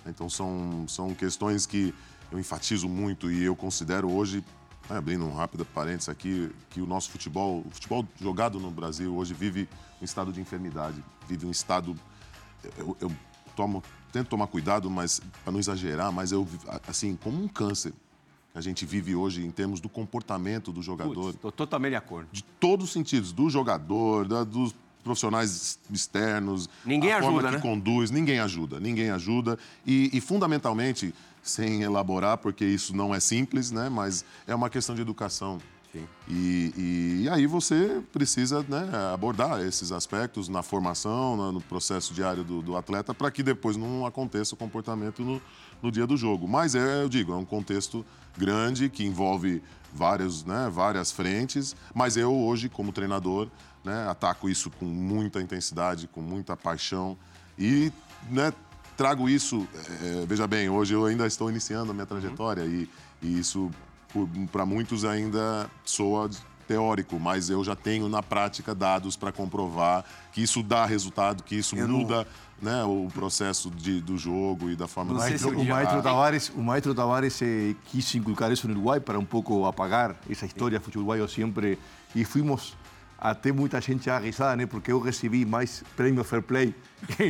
Então, 0.05 0.29
são, 0.29 0.85
são 0.87 1.15
questões 1.15 1.65
que 1.65 1.93
eu 2.31 2.37
enfatizo 2.37 2.87
muito 2.87 3.31
e 3.31 3.43
eu 3.43 3.55
considero 3.55 4.11
hoje, 4.11 4.43
abrindo 4.89 5.25
um 5.25 5.33
rápido 5.33 5.65
parênteses 5.65 6.09
aqui, 6.09 6.51
que 6.69 6.81
o 6.81 6.85
nosso 6.85 7.09
futebol, 7.09 7.63
o 7.65 7.69
futebol 7.71 8.05
jogado 8.19 8.59
no 8.59 8.69
Brasil 8.69 9.15
hoje 9.15 9.33
vive 9.33 9.67
um 10.01 10.05
estado 10.05 10.31
de 10.31 10.39
enfermidade, 10.39 11.03
vive 11.27 11.45
um 11.45 11.51
estado. 11.51 11.95
Eu, 12.77 12.95
eu 12.99 13.11
tomo, 13.55 13.83
tento 14.11 14.27
tomar 14.27 14.47
cuidado, 14.47 14.89
mas 14.89 15.21
para 15.43 15.51
não 15.51 15.59
exagerar, 15.59 16.11
mas 16.11 16.31
eu, 16.31 16.47
assim, 16.87 17.15
como 17.21 17.41
um 17.43 17.47
câncer 17.47 17.93
que 18.51 18.57
a 18.57 18.61
gente 18.61 18.85
vive 18.85 19.15
hoje 19.15 19.45
em 19.45 19.51
termos 19.51 19.79
do 19.79 19.89
comportamento 19.89 20.71
do 20.71 20.81
jogador 20.81 21.31
Estou 21.31 21.51
totalmente 21.51 21.91
de 21.91 21.97
acordo. 21.97 22.27
de 22.31 22.43
todos 22.43 22.85
os 22.87 22.93
sentidos, 22.93 23.31
do 23.31 23.49
jogador, 23.49 24.27
da- 24.27 24.43
dos 24.43 24.73
profissionais 25.03 25.77
externos. 25.91 26.67
Ninguém 26.83 27.11
a 27.13 27.21
forma 27.21 27.37
ajuda, 27.39 27.49
que 27.49 27.55
né? 27.57 27.61
conduz, 27.61 28.09
ninguém 28.09 28.39
ajuda, 28.39 28.79
ninguém 28.79 29.11
ajuda. 29.11 29.57
E, 29.85 30.09
e, 30.11 30.19
fundamentalmente, 30.19 31.13
sem 31.45 31.83
elaborar, 31.83 32.37
porque 32.39 32.65
isso 32.65 32.95
não 32.95 33.13
é 33.15 33.19
simples, 33.19 33.71
né? 33.71 33.87
Mas 33.87 34.25
é 34.47 34.53
uma 34.55 34.69
questão 34.69 34.95
de 34.95 35.01
educação. 35.01 35.59
E, 36.27 36.73
e- 36.77 37.21
e 37.23 37.29
aí 37.29 37.47
você 37.47 38.01
precisa 38.11 38.61
né, 38.67 38.89
abordar 39.13 39.61
esses 39.61 39.93
aspectos 39.93 40.49
na 40.49 40.61
formação, 40.61 41.37
na- 41.37 41.51
no 41.53 41.61
processo 41.61 42.13
diário 42.13 42.43
do, 42.43 42.61
do 42.61 42.75
atleta, 42.75 43.13
para 43.13 43.31
que 43.31 43.41
depois 43.41 43.77
não 43.77 44.05
aconteça 44.05 44.55
o 44.55 44.57
comportamento 44.57 45.23
no, 45.23 45.41
no 45.81 45.89
dia 45.89 46.05
do 46.05 46.17
jogo. 46.17 46.49
Mas 46.49 46.75
é, 46.75 47.03
eu 47.03 47.07
digo, 47.07 47.31
é 47.31 47.35
um 47.37 47.45
contexto 47.45 48.05
grande 48.37 48.89
que 48.89 49.05
envolve 49.05 49.63
vários, 49.93 50.43
né, 50.43 50.69
várias 50.69 51.13
frentes, 51.13 51.73
mas 51.93 52.17
eu 52.17 52.33
hoje, 52.35 52.67
como 52.67 52.91
treinador, 52.91 53.47
né, 53.81 54.05
ataco 54.09 54.49
isso 54.49 54.69
com 54.71 54.83
muita 54.83 55.41
intensidade, 55.41 56.07
com 56.07 56.19
muita 56.19 56.57
paixão 56.57 57.17
e 57.57 57.89
né, 58.29 58.51
trago 58.97 59.27
isso. 59.29 59.67
eh, 60.01 60.25
veja 60.27 60.47
bem, 60.47 60.69
hoje 60.69 60.93
eu 60.93 61.05
ainda 61.05 61.25
estou 61.27 61.49
iniciando 61.49 61.91
a 61.91 61.93
minha 61.93 62.05
trajetória 62.05 62.63
e, 62.63 62.89
e 63.21 63.39
isso 63.39 63.69
para 64.51 64.65
muitos 64.65 65.03
ainda 65.03 65.69
soa 65.83 66.29
teórico, 66.67 67.19
mas 67.19 67.49
eu 67.49 67.63
já 67.63 67.75
tenho 67.75 68.09
na 68.09 68.23
prática 68.23 68.73
dados 68.73 69.15
para 69.15 69.31
comprovar 69.31 70.03
que 70.31 70.41
isso 70.41 70.63
dá 70.63 70.85
resultado, 70.85 71.43
que 71.43 71.55
isso 71.55 71.75
Eu 71.77 71.87
não- 71.87 71.99
muda 71.99 72.25
né, 72.61 72.83
o 72.85 73.07
processo 73.13 73.69
de- 73.69 73.99
do 73.99 74.17
jogo 74.17 74.69
e 74.69 74.75
da 74.77 74.87
forma 74.87 75.13
Não 75.13 75.19
eu 75.27 75.49
o 75.59 75.65
maestro 75.65 76.01
Tavares, 76.01 76.49
o 76.55 76.61
maestro 76.61 76.95
Tavares 76.95 77.41
eh, 77.41 77.75
quis 77.85 78.15
inculcar 78.15 78.49
isso 78.51 78.65
no 78.67 78.73
Uruguai 78.73 78.99
para 79.01 79.19
um 79.19 79.25
pouco 79.25 79.65
apagar 79.65 80.15
essa 80.29 80.45
história. 80.45 80.79
Futebol 80.79 81.01
uruguaio 81.03 81.27
sempre 81.27 81.77
e 82.15 82.23
fuimos 82.23 82.73
até 83.19 83.51
muita 83.51 83.79
gente 83.81 84.09
a 84.09 84.17
risada, 84.19 84.55
né? 84.55 84.65
Porque 84.65 84.91
eu 84.91 84.99
recebi 84.99 85.45
mais 85.45 85.83
prêmio 85.95 86.23
Fair 86.23 86.41
Play 86.41 86.73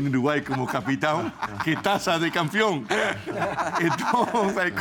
no 0.01 0.09
Uruguai 0.09 0.41
como 0.41 0.65
capitão 0.65 1.31
que 1.63 1.75
taça 1.75 2.17
de 2.19 2.31
campeão. 2.31 2.83
Então, 3.81 4.25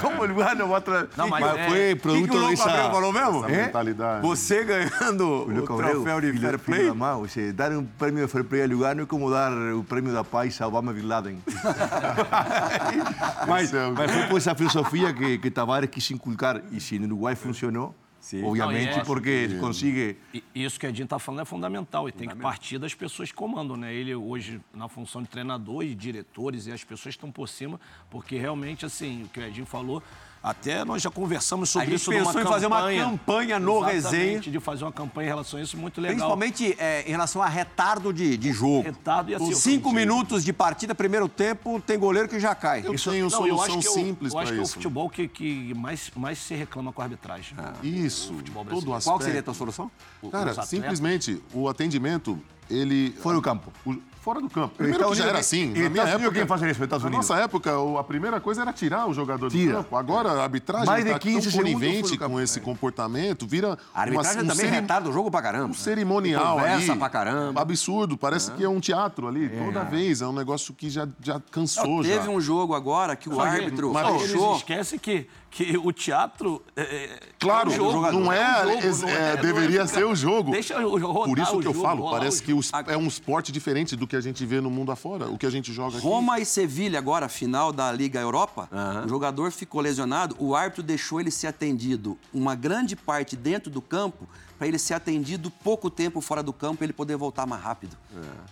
como 0.00 0.20
o 0.20 0.24
Uruguai 0.24 0.54
não 0.54 0.68
vai 0.68 0.80
tra... 0.80 1.06
Não, 1.16 1.28
mas 1.28 1.44
é- 1.44 1.68
foi 1.68 1.76
O 1.76 1.84
que, 1.88 1.94
que 1.94 2.00
produto 2.00 2.36
o 2.36 2.48
dessa... 2.48 2.70
Abreu 2.70 2.90
falou 2.92 3.12
mesmo? 3.12 3.44
É? 3.48 3.62
mentalidade. 3.66 4.22
Você 4.26 4.64
ganhando 4.64 5.28
o, 5.28 5.42
Abreu, 5.42 5.64
troféu 6.02 6.20
de 6.20 6.32
Fair 6.38 6.58
Play. 6.58 6.90
mão, 6.92 7.20
ou 7.20 7.28
seja, 7.28 7.52
dar 7.52 7.72
um 7.72 7.84
prêmio 7.84 8.24
de 8.24 8.30
Fair 8.32 8.44
Play 8.44 8.62
a 8.62 8.66
Lugano 8.66 9.02
é 9.02 9.06
como 9.06 9.30
dar 9.30 9.52
o 9.52 9.82
prêmio 9.82 10.12
da 10.12 10.22
paz 10.22 10.60
a 10.60 10.68
Obama 10.68 10.92
Bin 10.92 11.02
Laden. 11.06 11.38
mas, 13.48 13.72
é 13.74 13.86
o- 13.86 13.94
mas 13.94 14.10
foi 14.10 14.22
por 14.28 14.36
essa 14.38 14.54
filosofia 14.54 15.12
que, 15.12 15.38
que 15.38 15.50
Tavares 15.50 15.90
quis 15.90 16.10
inculcar. 16.10 16.60
E 16.70 16.80
se 16.80 16.98
no 16.98 17.06
Uruguai 17.06 17.34
funcionou, 17.34 17.94
obviamente, 18.42 18.92
Não, 18.92 18.98
é- 19.00 19.04
porque 19.04 19.56
consigue... 19.60 20.16
E 20.32 20.42
Isso 20.54 20.78
que 20.80 20.86
a 20.86 20.88
Edinho 20.88 21.04
está 21.04 21.18
falando 21.18 21.40
é 21.42 21.44
fundamental 21.44 22.08
e 22.08 22.12
tem 22.12 22.28
que 22.28 22.36
partir 22.36 22.78
das 22.78 22.94
pessoas 22.94 23.30
que 23.30 23.36
comandam, 23.36 23.76
né? 23.76 23.92
Ele 23.92 24.14
hoje, 24.14 24.60
na 24.72 24.88
função 24.88 25.22
de 25.22 25.28
treinador 25.28 25.82
e 25.84 25.94
diretores, 25.94 26.66
e 26.66 26.72
as 26.72 26.82
pessoas 26.82 27.14
estão 27.14 27.30
por 27.30 27.48
cima, 27.48 27.78
porque 28.10 28.38
realmente, 28.38 28.86
assim, 28.86 29.24
o 29.24 29.28
que 29.28 29.40
o 29.40 29.42
Edinho 29.42 29.66
falou, 29.66 30.02
até 30.44 30.84
nós 30.84 31.00
já 31.00 31.10
conversamos 31.10 31.70
sobre 31.70 31.86
A 31.88 31.90
gente 31.90 32.00
isso 32.02 32.10
numa 32.12 32.26
pensou 32.26 32.40
em 32.42 32.44
fazer 32.44 32.66
uma 32.66 32.76
campanha. 32.80 33.04
campanha 33.04 33.58
no 33.58 33.80
Resenha. 33.80 34.40
de 34.40 34.60
fazer 34.60 34.84
uma 34.84 34.92
campanha 34.92 35.24
em 35.26 35.28
relação 35.30 35.58
a 35.58 35.62
isso, 35.62 35.74
muito 35.78 35.98
legal. 36.02 36.14
Principalmente 36.16 36.76
é, 36.78 37.02
em 37.06 37.10
relação 37.10 37.40
a 37.42 37.46
retardo 37.48 38.12
de, 38.12 38.36
de 38.36 38.52
jogo. 38.52 38.82
Retardo 38.82 39.30
e 39.30 39.34
assim, 39.34 39.50
Os 39.50 39.58
Cinco 39.58 39.90
minutos 39.90 40.44
de 40.44 40.52
partida, 40.52 40.94
primeiro 40.94 41.26
tempo, 41.30 41.80
tem 41.80 41.98
goleiro 41.98 42.28
que 42.28 42.38
já 42.38 42.54
cai. 42.54 42.82
Eu 42.84 42.92
Isso- 42.92 43.10
tenho 43.10 43.30
não, 43.30 43.46
eu 43.46 43.54
acho 43.62 43.72
solução 43.72 43.80
que 43.80 43.86
é 43.86 43.90
o- 43.90 43.94
simples 44.06 44.32
Eu 44.34 44.38
acho 44.38 44.46
para 44.48 44.54
que 44.54 44.58
é 44.58 44.62
o 44.62 44.64
isso. 44.64 44.74
futebol 44.74 45.08
que, 45.08 45.26
que 45.28 45.72
mais, 45.74 46.10
mais 46.14 46.38
se 46.38 46.54
reclama 46.54 46.92
com 46.92 47.00
a 47.00 47.04
arbitragem. 47.06 47.56
Isso, 47.82 48.34
futebol 48.34 48.64
todo 48.66 48.76
aspecto. 48.92 49.04
Qual 49.04 49.18
que 49.18 49.24
seria 49.24 49.40
a 49.40 49.42
tua 49.42 49.54
solução? 49.54 49.90
Cara, 50.30 50.52
simplesmente 50.62 51.42
o 51.54 51.68
atendimento, 51.70 52.38
ele. 52.70 53.12
Fora 53.20 53.36
do 53.36 53.42
campo. 53.42 53.72
O- 53.86 53.94
fora 54.24 54.40
do 54.40 54.48
campo. 54.48 54.74
Primeiro 54.76 54.96
Estados 55.00 55.18
que 55.18 55.22
já 55.22 55.28
era 55.28 55.38
assim. 55.38 55.66
Na 55.66 55.72
minha 55.72 55.86
Estados 55.88 56.00
Unidos, 56.14 56.22
época, 56.24 56.38
quem 56.38 56.46
faz 56.46 56.62
isso? 56.62 56.82
Estados 56.84 57.02
Na 57.04 57.08
Unidos. 57.10 57.28
nossa 57.28 57.42
época, 57.42 57.72
a 58.00 58.04
primeira 58.04 58.40
coisa 58.40 58.62
era 58.62 58.72
tirar 58.72 59.06
o 59.06 59.12
jogador 59.12 59.50
do 59.50 59.54
Tira. 59.54 59.74
campo. 59.74 59.94
Agora, 59.96 60.30
a 60.32 60.42
arbitragem 60.44 60.86
Mais 60.86 61.18
15 61.18 61.50
tão 61.50 61.58
conivente 61.60 62.16
do 62.16 62.26
com 62.30 62.40
esse 62.40 62.58
comportamento, 62.60 63.46
vira 63.46 63.78
A 63.94 64.00
arbitragem 64.00 64.32
uma, 64.40 64.44
um 64.44 64.48
também 64.48 64.64
ceri- 64.64 64.80
retarda 64.80 65.10
o 65.10 65.12
jogo 65.12 65.30
pra 65.30 65.42
caramba. 65.42 65.66
um 65.66 65.74
cerimonial 65.74 66.56
Conversa 66.56 66.92
ali. 66.92 66.98
pra 66.98 67.08
caramba. 67.10 67.60
Absurdo. 67.60 68.16
Parece 68.16 68.50
que 68.52 68.64
é 68.64 68.68
um 68.68 68.80
teatro 68.80 69.28
ali. 69.28 69.46
Toda 69.50 69.84
vez. 69.84 70.22
É 70.22 70.26
um 70.26 70.32
negócio 70.32 70.72
que 70.72 70.88
já, 70.88 71.06
já 71.22 71.38
cansou. 71.50 72.02
Teve 72.02 72.24
já. 72.24 72.30
um 72.30 72.40
jogo 72.40 72.74
agora 72.74 73.14
que 73.16 73.28
o 73.28 73.34
Só 73.34 73.42
que- 73.42 73.48
árbitro 73.48 73.92
mas 73.92 74.08
eles 74.08 74.22
fechou. 74.22 74.56
esquecem 74.56 74.98
que, 74.98 75.26
que 75.50 75.76
o 75.76 75.92
teatro. 75.92 76.62
É, 76.74 76.80
é- 76.82 77.20
Claro, 77.38 77.70
é 77.70 77.74
um 77.74 77.76
jogo, 77.76 78.00
não 78.10 78.32
é, 78.32 78.64
um 78.64 78.70
jogo, 78.70 78.70
é- 78.72 78.90
não 79.02 79.08
é- 79.10 79.34
não 79.36 79.42
deveria 79.42 79.86
ser 79.86 80.04
o 80.06 80.14
jogo. 80.16 80.50
Deixa 80.50 80.78
o 80.78 80.96
rodar 80.98 81.28
Por 81.28 81.38
isso 81.38 81.58
o 81.58 81.60
que 81.60 81.66
eu 81.68 81.74
falo, 81.74 82.10
parece 82.10 82.40
o 82.40 82.44
que 82.44 82.53
o 82.54 82.60
é 82.86 82.96
um 82.96 83.06
esporte 83.06 83.50
diferente 83.52 83.94
do 83.96 84.06
que 84.06 84.16
a 84.16 84.20
gente 84.20 84.44
vê 84.46 84.60
no 84.60 84.70
mundo 84.70 84.90
afora, 84.92 85.28
o 85.28 85.36
que 85.38 85.46
a 85.46 85.50
gente 85.50 85.72
joga 85.72 85.96
aqui. 85.98 86.06
Roma 86.06 86.38
e 86.40 86.46
Sevilha, 86.46 86.98
agora, 86.98 87.28
final 87.28 87.72
da 87.72 87.90
Liga 87.92 88.20
Europa, 88.20 88.68
o 89.04 89.08
jogador 89.08 89.50
ficou 89.52 89.80
lesionado, 89.80 90.36
o 90.38 90.54
árbitro 90.54 90.82
deixou 90.82 91.20
ele 91.20 91.30
ser 91.30 91.48
atendido 91.48 92.16
uma 92.32 92.54
grande 92.54 92.94
parte 92.96 93.36
dentro 93.36 93.70
do 93.70 93.82
campo 93.82 94.28
para 94.58 94.68
ele 94.68 94.78
ser 94.78 94.94
atendido 94.94 95.50
pouco 95.50 95.90
tempo 95.90 96.20
fora 96.20 96.42
do 96.42 96.52
campo 96.52 96.82
e 96.82 96.86
ele 96.86 96.92
poder 96.92 97.16
voltar 97.16 97.44
mais 97.44 97.60
rápido. 97.62 97.96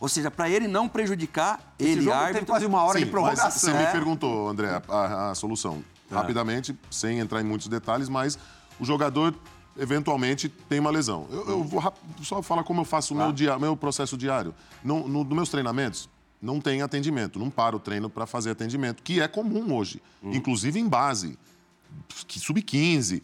Ou 0.00 0.08
seja, 0.08 0.30
para 0.30 0.50
ele 0.50 0.66
não 0.66 0.88
prejudicar 0.88 1.74
Esse 1.78 1.90
ele, 1.90 2.00
jogo 2.02 2.16
árbitro. 2.16 2.34
teve 2.40 2.46
quase 2.46 2.66
uma 2.66 2.82
hora 2.82 2.98
Sim, 2.98 3.04
de 3.04 3.10
prorrogação. 3.10 3.44
Mas 3.46 3.54
você 3.54 3.72
me 3.72 3.82
É. 3.84 3.86
perguntou, 3.92 4.48
André, 4.48 4.68
a, 4.88 4.94
a- 4.94 5.30
a 5.30 5.34
solução. 5.34 5.82
Rapidamente, 6.10 6.76
sem 6.90 7.20
entrar 7.20 7.40
em 7.40 7.44
muitos 7.44 7.68
detalhes, 7.68 8.08
mas 8.08 8.38
o 8.78 8.84
jogador 8.84 9.34
eventualmente 9.78 10.48
tem 10.48 10.78
uma 10.80 10.90
lesão. 10.90 11.26
Eu, 11.30 11.48
eu 11.48 11.64
vou 11.64 11.80
rap- 11.80 11.96
só 12.22 12.42
falar 12.42 12.62
como 12.64 12.80
eu 12.80 12.84
faço 12.84 13.14
o 13.14 13.16
meu, 13.16 13.32
dia, 13.32 13.58
meu 13.58 13.76
processo 13.76 14.16
diário. 14.16 14.54
No, 14.84 15.06
no, 15.08 15.24
nos 15.24 15.34
meus 15.34 15.48
treinamentos, 15.48 16.08
não 16.40 16.60
tem 16.60 16.82
atendimento, 16.82 17.38
não 17.38 17.50
paro 17.50 17.76
o 17.76 17.80
treino 17.80 18.10
para 18.10 18.26
fazer 18.26 18.50
atendimento, 18.50 19.02
que 19.02 19.20
é 19.20 19.28
comum 19.28 19.74
hoje, 19.74 20.02
inclusive 20.24 20.78
em 20.80 20.88
base, 20.88 21.38
que 22.26 22.38
sub-15. 22.40 23.22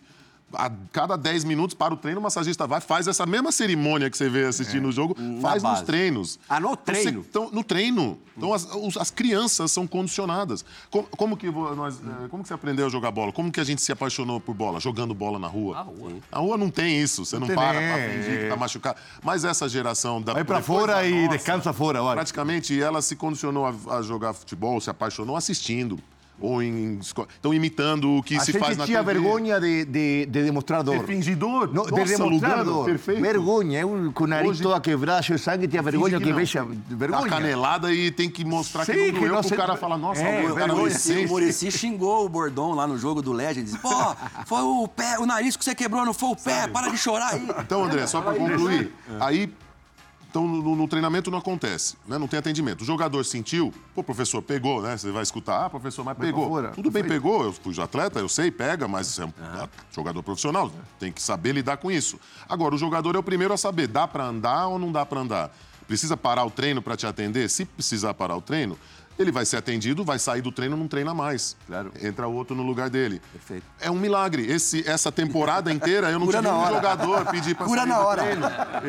A 0.53 0.71
cada 0.93 1.17
10 1.17 1.45
minutos 1.45 1.75
para 1.75 1.93
o 1.93 1.97
treino, 1.97 2.21
o 2.21 2.23
massagista 2.23 2.67
vai, 2.67 2.81
faz 2.81 3.07
essa 3.07 3.27
mesma 3.27 3.53
cerimônia 3.53 4.09
que 4.09 4.17
você 4.17 4.29
vê 4.29 4.47
assistindo 4.47 4.89
o 4.89 4.93
jogo, 4.93 5.15
faz 5.43 5.63
nos 5.63 5.73
base. 5.73 5.85
treinos. 5.85 6.39
Ah, 6.49 6.59
no 6.59 6.69
Então, 6.73 6.77
treino? 6.85 7.23
você- 7.23 7.29
então, 7.29 7.51
no 7.53 7.63
treino. 7.65 8.19
Então, 8.37 8.55
as, 8.55 8.67
as 8.97 9.11
crianças 9.11 9.71
são 9.73 9.87
condicionadas. 9.87 10.65
Como, 10.91 11.05
como 11.09 11.37
que 11.37 11.51
nós, 11.51 11.97
eh, 11.97 12.29
como 12.31 12.43
que 12.43 12.49
você 12.49 12.55
aprendeu 12.55 12.87
a 12.87 12.89
jogar 12.89 13.11
bola? 13.11 13.33
Como 13.33 13.51
que 13.51 13.59
a 13.61 13.65
gente 13.65 13.83
se 13.83 13.91
apaixonou 13.91 14.41
por 14.41 14.55
bola? 14.55 14.79
Jogando 14.81 15.13
bola 15.13 15.39
na 15.39 15.49
rua. 15.49 15.75
Na 15.75 15.83
rua. 15.83 16.13
Na 16.31 16.39
rua 16.39 16.57
não 16.57 16.71
tem 16.71 17.01
isso. 17.03 17.25
Você 17.25 17.39
não, 17.39 17.47
tem, 17.49 17.57
para 17.57 17.81
é, 17.81 17.93
pra 18.09 18.15
fingir 18.23 18.43
que 18.45 18.49
tá 18.49 18.57
machucado. 18.57 18.99
Mas 19.25 19.45
essa 19.45 19.69
geração 19.69 20.23
da 20.23 20.33
Vai 20.35 20.45
pra 20.45 20.63
fora 20.63 21.05
e 21.07 21.25
nossa, 21.25 21.37
descansa 21.37 21.73
fora, 21.73 22.01
vai. 22.01 22.15
Praticamente 22.15 22.81
ela 22.81 23.03
se 23.03 23.17
condicionou 23.17 23.67
a, 23.67 23.97
a 23.97 24.03
jogar 24.03 24.33
futebol, 24.33 24.81
se 24.81 24.89
apaixonou 24.89 25.37
assistindo. 25.37 25.99
Ou 26.41 26.63
em. 26.63 27.01
Então, 27.41 27.53
imitando 27.53 28.17
o 28.19 28.23
que 28.23 28.37
A 28.37 28.41
se 28.41 28.53
faz 28.53 28.77
na 28.77 28.87
tinha 28.87 28.99
TV. 29.03 29.13
vergonha 29.15 29.61
de, 29.61 29.85
de, 29.85 30.27
de 30.27 30.45
demonstrar 30.45 30.85
dor. 30.85 31.01
De 31.01 31.05
fingidor? 31.05 31.67
Não, 31.75 31.85
de 31.85 31.91
Nossa, 31.91 32.05
demonstrar 32.05 32.29
Lugano, 32.59 32.65
dor. 32.65 32.85
perfeito. 32.85 33.21
Vergonha. 33.21 33.81
Eu 33.81 34.13
com 34.15 34.23
o 34.25 34.27
nariz 34.29 34.51
Hoje- 34.51 34.63
todo 34.63 34.81
quebrado, 34.81 35.25
cheio 35.25 35.37
de 35.37 35.45
sangue, 35.45 35.67
tinha 35.67 35.83
vergonha 35.83 36.19
que, 36.21 36.31
não. 36.31 36.37
veja. 36.37 36.65
Dá 36.65 36.97
Vergonha. 36.97 37.29
canelada 37.29 37.93
e 37.93 38.11
tem 38.13 38.31
que 38.31 38.45
mostrar 38.45 38.85
Sim, 38.85 38.93
que 38.93 38.99
não 38.99 39.21
que 39.21 39.29
doeu 39.29 39.41
pro 39.41 39.49
se- 39.49 39.57
cara 39.57 39.77
falar, 39.77 39.99
nossa, 39.99 40.23
É, 40.23 40.49
o 40.51 40.55
cara 40.55 40.73
O 40.73 40.77
Muricy, 40.79 41.25
o 41.25 41.29
Muricy 41.29 41.71
xingou 41.73 42.25
o 42.25 42.29
Bordão 42.29 42.73
lá 42.73 42.87
no 42.87 42.97
jogo 42.97 43.21
do 43.21 43.33
Legends. 43.33 43.77
Pô, 43.79 43.91
foi 44.47 44.63
o 44.63 44.87
pé, 44.87 45.19
o 45.19 45.27
nariz 45.27 45.57
que 45.57 45.65
você 45.65 45.75
quebrou, 45.75 46.05
não 46.05 46.15
foi 46.15 46.29
o 46.31 46.37
pé, 46.37 46.69
para 46.69 46.89
de 46.89 46.97
chorar 46.97 47.35
aí. 47.35 47.49
Então, 47.61 47.85
André, 47.85 48.07
só 48.07 48.21
para 48.21 48.35
concluir, 48.39 48.93
aí. 49.21 49.53
Então, 50.31 50.47
no, 50.47 50.77
no 50.77 50.87
treinamento 50.87 51.31
não 51.31 51.39
acontece, 51.39 51.97
né? 52.07 52.19
Não 52.19 52.29
tem 52.29 52.39
atendimento. 52.39 52.83
O 52.83 52.85
jogador 52.85 53.25
sentiu, 53.25 53.73
pô, 53.95 54.03
professor, 54.03 54.43
pegou, 54.43 54.83
né? 54.83 54.97
Você 54.97 55.11
vai 55.11 55.23
escutar, 55.23 55.65
ah, 55.65 55.71
professor, 55.71 56.05
mas 56.05 56.17
pra 56.17 56.27
pegou. 56.27 56.49
fora. 56.49 56.69
Tudo 56.69 56.91
bem, 56.91 57.03
pegou. 57.03 57.45
Eu 57.45 57.53
fui 57.53 57.75
atleta, 57.81 58.19
eu 58.19 58.29
sei, 58.29 58.51
pega, 58.51 58.87
mas 58.87 59.19
é 59.19 59.25
um 59.25 59.33
jogador 59.91 60.23
profissional, 60.23 60.71
tem 60.99 61.11
que 61.11 61.23
saber 61.23 61.53
lidar 61.53 61.79
com 61.79 61.91
isso. 61.91 62.19
Agora, 62.49 62.75
o 62.75 62.79
jogador 62.79 63.17
é 63.17 63.19
o 63.19 63.23
primeiro 63.23 63.55
a 63.55 63.57
saber, 63.57 63.87
dá 63.87 64.07
para 64.07 64.25
andar 64.25 64.69
ou 64.69 64.79
não 64.79 64.93
dá 64.93 65.07
para 65.07 65.21
andar? 65.21 65.51
Precisa 65.87 66.19
parar 66.19 66.45
o 66.45 66.51
treino 66.51 66.83
para 66.83 66.97
te 66.97 67.07
atender? 67.07 67.49
Se 67.49 67.65
precisar 67.65 68.13
parar 68.13 68.37
o 68.37 68.43
treino, 68.43 68.79
ele 69.19 69.33
vai 69.33 69.45
ser 69.45 69.57
atendido, 69.57 70.05
vai 70.05 70.19
sair 70.19 70.41
do 70.43 70.53
treino, 70.53 70.77
não 70.77 70.87
treina 70.89 71.13
mais. 71.13 71.57
Claro. 71.67 71.93
Entra 72.03 72.27
outro 72.29 72.55
no 72.57 72.63
lugar 72.63 72.89
dele. 72.89 73.21
Perfeito. 73.33 73.65
É 73.81 73.91
um 73.91 73.97
milagre. 73.97 74.51
Esse, 74.51 74.89
essa 74.89 75.11
temporada 75.11 75.73
inteira 75.73 76.11
eu 76.11 76.19
não 76.19 76.27
Cura 76.27 76.39
tive 76.39 76.51
um 76.51 76.57
hora. 76.57 76.75
jogador 76.75 77.25
pedir 77.27 77.55
para 77.55 77.67
Cura 77.67 77.81
sair 77.81 77.89
na 77.89 77.99
do 77.99 78.05
hora. 78.07 78.23
treino. 78.23 78.47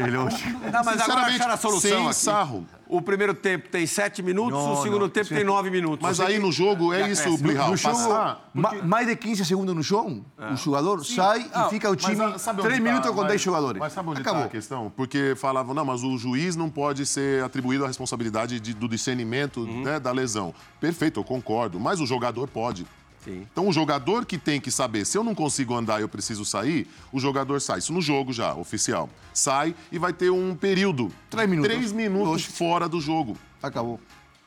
Ele 0.07 0.17
hoje. 0.17 0.57
Não, 0.71 0.84
mas 0.84 1.01
agora 1.01 1.21
acharam 1.21 1.53
a 1.53 1.57
solução 1.57 1.82
sem 1.91 2.05
aqui. 2.05 2.15
sarro. 2.15 2.67
O 2.92 3.04
primeiro 3.04 3.36
tempo 3.36 3.70
tem 3.70 3.86
sete 3.86 4.24
minutos, 4.24 4.52
Não, 4.58 4.74
o 4.74 4.82
segundo 4.82 5.02
não. 5.02 5.10
tempo 5.10 5.30
tem 5.30 5.44
nove 5.44 5.70
minutos. 5.70 6.00
Mas 6.02 6.20
aí 6.20 6.40
no 6.40 6.52
jogo 6.52 6.92
é 6.92 7.08
isso. 7.12 7.38
Blihal. 7.38 7.70
No 7.70 7.78
jogo, 7.78 7.96
Passar. 7.96 8.50
ma- 8.52 8.74
mais 8.82 9.06
de 9.08 9.16
15 9.16 9.46
segundos 9.46 9.76
no 9.76 9.84
chão, 9.84 10.26
o 10.52 10.56
jogador 10.56 11.06
sai 11.06 11.42
e 11.42 11.70
fica 11.70 11.88
o 11.88 11.96
time 11.96 12.16
Mas, 12.16 12.34
ah, 12.36 12.40
sabe 12.40 12.62
onde 12.62 12.68
3 12.70 12.84
tá? 12.84 12.90
minutos 12.90 13.10
com 13.12 13.18
Mas- 13.18 13.28
10 13.28 13.42
jogadores. 13.42 13.80
Mas 13.80 13.94
sabe 13.94 14.10
onde 14.10 14.22
Acabou. 14.22 14.40
está 14.40 14.48
a 14.48 14.52
questão? 14.52 14.92
Porque 14.98 15.36
falavam, 15.38 15.76
não, 15.76 15.86
mas 15.86 16.04
o 16.04 16.18
juiz 16.18 16.56
não 16.56 16.68
pode 16.68 17.06
ser 17.06 17.44
atribuído 17.44 17.84
a 17.84 17.88
responsabilidade 17.88 18.60
de- 18.60 18.74
do 18.74 18.90
discernimento 18.90 19.60
Uhum. 19.60 19.84
né, 19.84 20.00
da 20.00 20.12
lesão. 20.12 20.52
Perfeito, 20.82 21.20
eu 21.20 21.24
concordo. 21.24 21.80
Mas 21.80 22.02
o 22.02 22.08
jogador 22.08 22.48
pode. 22.48 22.88
Sim. 23.24 23.47
Então 23.51 23.67
o 23.67 23.74
jogador 23.74 24.26
que 24.26 24.38
tem 24.38 24.61
que 24.61 24.72
saber, 24.72 25.05
se 25.05 25.17
eu 25.17 25.24
não 25.24 25.36
consigo 25.36 25.76
andar 25.76 25.99
e 25.99 26.03
eu 26.03 26.09
preciso 26.09 26.45
sair, 26.45 26.88
o 27.11 27.20
jogador 27.20 27.59
sai. 27.59 27.80
Isso 27.80 27.91
no 27.93 28.01
jogo 28.01 28.32
já, 28.32 28.53
oficial. 28.55 29.09
Sai 29.34 29.76
e 29.91 29.99
vai 29.99 30.13
ter 30.13 30.30
um 30.30 30.55
período. 30.55 31.11
Três 31.30 31.49
minutos. 31.49 31.72
Três 31.72 31.91
minutos 31.91 32.43
Oxe. 32.45 32.51
fora 32.51 32.88
do 32.88 32.99
jogo. 33.01 33.38
Acabou. 33.61 33.99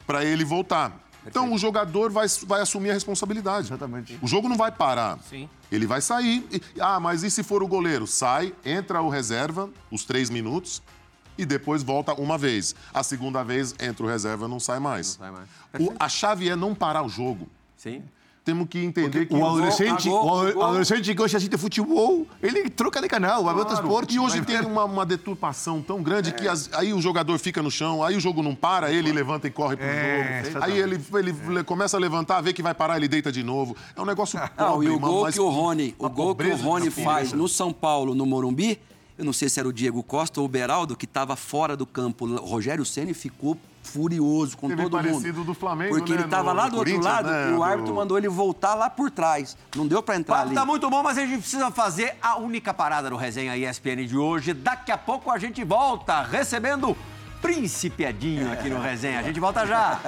para 0.06 0.24
ele 0.24 0.44
voltar. 0.44 0.98
Então 1.24 1.52
o 1.52 1.56
jogador 1.58 2.10
vai, 2.10 2.26
vai 2.46 2.60
assumir 2.62 2.90
a 2.90 2.94
responsabilidade. 2.94 3.68
Exatamente. 3.68 4.18
O 4.20 4.26
jogo 4.26 4.48
não 4.48 4.56
vai 4.56 4.72
parar. 4.72 5.18
Sim. 5.20 5.48
Ele 5.70 5.86
vai 5.86 6.00
sair. 6.00 6.44
e- 6.50 6.60
ah, 6.80 6.98
mas 6.98 7.22
e 7.22 7.30
se 7.30 7.44
for 7.44 7.62
o 7.62 7.68
goleiro? 7.68 8.06
Sai, 8.08 8.52
entra 8.64 9.00
o 9.00 9.08
reserva, 9.08 9.70
os 9.90 10.04
três 10.04 10.28
minutos, 10.28 10.82
e 11.38 11.46
depois 11.46 11.82
volta 11.84 12.12
uma 12.14 12.36
vez. 12.36 12.74
A 12.92 13.02
segunda 13.04 13.44
vez 13.44 13.72
entra 13.80 14.04
o 14.04 14.08
reserva, 14.08 14.48
não 14.48 14.58
sai 14.58 14.80
mais. 14.80 15.06
sai 15.18 15.30
mais. 15.30 15.48
O- 15.78 15.94
a 16.00 16.08
chave 16.08 16.48
é 16.48 16.56
não 16.56 16.74
parar 16.74 17.02
o 17.04 17.08
jogo. 17.08 17.48
Sim. 17.76 18.02
Temos 18.45 18.66
que 18.68 18.78
entender 18.84 19.26
que 19.26 19.34
O 19.36 19.47
adolescente, 19.47 20.09
gol, 20.09 20.24
o 20.26 20.40
ado- 20.40 20.53
gol. 20.55 20.62
adolescente 20.64 21.14
que 21.14 21.22
hoje 21.22 21.36
assiste 21.36 21.57
futebol, 21.57 22.26
ele 22.43 22.68
troca 22.68 23.01
de 23.01 23.07
canal, 23.07 23.45
vai 23.45 23.55
ver 23.55 23.61
outro 23.61 23.74
esporte. 23.74 24.16
E 24.16 24.18
hoje 24.18 24.43
tem 24.43 24.61
uma, 24.62 24.84
uma 24.84 25.07
deturpação 25.07 25.80
tão 25.80 26.03
grande 26.03 26.32
que 26.32 26.49
as- 26.49 26.68
aí 26.72 26.93
o 26.93 27.01
jogador 27.01 27.38
fica 27.38 27.62
no 27.62 27.70
chão, 27.70 28.03
aí 28.03 28.16
o 28.16 28.20
jogo 28.20 28.43
não 28.43 28.53
para, 28.53 28.93
ele 28.93 29.12
levanta 29.12 29.47
e 29.47 29.51
corre 29.51 29.76
pro 29.76 29.86
É, 29.86 30.43
jogo. 30.51 30.64
Aí 30.64 30.76
ele, 30.76 31.01
ele 31.14 31.32
le- 31.51 31.62
começa 31.62 31.97
a 31.97 32.01
levantar, 32.01 32.40
vê 32.40 32.53
que 32.53 32.64
vai 32.64 32.74
parar, 32.74 32.97
ele 32.97 33.07
deita 33.07 33.30
de 33.30 33.45
novo. 33.45 33.76
É 33.95 34.01
um 34.03 34.05
negócio 34.05 34.36
Não, 34.40 34.49
pobre, 34.72 34.88
e 34.88 34.90
o 34.90 34.99
gol 34.99 35.22
mas 35.22 35.34
que 35.36 35.40
o 35.40 35.49
Rony, 35.49 35.95
o 35.97 36.09
gol 36.09 36.34
que 36.34 36.45
o 36.49 36.57
Rony 36.57 36.90
faz 36.90 37.32
no 37.32 37.47
São 37.47 37.72
Paulo, 37.72 38.12
no 38.12 38.26
Morumbi, 38.26 38.76
eu 39.16 39.24
não 39.24 39.32
sei 39.32 39.49
se 39.49 39.61
era 39.61 39.68
o 39.68 39.72
Diego 39.72 40.03
Costa 40.03 40.40
ou 40.40 40.47
o 40.47 40.49
Beraldo, 40.49 40.97
que 40.97 41.05
estava 41.05 41.36
fora 41.36 41.76
do 41.76 41.86
campo. 41.86 42.26
O 42.26 42.36
Rogério 42.45 42.84
Ceni 42.84 43.14
ficou 43.14 43.57
furioso 43.82 44.56
com 44.56 44.68
Teve 44.68 44.82
todo 44.82 44.92
parecido 44.92 45.38
mundo. 45.38 45.44
do 45.46 45.54
Flamengo, 45.54 45.94
Porque 45.96 46.12
né, 46.12 46.18
ele 46.18 46.24
estava 46.24 46.50
no- 46.52 46.56
lá 46.58 46.64
no 46.66 46.70
do 46.70 46.76
outro 46.78 47.00
lado 47.00 47.30
né, 47.30 47.50
e 47.50 47.52
o 47.52 47.56
do- 47.56 47.62
árbitro 47.62 47.94
mandou 47.94 48.16
ele 48.16 48.28
voltar 48.28 48.74
lá 48.74 48.88
por 48.88 49.10
trás. 49.10 49.56
Não 49.76 49.86
deu 49.86 50.02
para 50.02 50.16
O 50.16 50.18
entrar 50.18 50.34
papo 50.36 50.46
ali. 50.48 50.54
tá 50.54 50.64
muito 50.64 50.88
bom, 50.88 51.02
mas 51.02 51.18
a 51.18 51.26
gente 51.26 51.40
precisa 51.40 51.70
fazer 51.70 52.16
a 52.22 52.36
única 52.38 52.72
parada 52.72 53.10
do 53.10 53.16
Resenha 53.16 53.56
ESPN 53.56 54.06
de 54.06 54.16
hoje. 54.16 54.52
Daqui 54.54 54.92
a 54.92 54.96
pouco 54.98 55.30
a 55.30 55.38
gente 55.38 55.62
volta 55.64 56.22
recebendo 56.22 56.96
Príncipe 57.40 58.04
Edinho 58.04 58.52
aqui 58.52 58.70
no 58.70 58.80
Resenha. 58.80 59.18
A 59.18 59.22
gente 59.22 59.40
volta 59.40 59.66
já. 59.66 59.98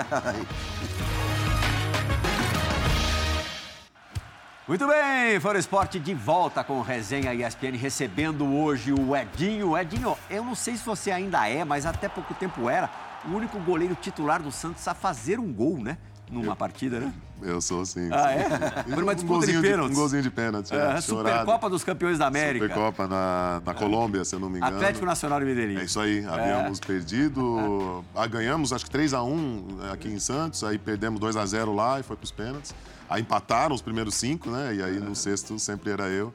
Muito 4.66 4.86
bem, 4.86 5.38
Fora 5.40 5.58
Esporte 5.58 5.98
de 5.98 6.14
volta 6.14 6.64
com 6.64 6.78
o 6.78 6.82
Resenha 6.82 7.34
ESPN, 7.34 7.76
recebendo 7.76 8.46
hoje 8.50 8.94
o 8.94 9.14
Edinho. 9.14 9.76
Edinho, 9.76 10.16
eu 10.30 10.42
não 10.42 10.54
sei 10.54 10.74
se 10.76 10.86
você 10.86 11.10
ainda 11.10 11.46
é, 11.46 11.64
mas 11.66 11.84
até 11.84 12.08
pouco 12.08 12.32
tempo 12.32 12.70
era 12.70 12.88
o 13.28 13.30
único 13.34 13.58
goleiro 13.60 13.94
titular 14.00 14.42
do 14.42 14.50
Santos 14.52 14.86
a 14.88 14.94
fazer 14.94 15.38
um 15.38 15.52
gol, 15.52 15.78
né? 15.78 15.98
Numa 16.30 16.56
partida, 16.56 16.98
né? 17.00 17.12
Eu 17.42 17.60
sou 17.60 17.84
sim. 17.84 18.08
Ah, 18.10 18.32
é? 18.32 18.48
Por 18.94 19.02
uma 19.02 19.12
um 19.12 19.14
disputa 19.14 19.46
de 19.46 19.52
golzinho 19.52 19.62
pênaltis. 19.62 19.96
Um 19.96 20.00
golzinho 20.00 20.22
de 20.22 20.30
pênalti. 20.30 20.74
É, 20.74 20.92
É. 20.96 21.00
Supercopa 21.00 21.68
dos 21.68 21.84
Campeões 21.84 22.18
da 22.18 22.26
América. 22.26 22.66
Supercopa 22.66 23.06
na, 23.06 23.60
na 23.64 23.74
Colômbia, 23.74 24.24
se 24.24 24.34
eu 24.34 24.40
não 24.40 24.48
me 24.48 24.56
engano. 24.56 24.74
Atlético 24.76 25.04
Nacional 25.04 25.38
de 25.40 25.44
Medellín. 25.46 25.76
É 25.78 25.84
isso 25.84 26.00
aí, 26.00 26.24
havíamos 26.24 26.80
perdido. 26.80 28.02
Ah, 28.16 28.26
ganhamos 28.26 28.72
acho 28.72 28.86
que 28.86 28.96
3x1 28.96 29.92
aqui 29.92 30.08
em 30.08 30.18
Santos, 30.18 30.64
aí 30.64 30.78
perdemos 30.78 31.20
2x0 31.20 31.74
lá 31.74 32.00
e 32.00 32.02
foi 32.02 32.16
pros 32.16 32.30
pênaltis. 32.30 32.74
Aí 33.08 33.20
empataram 33.20 33.74
os 33.74 33.82
primeiros 33.82 34.14
cinco, 34.14 34.50
né? 34.50 34.74
E 34.76 34.82
aí 34.82 34.98
no 35.00 35.14
sexto 35.14 35.58
sempre 35.58 35.90
era 35.90 36.04
eu. 36.08 36.32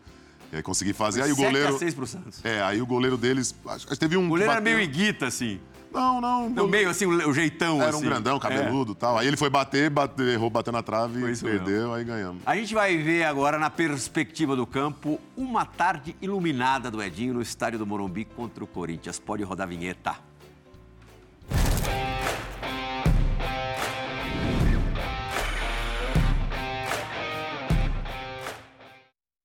E 0.52 0.58
aí 0.58 0.62
consegui 0.64 0.94
fazer. 0.94 1.22
Aí 1.24 1.32
o 1.32 1.36
7 1.36 1.46
goleiro. 1.46 1.76
a 1.76 1.80
6 1.80 1.94
pro 1.94 2.08
Santos. 2.08 2.44
É, 2.44 2.62
aí 2.62 2.82
o 2.82 2.86
goleiro 2.86 3.18
deles. 3.18 3.56
Acho 3.68 3.88
que 3.88 3.96
teve 3.98 4.18
um. 4.18 4.26
O 4.26 4.30
goleiro 4.30 4.52
que 4.52 4.56
era 4.58 4.62
bateu- 4.62 4.78
meio 4.78 4.84
iguita, 4.84 5.28
assim. 5.28 5.60
Não, 5.92 6.22
não. 6.22 6.50
No 6.50 6.68
meio, 6.68 6.90
assim, 6.90 7.06
o 7.06 7.30
o 7.30 7.34
jeitão, 7.34 7.82
Era 7.82 7.96
um 7.96 8.00
assim. 8.00 8.06
grandão, 8.08 8.38
cabeludo 8.40 8.92
e 8.92 8.96
tal. 8.96 9.18
Aí 9.18 9.28
ele 9.28 9.36
foi 9.38 9.50
bater, 9.50 9.90
bate- 9.90 10.22
errou, 10.22 10.50
bateu 10.50 10.72
na 10.72 10.84
trave, 10.84 11.20
Foi 11.20 11.32
isso 11.32 11.44
perdeu, 11.44 11.94
aí 11.94 12.04
ganhamos. 12.04 12.42
A 12.46 12.56
gente 12.56 12.74
vai 12.74 12.96
ver 12.98 13.24
agora, 13.24 13.58
na 13.58 13.70
perspectiva 13.70 14.56
do 14.56 14.68
campo, 14.68 15.20
uma 15.36 15.66
tarde 15.66 16.16
iluminada 16.22 16.92
do 16.92 17.02
Edinho 17.02 17.34
no 17.34 17.42
estádio 17.42 17.80
do 17.80 17.88
Morumbi 17.88 18.24
contra 18.24 18.64
o 18.64 18.68
Corinthians. 18.68 19.18
Pode 19.20 19.44
rodar 19.44 19.66
a 19.66 19.70
vinheta. 19.70 20.16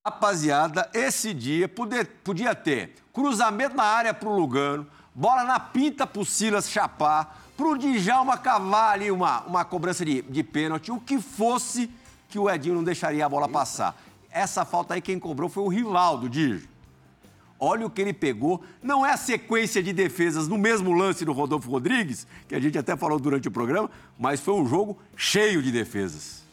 Rapaziada, 0.05 0.89
esse 0.93 1.33
dia 1.33 1.67
poder- 1.67 2.05
podia 2.23 2.53
ter 2.53 2.93
cruzamento 3.11 3.75
na 3.75 3.83
área 3.83 4.13
pro 4.13 4.29
Lugano, 4.35 4.85
bola 5.15 5.45
na 5.45 5.59
pinta 5.59 6.05
pro 6.05 6.25
Silas 6.25 6.69
chapar, 6.69 7.41
pro 7.55 7.77
Djalma 7.77 8.37
cavar 8.37 8.93
ali 8.93 9.09
uma, 9.09 9.41
uma 9.43 9.63
cobrança 9.63 10.03
de, 10.03 10.21
de 10.21 10.43
pênalti, 10.43 10.91
o 10.91 10.99
que 10.99 11.19
fosse 11.19 11.89
que 12.27 12.37
o 12.37 12.49
Edinho 12.49 12.75
não 12.75 12.83
deixaria 12.83 13.25
a 13.25 13.29
bola 13.29 13.47
passar. 13.47 13.99
Essa 14.29 14.65
falta 14.65 14.93
aí 14.93 15.01
quem 15.01 15.17
cobrou 15.17 15.49
foi 15.49 15.63
o 15.63 15.69
Rivaldo, 15.69 16.27
Dijo. 16.27 16.67
Olha 17.57 17.85
o 17.85 17.89
que 17.89 18.01
ele 18.01 18.13
pegou. 18.13 18.61
Não 18.83 19.05
é 19.05 19.13
a 19.13 19.17
sequência 19.17 19.81
de 19.81 19.93
defesas 19.93 20.47
no 20.47 20.57
mesmo 20.57 20.91
lance 20.91 21.23
do 21.23 21.31
Rodolfo 21.31 21.71
Rodrigues, 21.71 22.27
que 22.47 22.53
a 22.53 22.59
gente 22.59 22.77
até 22.77 22.97
falou 22.97 23.17
durante 23.17 23.47
o 23.47 23.51
programa, 23.51 23.89
mas 24.19 24.41
foi 24.41 24.53
um 24.55 24.67
jogo 24.67 24.97
cheio 25.15 25.63
de 25.63 25.71
defesas. 25.71 26.44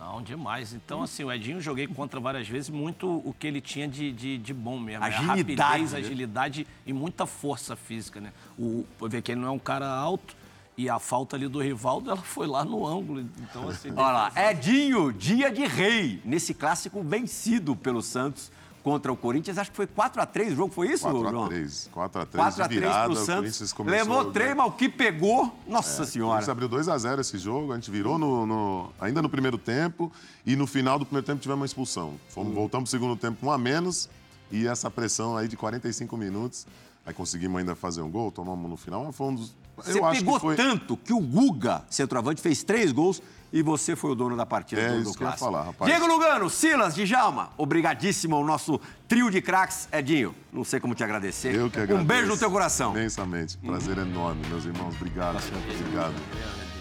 Não, 0.00 0.22
demais. 0.22 0.72
Então, 0.72 1.02
assim, 1.02 1.22
o 1.22 1.30
Edinho 1.30 1.60
joguei 1.60 1.86
contra 1.86 2.18
várias 2.18 2.48
vezes, 2.48 2.70
muito 2.70 3.06
o 3.06 3.34
que 3.38 3.46
ele 3.46 3.60
tinha 3.60 3.86
de, 3.86 4.10
de, 4.10 4.38
de 4.38 4.54
bom 4.54 4.78
mesmo. 4.78 5.02
né? 5.04 5.14
Agilidade, 5.14 5.70
Rapidez, 5.82 5.94
agilidade 5.94 6.66
e 6.86 6.92
muita 6.92 7.26
força 7.26 7.76
física, 7.76 8.18
né? 8.18 8.32
O, 8.58 8.86
ver 9.02 9.20
que 9.20 9.32
ele 9.32 9.42
não 9.42 9.48
é 9.48 9.50
um 9.50 9.58
cara 9.58 9.86
alto 9.86 10.34
e 10.74 10.88
a 10.88 10.98
falta 10.98 11.36
ali 11.36 11.46
do 11.46 11.60
Rivaldo, 11.60 12.10
ela 12.10 12.22
foi 12.22 12.46
lá 12.46 12.64
no 12.64 12.86
ângulo. 12.86 13.20
Então, 13.20 13.68
assim... 13.68 13.90
Olha 13.90 14.30
lá, 14.32 14.32
Edinho, 14.50 15.12
dia 15.12 15.50
de 15.50 15.66
rei, 15.66 16.22
nesse 16.24 16.54
clássico 16.54 17.02
vencido 17.02 17.76
pelo 17.76 18.00
Santos 18.00 18.50
contra 18.82 19.12
o 19.12 19.16
Corinthians. 19.16 19.58
Acho 19.58 19.70
que 19.70 19.76
foi 19.76 19.86
4x3 19.86 20.52
o 20.52 20.56
jogo, 20.56 20.72
foi 20.74 20.88
isso, 20.92 21.08
João? 21.08 21.48
4x3. 21.48 21.88
4x3 21.90 22.26
4x3 22.30 22.68
de 22.68 22.74
virada. 22.74 23.04
pro 23.04 23.12
o 23.12 23.16
Santos. 23.16 23.34
Corinthians 23.34 23.72
começou... 23.72 23.98
Levou 23.98 24.32
três, 24.32 24.56
mas 24.56 24.66
o 24.66 24.72
que 24.72 24.88
pegou, 24.88 25.42
nossa 25.66 25.88
O 26.02 26.06
Corinthians 26.06 26.08
senhora. 26.10 26.52
abriu 26.52 26.68
2x0 26.68 27.20
esse 27.20 27.38
jogo, 27.38 27.72
a 27.72 27.76
gente 27.76 27.90
virou 27.90 28.18
no, 28.18 28.46
no- 28.46 28.92
ainda 29.00 29.20
no 29.22 29.28
primeiro 29.28 29.58
tempo 29.58 30.10
e 30.46 30.56
no 30.56 30.66
final 30.66 30.98
do 30.98 31.04
primeiro 31.04 31.26
tempo 31.26 31.40
tivemos 31.40 31.60
uma 31.60 31.66
expulsão. 31.66 32.14
Fomos, 32.28 32.54
Voltamos 32.54 32.90
pro 32.90 32.98
segundo 32.98 33.16
tempo 33.18 33.38
com 33.40 33.46
um 33.46 33.50
a 33.52 33.58
menos 33.58 34.08
E 34.50 34.66
essa 34.66 34.90
pressão 34.90 35.36
aí 35.36 35.46
de 35.46 35.56
45 35.56 36.16
minutos, 36.16 36.66
aí 37.06 37.14
conseguimos 37.14 37.58
ainda 37.58 37.74
fazer 37.76 38.02
um 38.02 38.10
gol, 38.10 38.30
tomamos 38.32 38.68
no 38.68 38.76
final, 38.76 39.04
mas 39.04 39.14
foi 39.16 39.26
um 39.28 39.34
dos... 39.34 39.54
Você 39.76 39.98
eu 39.98 40.04
acho 40.04 40.20
pegou 40.20 40.34
que 40.34 40.40
foi... 40.40 40.56
tanto 40.56 40.96
que 40.96 41.12
o 41.12 41.20
Guga, 41.20 41.84
centroavante, 41.88 42.40
fez 42.42 42.62
três 42.62 42.92
gols 42.92 43.22
e 43.52 43.62
você 43.62 43.96
foi 43.96 44.10
o 44.10 44.14
dono 44.14 44.36
da 44.36 44.46
partida 44.46 44.80
É 44.80 44.88
do, 44.88 44.94
do 44.94 45.00
isso 45.02 45.10
ia 45.12 45.18
clássico. 45.18 45.44
falar, 45.44 45.62
rapaz. 45.64 45.90
Diego 45.90 46.06
Lugano, 46.06 46.48
Silas, 46.50 46.94
Djalma, 46.94 47.50
obrigadíssimo 47.56 48.36
ao 48.36 48.44
nosso 48.44 48.80
trio 49.08 49.30
de 49.30 49.40
craques. 49.42 49.88
Edinho, 49.92 50.34
não 50.52 50.64
sei 50.64 50.78
como 50.80 50.94
te 50.94 51.02
agradecer. 51.04 51.54
Eu 51.54 51.70
que 51.70 51.78
agradeço. 51.80 52.00
Um 52.02 52.06
beijo 52.06 52.26
no 52.28 52.36
teu 52.38 52.50
coração. 52.50 52.92
Imensamente. 52.92 53.56
Prazer 53.58 53.98
enorme, 53.98 54.46
meus 54.48 54.64
irmãos. 54.64 54.94
Obrigado. 54.96 55.38
Obrigado. 55.80 56.14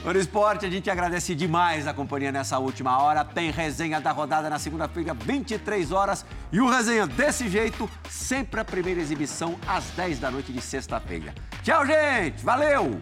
No 0.01 0.17
Esporte, 0.17 0.65
a 0.65 0.69
gente 0.69 0.89
agradece 0.89 1.35
demais 1.35 1.85
a 1.85 1.93
companhia 1.93 2.31
nessa 2.31 2.57
última 2.57 2.97
hora. 3.01 3.25
Tem 3.25 3.51
resenha 3.51 3.99
da 3.99 4.11
rodada 4.11 4.49
na 4.49 4.57
segunda-feira, 4.57 5.13
23 5.13 5.91
horas. 5.91 6.25
E 6.53 6.61
o 6.61 6.69
resenha 6.69 7.05
desse 7.05 7.49
jeito, 7.49 7.87
sempre 8.09 8.61
a 8.61 8.65
primeira 8.65 9.01
exibição 9.01 9.59
às 9.67 9.83
10 9.91 10.19
da 10.19 10.31
noite 10.31 10.53
de 10.53 10.61
sexta-feira. 10.61 11.33
Tchau, 11.63 11.85
gente! 11.85 12.41
Valeu! 12.43 13.01